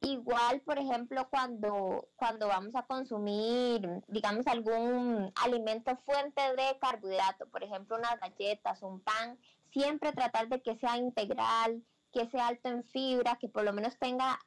Igual, 0.00 0.60
por 0.60 0.78
ejemplo, 0.78 1.28
cuando, 1.28 2.08
cuando 2.16 2.46
vamos 2.46 2.74
a 2.76 2.84
consumir, 2.84 3.88
digamos, 4.06 4.46
algún 4.46 5.32
alimento 5.42 5.96
fuente 6.06 6.40
de 6.56 6.78
carbohidrato, 6.80 7.48
por 7.48 7.64
ejemplo, 7.64 7.96
unas 7.96 8.20
galletas, 8.20 8.82
un 8.82 9.00
pan, 9.00 9.38
siempre 9.72 10.12
tratar 10.12 10.48
de 10.48 10.62
que 10.62 10.76
sea 10.78 10.96
integral, 10.96 11.82
que 12.12 12.28
sea 12.30 12.46
alto 12.46 12.68
en 12.68 12.84
fibra, 12.84 13.36
que 13.36 13.48
por 13.48 13.64
lo 13.64 13.72
menos 13.72 13.98
tenga, 13.98 14.38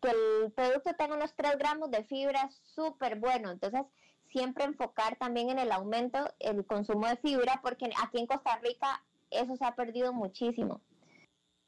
que 0.00 0.10
el 0.10 0.52
producto 0.52 0.94
tenga 0.98 1.16
unos 1.16 1.34
3 1.34 1.58
gramos 1.58 1.90
de 1.90 2.04
fibra, 2.04 2.50
súper 2.74 3.18
bueno. 3.18 3.50
Entonces, 3.50 3.86
siempre 4.34 4.64
enfocar 4.64 5.14
también 5.16 5.48
en 5.48 5.60
el 5.60 5.70
aumento, 5.70 6.18
el 6.40 6.66
consumo 6.66 7.06
de 7.06 7.16
fibra, 7.16 7.60
porque 7.62 7.88
aquí 8.02 8.18
en 8.18 8.26
Costa 8.26 8.58
Rica 8.58 9.00
eso 9.30 9.54
se 9.56 9.64
ha 9.64 9.76
perdido 9.76 10.12
muchísimo. 10.12 10.80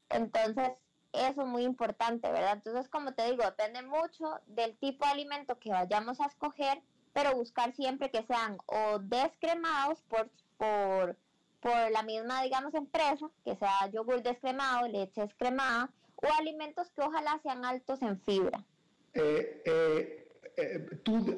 Entonces, 0.09 0.71
eso 1.13 1.41
es 1.43 1.47
muy 1.47 1.63
importante, 1.63 2.29
¿verdad? 2.29 2.55
Entonces, 2.55 2.89
como 2.89 3.13
te 3.13 3.31
digo, 3.31 3.43
depende 3.43 3.81
mucho 3.83 4.41
del 4.47 4.77
tipo 4.77 5.05
de 5.05 5.11
alimento 5.11 5.57
que 5.59 5.71
vayamos 5.71 6.19
a 6.19 6.25
escoger, 6.25 6.81
pero 7.13 7.35
buscar 7.35 7.73
siempre 7.73 8.11
que 8.11 8.23
sean 8.23 8.57
o 8.65 8.99
descremados 8.99 10.01
por, 10.09 10.29
por, 10.57 11.17
por 11.61 11.91
la 11.91 12.03
misma, 12.03 12.43
digamos, 12.43 12.73
empresa, 12.73 13.29
que 13.45 13.55
sea 13.55 13.87
yogur 13.93 14.21
descremado, 14.21 14.89
leche 14.89 15.21
descremada, 15.21 15.89
o 16.17 16.27
alimentos 16.37 16.91
que 16.91 17.01
ojalá 17.01 17.39
sean 17.43 17.63
altos 17.63 18.01
en 18.01 18.19
fibra. 18.21 18.65
Eh, 19.13 19.63
eh, 19.65 20.26
eh, 20.57 20.99
tú 21.03 21.37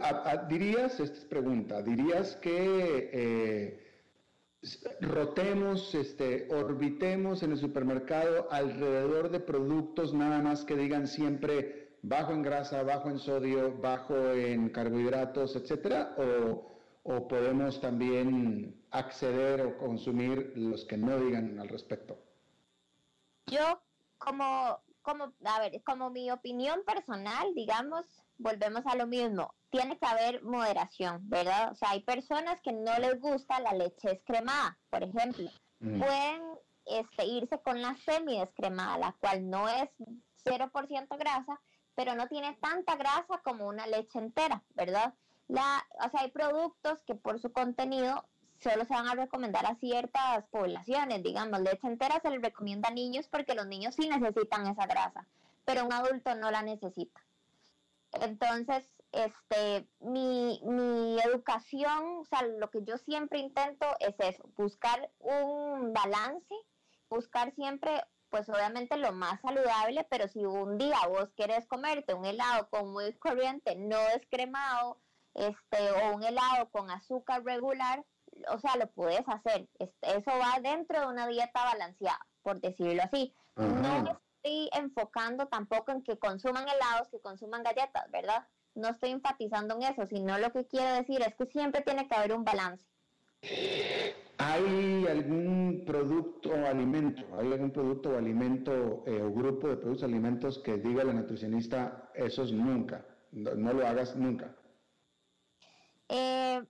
dirías, 0.49 0.99
esta 0.99 1.17
es 1.17 1.25
pregunta, 1.25 1.81
dirías 1.81 2.35
que 2.37 3.87
rotemos, 5.01 5.95
este, 5.95 6.47
orbitemos 6.53 7.43
en 7.43 7.51
el 7.51 7.57
supermercado 7.57 8.51
alrededor 8.51 9.29
de 9.29 9.39
productos 9.39 10.13
nada 10.13 10.41
más 10.41 10.65
que 10.65 10.75
digan 10.75 11.07
siempre 11.07 11.79
bajo 12.01 12.33
en 12.33 12.41
grasa, 12.41 12.83
bajo 12.83 13.09
en 13.09 13.19
sodio, 13.19 13.77
bajo 13.77 14.15
en 14.31 14.69
carbohidratos, 14.69 15.55
etcétera, 15.55 16.15
o, 16.17 17.27
podemos 17.27 17.81
también 17.81 18.85
acceder 18.91 19.61
o 19.61 19.77
consumir 19.77 20.53
los 20.55 20.85
que 20.85 20.97
no 20.97 21.19
digan 21.19 21.59
al 21.59 21.67
respecto. 21.67 22.19
Yo, 23.47 23.81
como, 24.17 24.79
como, 25.01 25.33
a 25.43 25.59
ver, 25.59 25.81
como 25.83 26.11
mi 26.11 26.29
opinión 26.29 26.83
personal, 26.85 27.53
digamos, 27.55 28.05
volvemos 28.39 28.85
a 28.85 28.95
lo 28.95 29.05
mismo 29.05 29.53
tiene 29.69 29.97
que 29.97 30.05
haber 30.05 30.43
moderación, 30.43 31.29
¿verdad? 31.29 31.71
O 31.71 31.75
sea, 31.75 31.91
hay 31.91 32.01
personas 32.01 32.59
que 32.61 32.73
no 32.73 32.97
les 32.99 33.19
gusta 33.19 33.59
la 33.59 33.73
leche 33.73 34.09
descremada, 34.09 34.77
por 34.89 35.03
ejemplo. 35.03 35.49
Mm. 35.79 35.99
Pueden 35.99 36.41
este, 36.85 37.25
irse 37.25 37.59
con 37.61 37.81
la 37.81 37.95
semi-descremada, 37.97 38.97
la 38.97 39.15
cual 39.19 39.49
no 39.49 39.69
es 39.69 39.89
0% 40.45 41.17
grasa, 41.17 41.61
pero 41.95 42.15
no 42.15 42.27
tiene 42.27 42.57
tanta 42.61 42.95
grasa 42.95 43.41
como 43.43 43.67
una 43.67 43.85
leche 43.87 44.17
entera, 44.19 44.63
¿verdad? 44.73 45.13
La, 45.47 45.85
o 46.05 46.09
sea, 46.09 46.21
hay 46.21 46.31
productos 46.31 47.03
que 47.03 47.15
por 47.15 47.39
su 47.39 47.51
contenido 47.51 48.25
solo 48.59 48.85
se 48.85 48.93
van 48.93 49.07
a 49.07 49.15
recomendar 49.15 49.65
a 49.65 49.75
ciertas 49.75 50.45
poblaciones, 50.49 51.23
digamos, 51.23 51.61
leche 51.61 51.87
entera 51.87 52.19
se 52.21 52.29
le 52.29 52.39
recomienda 52.39 52.89
a 52.89 52.93
niños 52.93 53.27
porque 53.27 53.55
los 53.55 53.67
niños 53.67 53.95
sí 53.95 54.09
necesitan 54.09 54.67
esa 54.67 54.85
grasa, 54.85 55.27
pero 55.63 55.85
un 55.85 55.93
adulto 55.93 56.35
no 56.35 56.51
la 56.51 56.61
necesita. 56.61 57.21
Entonces, 58.13 58.83
este, 59.11 59.87
mi, 59.99 60.61
mi 60.63 61.19
educación, 61.19 62.19
o 62.19 62.25
sea, 62.25 62.43
lo 62.43 62.69
que 62.69 62.83
yo 62.83 62.97
siempre 62.97 63.39
intento 63.39 63.85
es 63.99 64.15
eso, 64.19 64.43
buscar 64.55 65.11
un 65.19 65.93
balance, 65.93 66.53
buscar 67.09 67.53
siempre, 67.53 68.03
pues 68.29 68.49
obviamente 68.49 68.97
lo 68.97 69.11
más 69.11 69.41
saludable, 69.41 70.05
pero 70.09 70.27
si 70.27 70.45
un 70.45 70.77
día 70.77 70.97
vos 71.07 71.29
querés 71.35 71.67
comerte 71.67 72.13
un 72.13 72.25
helado 72.25 72.69
con 72.69 72.91
muy 72.91 73.13
corriente, 73.13 73.75
no 73.75 73.97
descremado, 74.13 74.99
este, 75.33 75.91
o 75.91 76.15
un 76.15 76.23
helado 76.23 76.69
con 76.69 76.91
azúcar 76.91 77.43
regular, 77.43 78.05
o 78.49 78.59
sea, 78.59 78.75
lo 78.75 78.87
puedes 78.91 79.27
hacer. 79.27 79.67
Eso 80.01 80.31
va 80.31 80.59
dentro 80.61 80.99
de 80.99 81.07
una 81.07 81.27
dieta 81.27 81.63
balanceada, 81.63 82.25
por 82.41 82.59
decirlo 82.61 83.03
así. 83.03 83.33
No 83.55 84.03
me 84.03 84.17
estoy 84.41 84.69
enfocando 84.73 85.47
tampoco 85.47 85.91
en 85.91 86.03
que 86.03 86.17
consuman 86.17 86.65
helados, 86.67 87.09
que 87.09 87.19
consuman 87.19 87.63
galletas, 87.63 88.09
¿verdad? 88.11 88.47
no 88.75 88.89
estoy 88.89 89.11
enfatizando 89.11 89.75
en 89.75 89.83
eso, 89.83 90.05
sino 90.07 90.37
lo 90.37 90.51
que 90.51 90.65
quiero 90.65 90.93
decir 90.95 91.21
es 91.21 91.35
que 91.35 91.45
siempre 91.47 91.81
tiene 91.81 92.07
que 92.07 92.15
haber 92.15 92.33
un 92.33 92.43
balance. 92.43 92.83
¿Hay 94.37 95.05
algún 95.07 95.83
producto 95.85 96.51
o 96.51 96.65
alimento, 96.65 97.23
hay 97.37 97.51
algún 97.51 97.71
producto 97.71 98.11
o 98.11 98.17
alimento 98.17 99.03
eh, 99.05 99.21
o 99.21 99.31
grupo 99.31 99.67
de 99.67 99.77
productos 99.77 100.03
alimentos 100.03 100.59
que 100.59 100.77
diga 100.77 101.03
la 101.03 101.13
nutricionista, 101.13 102.09
esos 102.15 102.51
nunca, 102.51 103.05
no, 103.31 103.73
lo 103.73 103.85
hagas 103.85 104.15
nunca? 104.15 104.55
Eh, 106.07 106.63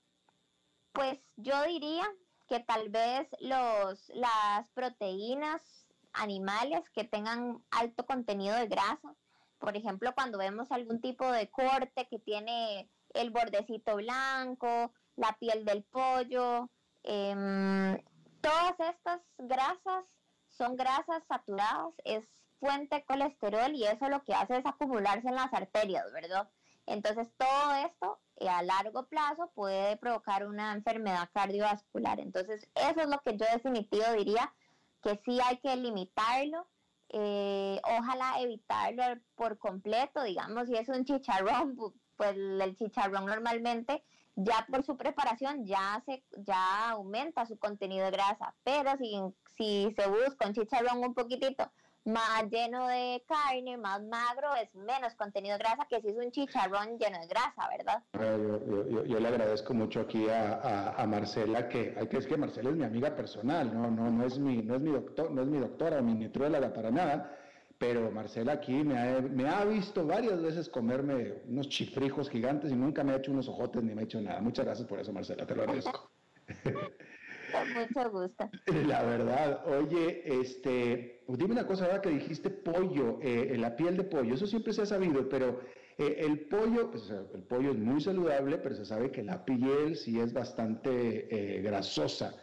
pues 0.94 1.20
yo 1.38 1.64
diría 1.66 2.06
que 2.48 2.60
tal 2.60 2.90
vez 2.90 3.28
los, 3.40 4.10
las 4.16 4.68
proteínas 4.72 5.89
animales 6.20 6.82
que 6.94 7.04
tengan 7.04 7.64
alto 7.72 8.06
contenido 8.06 8.56
de 8.56 8.68
grasa, 8.68 9.16
por 9.60 9.76
ejemplo, 9.76 10.14
cuando 10.16 10.38
vemos 10.38 10.72
algún 10.72 11.02
tipo 11.02 11.30
de 11.32 11.50
corte 11.50 12.08
que 12.10 12.20
tiene 12.20 12.90
el 13.14 13.30
bordecito 13.30 13.96
blanco, 13.98 14.94
la 15.16 15.36
piel 15.40 15.66
del 15.66 15.84
pollo, 15.84 16.70
em, 17.04 17.98
todas 18.42 18.80
estas 18.80 19.22
grasas 19.38 20.06
son 20.48 20.76
grasas 20.78 21.24
saturadas, 21.28 21.94
es 22.06 22.26
fuente 22.60 22.98
de 22.98 23.06
colesterol 23.06 23.74
y 23.74 23.84
eso 23.86 24.10
lo 24.10 24.24
que 24.24 24.34
hace 24.34 24.58
es 24.58 24.66
acumularse 24.66 25.28
en 25.28 25.36
las 25.36 25.54
arterias, 25.54 26.12
¿verdad? 26.14 26.50
Entonces 26.86 27.32
todo 27.38 27.76
esto 27.76 28.20
eh, 28.38 28.50
a 28.50 28.64
largo 28.64 29.08
plazo 29.08 29.52
puede 29.54 29.98
provocar 29.98 30.48
una 30.48 30.74
enfermedad 30.74 31.30
cardiovascular. 31.34 32.20
Entonces 32.20 32.68
eso 32.76 33.02
es 33.02 33.08
lo 33.08 33.20
que 33.20 33.38
yo 33.38 33.46
definitivo 33.54 34.06
diría 34.18 34.54
que 35.02 35.20
sí 35.26 35.40
hay 35.42 35.58
que 35.58 35.76
limitarlo 35.76 36.68
eh, 37.12 37.82
ojalá 37.84 38.40
evitarlo 38.40 39.04
por 39.36 39.58
completo, 39.58 40.22
digamos, 40.24 40.68
si 40.68 40.76
es 40.76 40.88
un 40.90 41.06
chicharrón, 41.06 41.76
pues 42.16 42.36
el 42.36 42.76
chicharrón 42.76 43.26
normalmente 43.26 44.04
ya 44.36 44.66
por 44.70 44.84
su 44.84 44.96
preparación 44.96 45.66
ya 45.66 46.02
se 46.06 46.24
ya 46.38 46.92
aumenta 46.92 47.46
su 47.46 47.58
contenido 47.58 48.06
de 48.06 48.12
grasa, 48.12 48.56
pero 48.64 48.96
si, 48.98 49.20
si 49.58 49.94
se 49.96 50.08
busca 50.08 50.48
un 50.48 50.54
chicharrón 50.54 51.00
un 51.00 51.14
poquitito 51.16 51.72
más 52.06 52.50
lleno 52.50 52.88
de 52.88 53.24
carne, 53.28 53.78
más 53.78 54.02
magro, 54.04 54.56
es 54.56 54.74
menos 54.76 55.14
contenido 55.16 55.58
de 55.58 55.60
grasa 55.60 55.86
que 55.90 56.02
si 56.02 56.08
es 56.08 56.18
un 56.18 56.32
chicharrón 56.32 56.98
lleno 56.98 57.20
de 57.20 57.28
grasa, 57.28 57.68
¿verdad? 57.70 58.04
Yo, 58.14 59.06
yo, 59.06 59.20
le 59.20 59.28
agradezco 59.28 59.74
mucho 59.74 60.02
aquí 60.02 60.28
a, 60.30 60.94
a, 60.98 61.06
Marcela, 61.06 61.68
que 61.68 61.96
hay 61.98 62.08
que 62.08 62.18
es 62.18 62.28
que 62.28 62.38
Marcela 62.38 62.70
es 62.70 62.76
mi 62.76 62.84
amiga 62.84 63.16
personal, 63.16 63.74
no, 63.74 63.92
no, 63.92 64.10
no 64.10 64.26
es 64.26 64.40
mi, 64.40 64.62
no 64.62 64.76
es 64.76 64.82
mi 64.82 64.92
doctor, 64.92 65.32
no 65.32 65.42
es 65.42 65.48
mi 65.48 65.60
doctora 65.60 66.00
o 66.00 66.04
mi 66.04 66.14
nitróloga 66.14 66.74
para 66.74 66.92
nada, 66.92 67.38
pero 67.78 68.12
Marcela 68.12 68.54
aquí 68.54 68.84
me 68.84 68.98
ha, 68.98 69.22
me 69.22 69.48
ha 69.48 69.64
visto 69.66 70.06
varias 70.06 70.42
veces 70.42 70.70
comerme 70.70 71.42
unos 71.48 71.70
chifrijos 71.70 72.30
gigantes 72.30 72.72
y 72.72 72.76
nunca 72.76 73.04
me 73.04 73.14
ha 73.14 73.18
hecho 73.18 73.32
unos 73.32 73.48
ojotes 73.48 73.84
ni 73.84 73.94
me 73.94 74.02
ha 74.02 74.04
hecho 74.06 74.22
nada. 74.22 74.42
Muchas 74.42 74.66
gracias 74.66 74.88
por 74.88 75.00
eso, 75.00 75.14
Marcela, 75.14 75.46
te 75.46 75.56
lo 75.56 75.62
agradezco. 75.64 76.12
Con 77.52 77.74
mucho 77.74 78.12
gusto. 78.12 78.50
La 78.88 79.04
verdad, 79.04 79.66
oye, 79.68 80.24
este, 80.26 81.22
dime 81.28 81.54
una 81.54 81.68
cosa, 81.68 81.86
ahora 81.86 82.02
que 82.02 82.10
dijiste 82.10 82.50
pollo, 82.50 83.20
eh, 83.22 83.56
la 83.58 83.76
piel 83.76 83.98
de 83.98 84.04
pollo, 84.04 84.36
eso 84.36 84.48
siempre 84.48 84.74
se 84.74 84.84
ha 84.84 84.86
sabido, 84.86 85.28
pero 85.30 85.60
eh, 85.98 86.18
el 86.20 86.42
pollo, 86.42 86.90
pues, 86.92 87.10
el 87.10 87.44
pollo 87.44 87.72
es 87.72 87.78
muy 87.78 88.02
saludable, 88.02 88.58
pero 88.58 88.76
se 88.76 88.86
sabe 88.86 89.12
que 89.12 89.24
la 89.24 89.44
piel 89.46 89.96
sí 89.96 90.20
es 90.20 90.34
bastante 90.34 91.28
eh, 91.30 91.62
grasosa. 91.62 92.36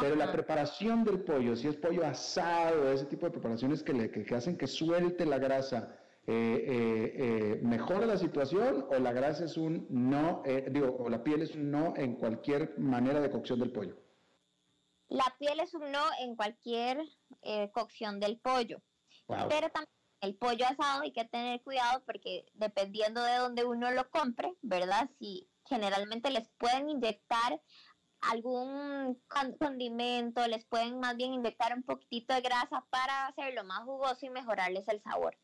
Pero 0.00 0.14
la 0.16 0.30
preparación 0.30 1.04
del 1.04 1.20
pollo, 1.20 1.56
si 1.56 1.68
es 1.68 1.76
pollo 1.76 2.04
asado, 2.04 2.92
ese 2.92 3.06
tipo 3.06 3.24
de 3.26 3.32
preparaciones 3.32 3.82
que, 3.82 3.94
le, 3.94 4.10
que, 4.10 4.34
hacen 4.34 4.58
que 4.58 4.66
suelte 4.66 5.24
la 5.24 5.38
grasa, 5.38 5.96
¿mejora 6.26 8.04
la 8.04 8.18
situación 8.18 8.84
o 8.90 8.98
la 8.98 9.12
grasa 9.12 9.44
es 9.44 9.56
un 9.56 9.86
no, 9.88 10.42
digo, 10.70 10.96
o 10.98 11.08
la 11.08 11.22
piel 11.24 11.42
es 11.42 11.54
un 11.54 11.70
no 11.70 11.94
en 11.96 12.16
cualquier 12.16 12.78
manera 12.78 13.20
de 13.20 13.30
cocción 13.30 13.58
del 13.60 13.70
pollo? 13.70 13.96
La 15.08 15.34
piel 15.38 15.60
es 15.60 15.74
un 15.74 15.90
no 15.92 16.04
en 16.20 16.36
cualquier 16.36 17.00
eh, 17.42 17.70
cocción 17.72 18.20
del 18.20 18.38
pollo. 18.38 18.82
Pero 19.26 19.70
también 19.70 19.90
el 20.20 20.36
pollo 20.36 20.66
asado 20.66 21.02
hay 21.02 21.12
que 21.12 21.24
tener 21.24 21.62
cuidado 21.62 22.02
porque 22.04 22.46
dependiendo 22.54 23.22
de 23.22 23.36
donde 23.36 23.64
uno 23.64 23.90
lo 23.90 24.08
compre, 24.10 24.54
¿verdad? 24.62 25.08
Si 25.18 25.48
generalmente 25.66 26.30
les 26.30 26.48
pueden 26.58 26.88
inyectar 26.88 27.60
algún 28.20 29.20
condimento, 29.58 30.46
les 30.46 30.64
pueden 30.64 31.00
más 31.00 31.16
bien 31.16 31.34
inyectar 31.34 31.74
un 31.74 31.82
poquitito 31.82 32.34
de 32.34 32.40
grasa 32.40 32.84
para 32.90 33.26
hacerlo 33.26 33.64
más 33.64 33.84
jugoso 33.84 34.26
y 34.26 34.30
mejorarles 34.30 34.88
el 34.88 35.02
sabor. 35.02 35.38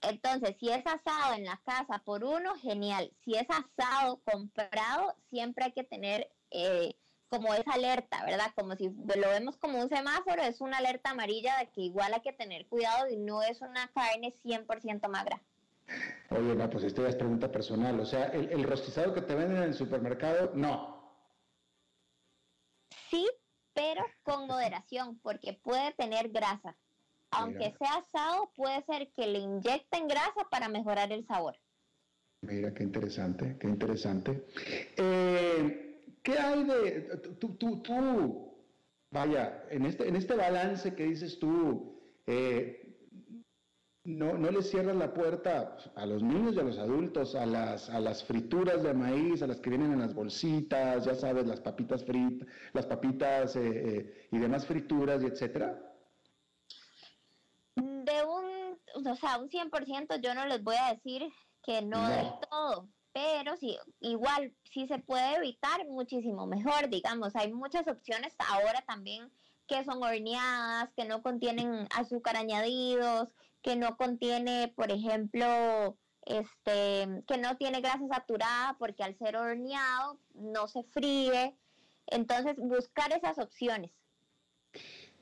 Entonces, 0.00 0.56
si 0.58 0.68
es 0.68 0.84
asado 0.86 1.34
en 1.34 1.44
la 1.44 1.60
casa 1.64 2.02
por 2.04 2.24
uno, 2.24 2.54
genial. 2.56 3.10
Si 3.24 3.34
es 3.34 3.46
asado 3.48 4.20
comprado, 4.24 5.16
siempre 5.30 5.64
hay 5.64 5.72
que 5.72 5.84
tener 5.84 6.30
eh, 6.50 6.94
como 7.28 7.52
esa 7.54 7.72
alerta, 7.72 8.24
¿verdad? 8.24 8.52
Como 8.54 8.76
si 8.76 8.88
lo 8.88 9.28
vemos 9.28 9.56
como 9.56 9.80
un 9.80 9.88
semáforo, 9.88 10.42
es 10.42 10.60
una 10.60 10.78
alerta 10.78 11.10
amarilla 11.10 11.58
de 11.58 11.70
que 11.70 11.80
igual 11.82 12.14
hay 12.14 12.20
que 12.20 12.32
tener 12.32 12.66
cuidado 12.66 13.08
y 13.08 13.16
no 13.16 13.42
es 13.42 13.60
una 13.60 13.88
carne 13.88 14.34
100% 14.44 15.08
magra. 15.08 15.42
Oye, 16.30 16.54
no, 16.54 16.70
pues 16.70 16.84
esto 16.84 17.02
ya 17.02 17.08
es 17.08 17.16
pregunta 17.16 17.50
personal. 17.50 17.98
O 18.00 18.06
sea, 18.06 18.26
el, 18.26 18.50
el 18.50 18.64
rostizado 18.64 19.12
que 19.14 19.22
te 19.22 19.34
venden 19.34 19.58
en 19.58 19.62
el 19.64 19.74
supermercado, 19.74 20.52
no. 20.54 20.94
Sí, 23.10 23.28
pero 23.74 24.04
con 24.22 24.46
moderación, 24.46 25.18
porque 25.18 25.52
puede 25.54 25.92
tener 25.92 26.30
grasa. 26.30 26.76
Aunque 27.30 27.74
sea 27.78 27.96
asado, 27.96 28.52
puede 28.54 28.82
ser 28.84 29.10
que 29.12 29.26
le 29.26 29.40
inyecten 29.40 30.06
grasa 30.06 30.46
para 30.50 30.68
mejorar 30.68 31.10
el 31.12 31.26
sabor. 31.26 31.58
Mira, 32.42 32.72
qué 32.72 32.84
interesante, 32.84 33.56
qué 33.58 33.66
interesante. 33.66 34.46
Eh, 34.96 35.93
¿Qué 36.24 36.38
hay 36.38 36.64
de 36.64 37.02
tú, 37.38 37.54
tú, 37.56 37.82
tú, 37.82 38.56
vaya, 39.10 39.66
en 39.68 39.84
este, 39.84 40.08
en 40.08 40.16
este 40.16 40.34
balance 40.34 40.94
que 40.94 41.04
dices 41.04 41.38
tú, 41.38 42.00
eh, 42.26 42.80
no, 44.04 44.38
no 44.38 44.50
le 44.50 44.62
cierras 44.62 44.96
la 44.96 45.12
puerta 45.12 45.76
a 45.94 46.06
los 46.06 46.22
niños 46.22 46.54
y 46.54 46.60
a 46.60 46.62
los 46.62 46.78
adultos, 46.78 47.34
a 47.34 47.44
las, 47.44 47.90
a 47.90 48.00
las 48.00 48.24
frituras 48.24 48.82
de 48.82 48.94
maíz, 48.94 49.42
a 49.42 49.46
las 49.46 49.60
que 49.60 49.68
vienen 49.68 49.92
en 49.92 50.00
las 50.00 50.14
bolsitas, 50.14 51.04
ya 51.04 51.14
sabes, 51.14 51.46
las 51.46 51.60
papitas 51.60 52.02
fritas, 52.02 52.48
las 52.72 52.86
papitas 52.86 53.54
eh, 53.56 53.60
eh, 53.62 54.28
y 54.32 54.38
demás 54.38 54.66
frituras 54.66 55.22
y 55.22 55.26
etcétera? 55.26 55.78
De 57.76 58.24
un, 58.24 59.06
o 59.10 59.14
sea, 59.16 59.36
un 59.36 59.50
100% 59.50 60.20
yo 60.22 60.34
no 60.34 60.46
les 60.46 60.62
voy 60.62 60.76
a 60.76 60.94
decir 60.94 61.22
que 61.62 61.82
no, 61.82 62.08
del 62.08 62.30
todo, 62.48 62.88
pero 63.14 63.56
sí, 63.56 63.78
igual, 64.00 64.52
si 64.64 64.88
se 64.88 64.98
puede 64.98 65.36
evitar, 65.36 65.86
muchísimo 65.86 66.48
mejor, 66.48 66.90
digamos, 66.90 67.36
hay 67.36 67.52
muchas 67.52 67.86
opciones 67.86 68.34
ahora 68.50 68.82
también 68.86 69.30
que 69.68 69.84
son 69.84 70.02
horneadas, 70.02 70.92
que 70.96 71.04
no 71.04 71.22
contienen 71.22 71.86
azúcar 71.94 72.36
añadidos, 72.36 73.28
que 73.62 73.76
no 73.76 73.96
contiene, 73.96 74.72
por 74.74 74.90
ejemplo, 74.90 75.96
este, 76.26 77.22
que 77.28 77.38
no 77.38 77.56
tiene 77.56 77.80
grasa 77.80 78.06
saturada 78.08 78.76
porque 78.80 79.04
al 79.04 79.16
ser 79.16 79.36
horneado 79.36 80.18
no 80.34 80.66
se 80.66 80.82
fríe. 80.82 81.56
Entonces, 82.08 82.56
buscar 82.58 83.12
esas 83.12 83.38
opciones. 83.38 83.92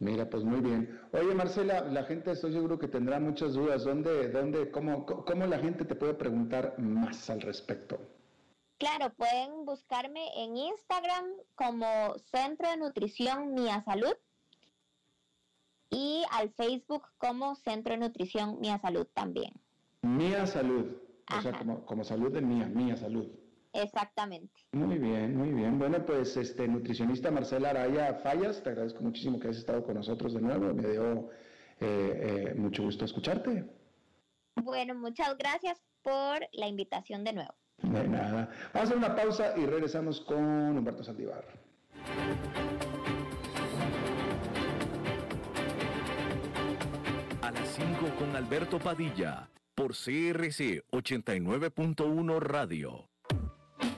Mira, 0.02 0.28
pues 0.28 0.42
muy 0.42 0.60
bien. 0.60 1.00
Oye, 1.12 1.32
Marcela, 1.32 1.82
la 1.84 2.02
gente 2.02 2.32
estoy 2.32 2.52
seguro 2.52 2.76
que 2.76 2.88
tendrá 2.88 3.20
muchas 3.20 3.54
dudas. 3.54 3.84
¿Dónde, 3.84 4.30
dónde, 4.30 4.68
cómo, 4.72 5.06
cómo 5.06 5.46
la 5.46 5.60
gente 5.60 5.84
te 5.84 5.94
puede 5.94 6.14
preguntar 6.14 6.74
más 6.76 7.30
al 7.30 7.40
respecto? 7.40 8.00
Claro, 8.78 9.14
pueden 9.14 9.64
buscarme 9.64 10.26
en 10.42 10.56
Instagram 10.56 11.26
como 11.54 12.18
Centro 12.32 12.68
de 12.68 12.78
Nutrición 12.78 13.54
Mía 13.54 13.80
Salud 13.84 14.16
y 15.88 16.24
al 16.32 16.50
Facebook 16.50 17.04
como 17.18 17.54
Centro 17.54 17.92
de 17.92 18.00
Nutrición 18.00 18.58
Mía 18.58 18.80
Salud 18.80 19.06
también. 19.14 19.52
Mía 20.02 20.48
Salud, 20.48 20.96
o 21.32 21.42
sea, 21.42 21.52
como, 21.86 22.02
salud 22.02 22.32
de 22.32 22.40
Mía, 22.40 22.66
Mía 22.66 22.96
Salud. 22.96 23.28
Exactamente. 23.72 24.52
Muy 24.72 24.98
bien, 24.98 25.36
muy 25.36 25.50
bien. 25.50 25.78
Bueno, 25.78 26.04
pues 26.04 26.36
este 26.36 26.68
nutricionista 26.68 27.30
Marcela 27.30 27.70
Araya 27.70 28.14
Fallas, 28.22 28.62
te 28.62 28.70
agradezco 28.70 29.02
muchísimo 29.02 29.38
que 29.38 29.48
hayas 29.48 29.58
estado 29.58 29.82
con 29.84 29.94
nosotros 29.94 30.34
de 30.34 30.40
nuevo. 30.40 30.74
Me 30.74 30.88
dio 30.88 31.30
eh, 31.80 32.50
eh, 32.50 32.54
mucho 32.54 32.82
gusto 32.82 33.04
escucharte. 33.04 33.64
Bueno, 34.56 34.94
muchas 34.94 35.36
gracias 35.38 35.82
por 36.02 36.40
la 36.52 36.68
invitación 36.68 37.24
de 37.24 37.32
nuevo. 37.32 37.54
De 37.82 38.06
nada. 38.06 38.50
Vamos 38.72 38.74
a 38.74 38.82
hacer 38.82 38.96
una 38.96 39.16
pausa 39.16 39.54
y 39.56 39.66
regresamos 39.66 40.20
con 40.20 40.76
Humberto 40.76 41.02
Saldívar. 41.02 41.44
con 48.18 48.34
Alberto 48.36 48.78
Padilla 48.78 49.48
por 49.74 49.92
CRC 49.92 50.84
89.1 50.90 52.40
Radio. 52.40 53.11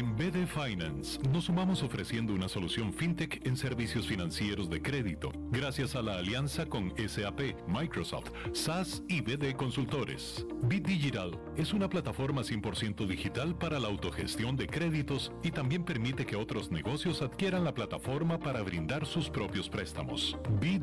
en 0.00 0.16
BD 0.16 0.46
Finance 0.46 1.18
nos 1.30 1.44
sumamos 1.44 1.82
ofreciendo 1.82 2.32
una 2.32 2.48
solución 2.48 2.90
fintech 2.90 3.46
en 3.46 3.54
servicios 3.54 4.06
financieros 4.06 4.70
de 4.70 4.80
crédito, 4.80 5.30
gracias 5.50 5.94
a 5.94 6.00
la 6.00 6.16
alianza 6.16 6.64
con 6.64 6.94
SAP, 6.96 7.68
Microsoft, 7.68 8.30
SAS 8.54 9.02
y 9.08 9.20
BD 9.20 9.54
Consultores. 9.56 10.46
Bit 10.62 10.86
Digital 10.86 11.38
es 11.54 11.74
una 11.74 11.90
plataforma 11.90 12.40
100% 12.40 13.06
digital 13.06 13.54
para 13.58 13.78
la 13.78 13.88
autogestión 13.88 14.56
de 14.56 14.68
créditos 14.68 15.32
y 15.42 15.50
también 15.50 15.84
permite 15.84 16.24
que 16.24 16.36
otros 16.36 16.70
negocios 16.70 17.20
adquieran 17.20 17.64
la 17.64 17.74
plataforma 17.74 18.38
para 18.38 18.62
brindar 18.62 19.04
sus 19.04 19.28
propios 19.28 19.68
préstamos. 19.68 20.38
Bit 20.60 20.80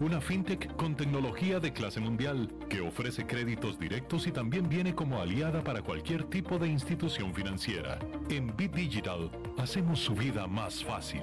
una 0.00 0.20
fintech 0.20 0.76
con 0.76 0.94
tecnología 0.96 1.60
de 1.60 1.72
clase 1.72 2.00
mundial 2.00 2.52
que 2.68 2.82
ofrece 2.82 3.24
créditos 3.26 3.78
directos 3.78 4.26
y 4.26 4.32
también 4.32 4.68
viene 4.68 4.94
como 4.94 5.20
aliada 5.20 5.64
para 5.64 5.80
cualquier 5.80 6.24
tipo 6.24 6.58
de 6.58 6.68
institución 6.68 7.34
financiera. 7.34 7.98
En 8.34 8.54
BitDigital 8.56 9.30
hacemos 9.58 10.00
su 10.00 10.12
vida 10.12 10.48
más 10.48 10.82
fácil. 10.82 11.22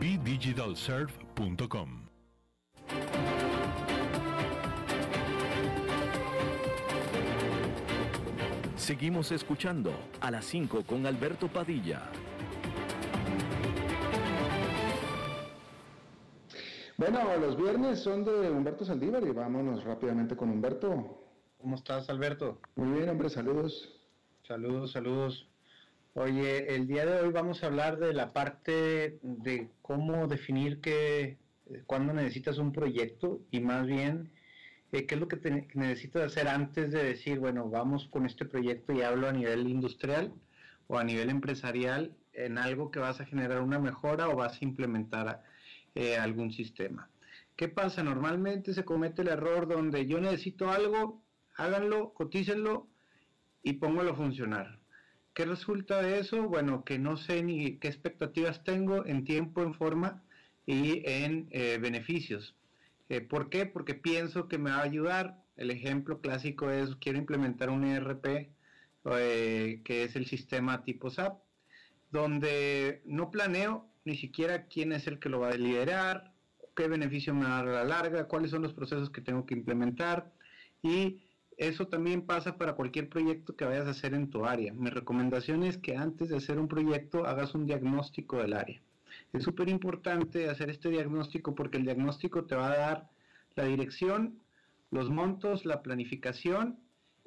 BitDigitalServe.com 0.00 2.08
Seguimos 8.74 9.30
escuchando 9.30 9.92
a 10.20 10.32
las 10.32 10.44
5 10.46 10.82
con 10.84 11.06
Alberto 11.06 11.46
Padilla. 11.46 12.10
Bueno, 16.96 17.20
los 17.36 17.56
viernes 17.56 18.00
son 18.00 18.24
de 18.24 18.50
Humberto 18.50 18.84
Saldívar 18.84 19.22
y 19.22 19.30
vámonos 19.30 19.84
rápidamente 19.84 20.34
con 20.34 20.50
Humberto. 20.50 21.22
¿Cómo 21.58 21.76
estás, 21.76 22.10
Alberto? 22.10 22.58
Muy 22.74 22.98
bien, 22.98 23.10
hombre, 23.10 23.30
saludos. 23.30 23.96
Saludos, 24.42 24.90
saludos. 24.90 25.51
Oye, 26.14 26.74
el 26.74 26.86
día 26.88 27.06
de 27.06 27.22
hoy 27.22 27.32
vamos 27.32 27.62
a 27.62 27.68
hablar 27.68 27.98
de 27.98 28.12
la 28.12 28.34
parte 28.34 29.18
de 29.22 29.70
cómo 29.80 30.26
definir 30.26 30.82
que 30.82 31.38
cuándo 31.86 32.12
necesitas 32.12 32.58
un 32.58 32.70
proyecto 32.70 33.40
y 33.50 33.60
más 33.60 33.86
bien 33.86 34.30
eh, 34.92 35.06
qué 35.06 35.14
es 35.14 35.20
lo 35.22 35.26
que 35.26 35.38
necesitas 35.72 36.24
hacer 36.24 36.48
antes 36.48 36.92
de 36.92 37.02
decir, 37.02 37.38
bueno, 37.38 37.70
vamos 37.70 38.08
con 38.08 38.26
este 38.26 38.44
proyecto 38.44 38.92
y 38.92 39.00
hablo 39.00 39.26
a 39.26 39.32
nivel 39.32 39.66
industrial 39.66 40.34
o 40.86 40.98
a 40.98 41.04
nivel 41.04 41.30
empresarial 41.30 42.14
en 42.34 42.58
algo 42.58 42.90
que 42.90 42.98
vas 42.98 43.18
a 43.22 43.24
generar 43.24 43.62
una 43.62 43.78
mejora 43.78 44.28
o 44.28 44.36
vas 44.36 44.60
a 44.60 44.64
implementar 44.66 45.42
eh, 45.94 46.18
algún 46.18 46.52
sistema. 46.52 47.08
¿Qué 47.56 47.68
pasa? 47.68 48.02
Normalmente 48.02 48.74
se 48.74 48.84
comete 48.84 49.22
el 49.22 49.28
error 49.28 49.66
donde 49.66 50.06
yo 50.06 50.20
necesito 50.20 50.70
algo, 50.70 51.22
háganlo, 51.56 52.12
cotícenlo 52.12 52.86
y 53.62 53.74
póngalo 53.74 54.10
a 54.10 54.16
funcionar 54.16 54.81
¿Qué 55.34 55.46
resulta 55.46 56.02
de 56.02 56.18
eso? 56.18 56.42
Bueno, 56.48 56.84
que 56.84 56.98
no 56.98 57.16
sé 57.16 57.42
ni 57.42 57.78
qué 57.78 57.88
expectativas 57.88 58.64
tengo 58.64 59.06
en 59.06 59.24
tiempo, 59.24 59.62
en 59.62 59.74
forma 59.74 60.22
y 60.66 61.02
en 61.06 61.48
eh, 61.50 61.78
beneficios. 61.80 62.54
Eh, 63.08 63.22
¿Por 63.22 63.48
qué? 63.48 63.64
Porque 63.64 63.94
pienso 63.94 64.46
que 64.48 64.58
me 64.58 64.70
va 64.70 64.78
a 64.78 64.82
ayudar. 64.82 65.42
El 65.56 65.70
ejemplo 65.70 66.20
clásico 66.20 66.70
es, 66.70 66.96
quiero 66.96 67.18
implementar 67.18 67.70
un 67.70 67.84
ERP, 67.84 68.50
eh, 69.04 69.80
que 69.84 70.04
es 70.04 70.16
el 70.16 70.26
sistema 70.26 70.84
tipo 70.84 71.10
SAP, 71.10 71.42
donde 72.10 73.02
no 73.06 73.30
planeo 73.30 73.88
ni 74.04 74.16
siquiera 74.16 74.66
quién 74.66 74.92
es 74.92 75.06
el 75.06 75.18
que 75.18 75.28
lo 75.28 75.40
va 75.40 75.50
a 75.50 75.56
liderar, 75.56 76.32
qué 76.76 76.88
beneficio 76.88 77.34
me 77.34 77.44
va 77.44 77.58
a 77.58 77.64
dar 77.64 77.68
a 77.68 77.72
la 77.72 77.84
larga, 77.84 78.28
cuáles 78.28 78.50
son 78.50 78.62
los 78.62 78.74
procesos 78.74 79.10
que 79.10 79.20
tengo 79.20 79.46
que 79.46 79.54
implementar 79.54 80.32
y 80.82 81.22
eso 81.62 81.86
también 81.86 82.22
pasa 82.22 82.56
para 82.56 82.74
cualquier 82.74 83.08
proyecto 83.08 83.54
que 83.54 83.64
vayas 83.64 83.86
a 83.86 83.90
hacer 83.90 84.14
en 84.14 84.30
tu 84.30 84.44
área. 84.44 84.72
Mi 84.72 84.90
recomendación 84.90 85.62
es 85.62 85.78
que 85.78 85.96
antes 85.96 86.28
de 86.28 86.36
hacer 86.36 86.58
un 86.58 86.66
proyecto 86.66 87.26
hagas 87.26 87.54
un 87.54 87.66
diagnóstico 87.66 88.38
del 88.38 88.54
área. 88.54 88.80
Es 89.32 89.44
súper 89.44 89.68
importante 89.68 90.48
hacer 90.48 90.70
este 90.70 90.88
diagnóstico 90.88 91.54
porque 91.54 91.78
el 91.78 91.84
diagnóstico 91.84 92.44
te 92.44 92.54
va 92.54 92.72
a 92.72 92.76
dar 92.76 93.10
la 93.54 93.64
dirección, 93.64 94.40
los 94.90 95.10
montos, 95.10 95.64
la 95.64 95.82
planificación 95.82 96.78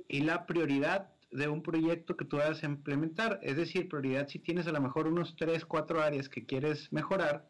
y 0.08 0.22
la 0.22 0.46
prioridad 0.46 1.10
de 1.32 1.48
un 1.48 1.62
proyecto 1.62 2.18
que 2.18 2.26
tú 2.26 2.38
vas 2.38 2.64
a 2.64 2.66
implementar. 2.66 3.40
Es 3.42 3.56
decir, 3.56 3.88
prioridad 3.88 4.28
si 4.28 4.40
tienes 4.40 4.68
a 4.68 4.72
lo 4.72 4.82
mejor 4.82 5.08
unos 5.08 5.36
3, 5.36 5.66
4 5.66 6.02
áreas 6.02 6.30
que 6.30 6.46
quieres 6.46 6.92
mejorar, 6.92 7.48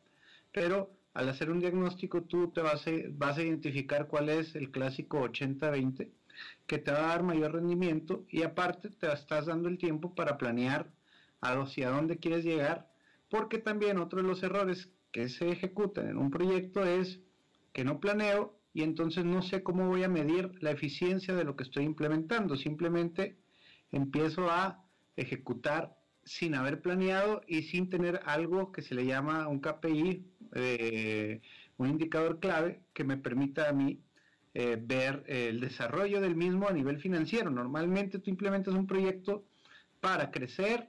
pero 0.52 0.92
al 1.14 1.30
hacer 1.30 1.50
un 1.50 1.60
diagnóstico 1.60 2.24
tú 2.24 2.52
te 2.52 2.62
vas 2.62 2.86
a, 2.88 2.92
vas 3.12 3.38
a 3.38 3.44
identificar 3.44 4.08
cuál 4.08 4.30
es 4.30 4.56
el 4.56 4.70
clásico 4.72 5.22
80-20 5.22 6.10
que 6.68 6.78
te 6.78 6.92
va 6.92 7.00
a 7.00 7.08
dar 7.08 7.24
mayor 7.24 7.54
rendimiento 7.54 8.26
y 8.30 8.44
aparte 8.44 8.90
te 8.90 9.12
estás 9.12 9.46
dando 9.46 9.70
el 9.70 9.78
tiempo 9.78 10.16
para 10.16 10.38
planear 10.38 10.92
hacia 11.42 11.90
dónde 11.90 12.18
quieres 12.18 12.44
llegar, 12.44 12.90
porque 13.30 13.60
también 13.60 14.00
otro 14.00 14.22
de 14.22 14.28
los 14.28 14.42
errores 14.44 14.90
que 15.12 15.30
se 15.30 15.50
ejecutan 15.50 16.10
en 16.10 16.18
un 16.18 16.32
proyecto 16.32 16.84
es 16.84 17.20
que 17.74 17.84
no 17.84 18.00
planeo 18.00 18.58
y 18.74 18.84
entonces 18.84 19.26
no 19.26 19.42
sé 19.42 19.64
cómo 19.64 19.88
voy 19.88 20.04
a 20.04 20.10
medir 20.10 20.52
la 20.62 20.72
eficiencia 20.72 21.36
de 21.36 21.44
lo 21.44 21.56
que 21.56 21.64
estoy 21.64 21.86
implementando, 21.86 22.56
simplemente 22.56 23.38
empiezo 23.92 24.50
a 24.50 24.84
ejecutar 25.16 25.98
sin 26.26 26.56
haber 26.56 26.82
planeado 26.82 27.42
y 27.48 27.64
sin 27.64 27.90
tener 27.90 28.20
algo 28.26 28.72
que 28.72 28.82
se 28.82 28.96
le 28.96 29.06
llama 29.06 29.48
un 29.48 29.60
KPI, 29.60 30.26
eh, 30.56 31.42
un 31.78 31.90
indicador 31.90 32.40
clave 32.40 32.82
que 32.94 33.04
me 33.04 33.18
permita 33.18 33.70
a 33.70 33.74
mí 33.74 34.02
eh, 34.56 34.82
ver 34.82 35.24
el 35.28 35.60
desarrollo 35.60 36.20
del 36.20 36.36
mismo 36.36 36.68
a 36.68 36.74
nivel 36.74 36.98
financiero. 37.00 37.52
Normalmente 37.52 38.18
tú 38.18 38.32
implementas 38.32 38.74
un 38.74 38.88
proyecto 38.88 39.46
para 40.02 40.32
crecer 40.32 40.88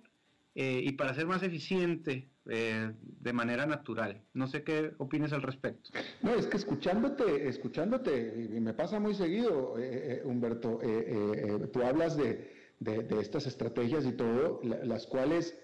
eh, 0.54 0.80
y 0.82 0.92
para 0.92 1.12
ser 1.14 1.26
más 1.26 1.42
eficiente 1.42 2.30
de 2.46 3.32
manera 3.32 3.66
natural. 3.66 4.22
No 4.32 4.46
sé 4.46 4.62
qué 4.62 4.92
opinas 4.98 5.32
al 5.32 5.42
respecto. 5.42 5.90
No, 6.22 6.32
es 6.32 6.46
que 6.46 6.56
escuchándote, 6.56 7.48
escuchándote, 7.48 8.50
y 8.54 8.60
me 8.60 8.72
pasa 8.72 9.00
muy 9.00 9.16
seguido, 9.16 9.74
Humberto, 10.22 10.78
tú 11.72 11.82
hablas 11.82 12.16
de 12.16 12.54
de, 12.78 13.20
estas 13.20 13.46
estrategias 13.46 14.04
y 14.04 14.12
todo, 14.12 14.60
las 14.62 15.06
cuales 15.06 15.58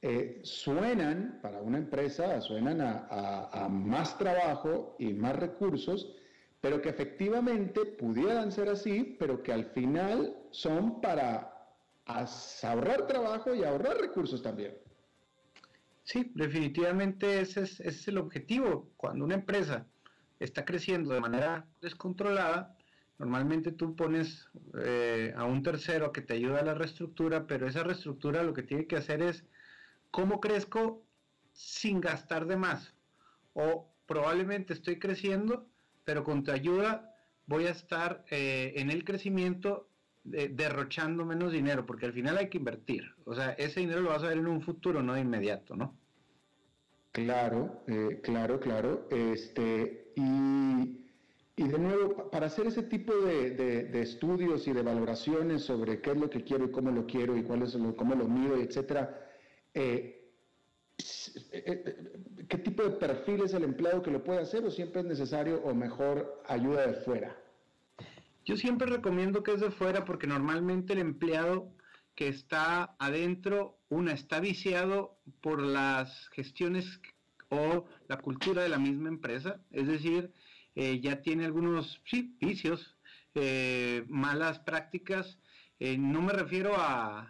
eh, 0.00 0.40
suenan 0.42 1.38
para 1.42 1.60
una 1.60 1.78
empresa, 1.78 2.40
suenan 2.40 2.80
a, 2.80 3.68
más 3.70 4.18
trabajo 4.18 4.96
y 4.98 5.12
más 5.14 5.36
recursos, 5.36 6.14
pero 6.62 6.80
que 6.80 6.88
efectivamente 6.88 7.84
pudieran 7.84 8.52
ser 8.52 8.68
así, 8.68 9.16
pero 9.18 9.42
que 9.42 9.52
al 9.52 9.66
final 9.66 10.34
son 10.52 11.00
para 11.00 11.52
ahorrar 12.06 13.08
trabajo 13.08 13.52
y 13.52 13.64
ahorrar 13.64 13.98
recursos 13.98 14.40
también. 14.42 14.78
Sí, 16.04 16.30
definitivamente 16.34 17.40
ese 17.40 17.62
es, 17.62 18.06
el 18.06 18.16
objetivo. 18.16 18.92
Cuando 18.96 19.24
una 19.24 19.34
empresa 19.34 19.86
está 20.38 20.64
creciendo 20.64 21.12
de 21.12 21.20
manera 21.20 21.66
descontrolada, 21.82 22.76
Normalmente 23.18 23.70
tú 23.70 23.94
pones 23.94 24.48
eh, 24.82 25.32
a 25.36 25.44
un 25.44 25.62
tercero 25.62 26.10
que 26.10 26.22
te 26.22 26.34
ayuda 26.34 26.58
a 26.58 26.64
la 26.64 26.74
reestructura, 26.74 27.46
pero 27.46 27.68
esa 27.68 27.84
reestructura 27.84 28.42
lo 28.42 28.52
que 28.52 28.64
tiene 28.64 28.88
que 28.88 28.96
hacer 28.96 29.22
es 29.22 29.44
cómo 30.10 30.40
crezco 30.40 31.04
sin 31.52 32.00
gastar 32.00 32.46
de 32.46 32.56
más. 32.56 32.96
O 33.52 33.94
probablemente 34.06 34.72
estoy 34.72 34.98
creciendo, 34.98 35.68
pero 36.04 36.24
con 36.24 36.42
tu 36.42 36.50
ayuda 36.50 37.14
voy 37.46 37.66
a 37.66 37.70
estar 37.70 38.24
eh, 38.30 38.74
en 38.76 38.90
el 38.90 39.04
crecimiento 39.04 39.88
derrochando 40.24 41.24
menos 41.24 41.52
dinero, 41.52 41.84
porque 41.84 42.06
al 42.06 42.12
final 42.12 42.38
hay 42.38 42.48
que 42.48 42.58
invertir. 42.58 43.02
O 43.24 43.34
sea, 43.34 43.50
ese 43.52 43.80
dinero 43.80 44.02
lo 44.02 44.10
vas 44.10 44.22
a 44.22 44.28
ver 44.28 44.38
en 44.38 44.46
un 44.46 44.62
futuro, 44.62 45.02
no 45.02 45.14
de 45.14 45.20
inmediato, 45.20 45.74
¿no? 45.74 45.98
Claro, 47.10 47.82
eh, 47.88 48.20
claro, 48.22 48.60
claro. 48.60 49.08
Este, 49.10 50.12
y 50.14 51.02
y 51.54 51.68
de 51.68 51.78
nuevo, 51.78 52.30
para 52.30 52.46
hacer 52.46 52.66
ese 52.66 52.82
tipo 52.82 53.14
de, 53.14 53.90
estudios 54.00 54.66
y 54.66 54.72
de 54.72 54.82
valoraciones 54.82 55.62
sobre 55.62 56.00
qué 56.00 56.12
es 56.12 56.16
lo 56.16 56.30
que 56.30 56.44
quiero 56.44 56.64
y 56.64 56.70
cómo 56.70 56.90
lo 56.90 57.06
quiero 57.06 57.36
y 57.36 57.42
cuál 57.42 57.62
es 57.62 57.74
lo, 57.74 57.94
cómo 57.94 58.14
lo 58.14 58.26
mido, 58.26 58.56
etcétera, 58.56 59.28
eh, 59.74 60.30
eh, 60.98 61.64
eh, 61.66 62.12
¿qué 62.48 62.58
tipo 62.58 62.82
de 62.82 62.90
perfil 62.90 63.42
es 63.42 63.54
el 63.54 63.64
empleado 63.64 64.02
que 64.02 64.10
lo 64.10 64.22
puede 64.24 64.40
hacer 64.40 64.64
o 64.64 64.70
siempre 64.70 65.00
es 65.00 65.06
necesario 65.06 65.62
o 65.64 65.74
mejor 65.74 66.42
ayuda 66.48 66.86
de 66.86 66.94
fuera? 66.94 67.36
Yo 68.44 68.56
siempre 68.56 68.86
recomiendo 68.86 69.42
que 69.42 69.52
es 69.52 69.60
de 69.60 69.70
fuera 69.70 70.04
porque 70.04 70.26
normalmente 70.26 70.92
el 70.94 70.98
empleado 70.98 71.72
que 72.14 72.28
está 72.28 72.94
adentro, 72.98 73.78
una, 73.88 74.12
está 74.12 74.40
viciado 74.40 75.18
por 75.40 75.62
las 75.62 76.28
gestiones 76.30 77.00
o 77.48 77.86
la 78.08 78.18
cultura 78.18 78.62
de 78.62 78.68
la 78.68 78.78
misma 78.78 79.08
empresa, 79.08 79.60
es 79.70 79.86
decir, 79.86 80.32
eh, 80.74 81.00
ya 81.00 81.22
tiene 81.22 81.44
algunos 81.44 82.00
vicios, 82.40 82.96
eh, 83.34 84.04
malas 84.08 84.58
prácticas, 84.60 85.38
eh, 85.78 85.98
no 85.98 86.22
me 86.22 86.32
refiero 86.32 86.74
a, 86.76 87.28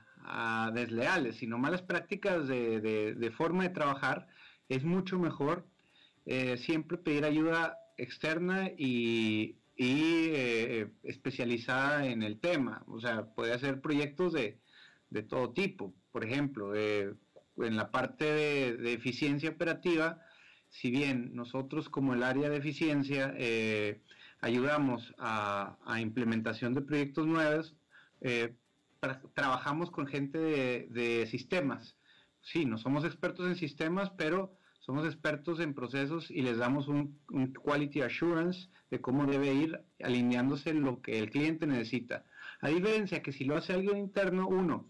desleales, 0.72 1.36
sino 1.36 1.58
malas 1.58 1.82
prácticas 1.82 2.46
de, 2.46 3.34
forma 3.36 3.64
de 3.64 3.70
trabajar, 3.70 4.28
es 4.68 4.84
mucho 4.84 5.18
mejor 5.18 5.66
siempre 6.56 6.98
pedir 6.98 7.24
ayuda 7.24 7.78
externa 7.96 8.70
y, 8.76 9.56
especializada 11.02 12.06
en 12.06 12.22
el 12.22 12.38
tema. 12.38 12.84
O 12.86 13.00
sea, 13.00 13.26
puede 13.34 13.52
hacer 13.52 13.80
proyectos 13.80 14.32
de, 14.32 14.58
todo 15.28 15.52
tipo. 15.52 15.92
Por 16.12 16.24
ejemplo, 16.24 16.74
en 16.76 17.76
la 17.76 17.90
parte 17.90 18.24
de 18.24 18.92
eficiencia 18.92 19.50
operativa, 19.50 20.22
si 20.72 20.90
bien 20.90 21.34
nosotros 21.34 21.88
como 21.88 22.14
el 22.14 22.22
área 22.22 22.48
de 22.48 22.56
eficiencia 22.56 23.34
eh, 23.36 24.00
ayudamos 24.40 25.14
a, 25.18 25.76
implementación 26.00 26.74
de 26.74 26.80
proyectos 26.80 27.26
nuevos, 27.26 27.76
eh, 28.22 28.54
trabajamos 29.34 29.90
con 29.90 30.06
gente 30.06 30.38
de, 30.38 31.26
sistemas. 31.30 31.96
Sí, 32.42 32.66
no 32.66 32.76
somos 32.76 33.04
expertos 33.04 33.46
en 33.46 33.56
sistemas, 33.56 34.10
pero 34.10 34.56
somos 34.80 35.06
expertos 35.06 35.60
en 35.60 35.74
procesos 35.74 36.28
y 36.30 36.42
les 36.42 36.58
damos 36.58 36.88
un, 36.88 37.20
quality 37.62 38.02
assurance 38.02 38.68
de 38.90 39.00
cómo 39.00 39.26
debe 39.26 39.54
ir 39.54 39.80
alineándose 40.02 40.74
lo 40.74 41.00
que 41.00 41.18
el 41.20 41.30
cliente 41.30 41.66
necesita. 41.66 42.24
A 42.60 42.68
diferencia 42.68 43.22
que 43.22 43.32
si 43.32 43.44
lo 43.44 43.56
hace 43.56 43.72
alguien 43.72 43.96
interno, 43.96 44.48
uno, 44.48 44.88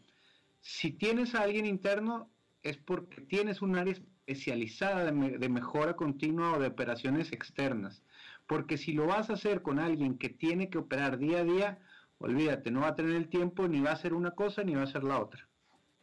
si 0.60 0.92
tienes 0.92 1.34
a 1.34 1.42
alguien 1.42 1.66
interno 1.66 2.30
es 2.62 2.78
porque 2.78 3.20
tienes 3.20 3.60
un 3.60 3.76
área 3.76 3.92
especializada 3.92 5.04
de, 5.04 5.48
mejora 5.48 5.94
continua 5.94 6.52
o 6.52 6.60
de 6.60 6.68
operaciones 6.68 7.30
externas. 7.32 8.02
Porque 8.46 8.78
si 8.78 8.92
lo 8.92 9.06
vas 9.06 9.28
a 9.28 9.34
hacer 9.34 9.60
con 9.60 9.78
alguien 9.78 10.16
que 10.16 10.30
tiene 10.30 10.70
que 10.70 10.78
operar 10.78 11.18
día 11.18 11.40
a 11.40 11.44
día, 11.44 11.78
olvídate, 12.18 12.70
no 12.70 12.80
va 12.80 12.88
a 12.88 12.94
tener 12.94 13.14
el 13.14 13.28
tiempo, 13.28 13.68
ni 13.68 13.80
va 13.80 13.90
a 13.90 13.94
hacer 13.94 14.14
una 14.14 14.30
cosa, 14.30 14.64
ni 14.64 14.74
va 14.74 14.82
a 14.82 14.84
hacer 14.84 15.04
la 15.04 15.20
otra. 15.20 15.46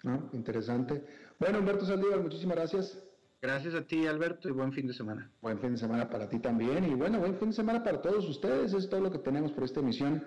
Ah, 0.06 0.20
interesante. 0.34 1.04
Bueno, 1.40 1.60
Humberto 1.60 1.86
Saldívar, 1.86 2.22
muchísimas 2.22 2.58
gracias. 2.58 3.02
Gracias 3.42 3.74
a 3.74 3.88
ti, 3.88 4.06
Alberto, 4.06 4.50
y 4.50 4.52
buen 4.52 4.74
fin 4.74 4.88
de 4.88 4.94
semana. 4.94 5.32
Buen 5.42 5.58
fin 5.60 5.72
de 5.72 5.78
semana 5.78 6.10
para 6.10 6.28
ti 6.28 6.40
también. 6.40 6.84
Y 6.84 6.96
bueno, 6.96 7.20
buen 7.20 7.38
fin 7.38 7.50
de 7.50 7.56
semana 7.56 7.82
para 7.82 8.02
todos 8.02 8.28
ustedes. 8.28 8.74
Es 8.74 8.90
todo 8.90 9.00
lo 9.00 9.10
que 9.10 9.20
tenemos 9.20 9.54
por 9.54 9.64
esta 9.64 9.80
emisión 9.80 10.22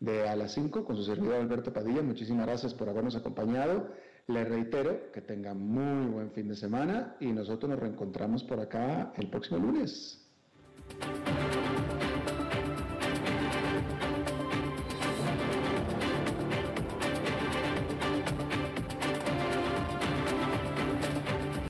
de 0.00 0.28
A 0.28 0.36
las 0.36 0.52
5 0.52 0.84
con 0.84 0.94
su 0.94 1.04
servidor 1.04 1.36
Alberto 1.36 1.72
Padilla. 1.72 2.02
Muchísimas 2.02 2.46
gracias 2.46 2.74
por 2.74 2.90
habernos 2.90 3.16
acompañado. 3.16 3.88
Le 4.26 4.44
reitero 4.44 5.10
que 5.10 5.22
tenga 5.22 5.54
muy 5.54 6.10
buen 6.10 6.30
fin 6.32 6.48
de 6.48 6.54
semana 6.54 7.16
y 7.18 7.32
nosotros 7.32 7.70
nos 7.70 7.80
reencontramos 7.80 8.44
por 8.44 8.60
acá 8.60 9.14
el 9.16 9.30
próximo 9.30 9.58
lunes. 9.58 10.28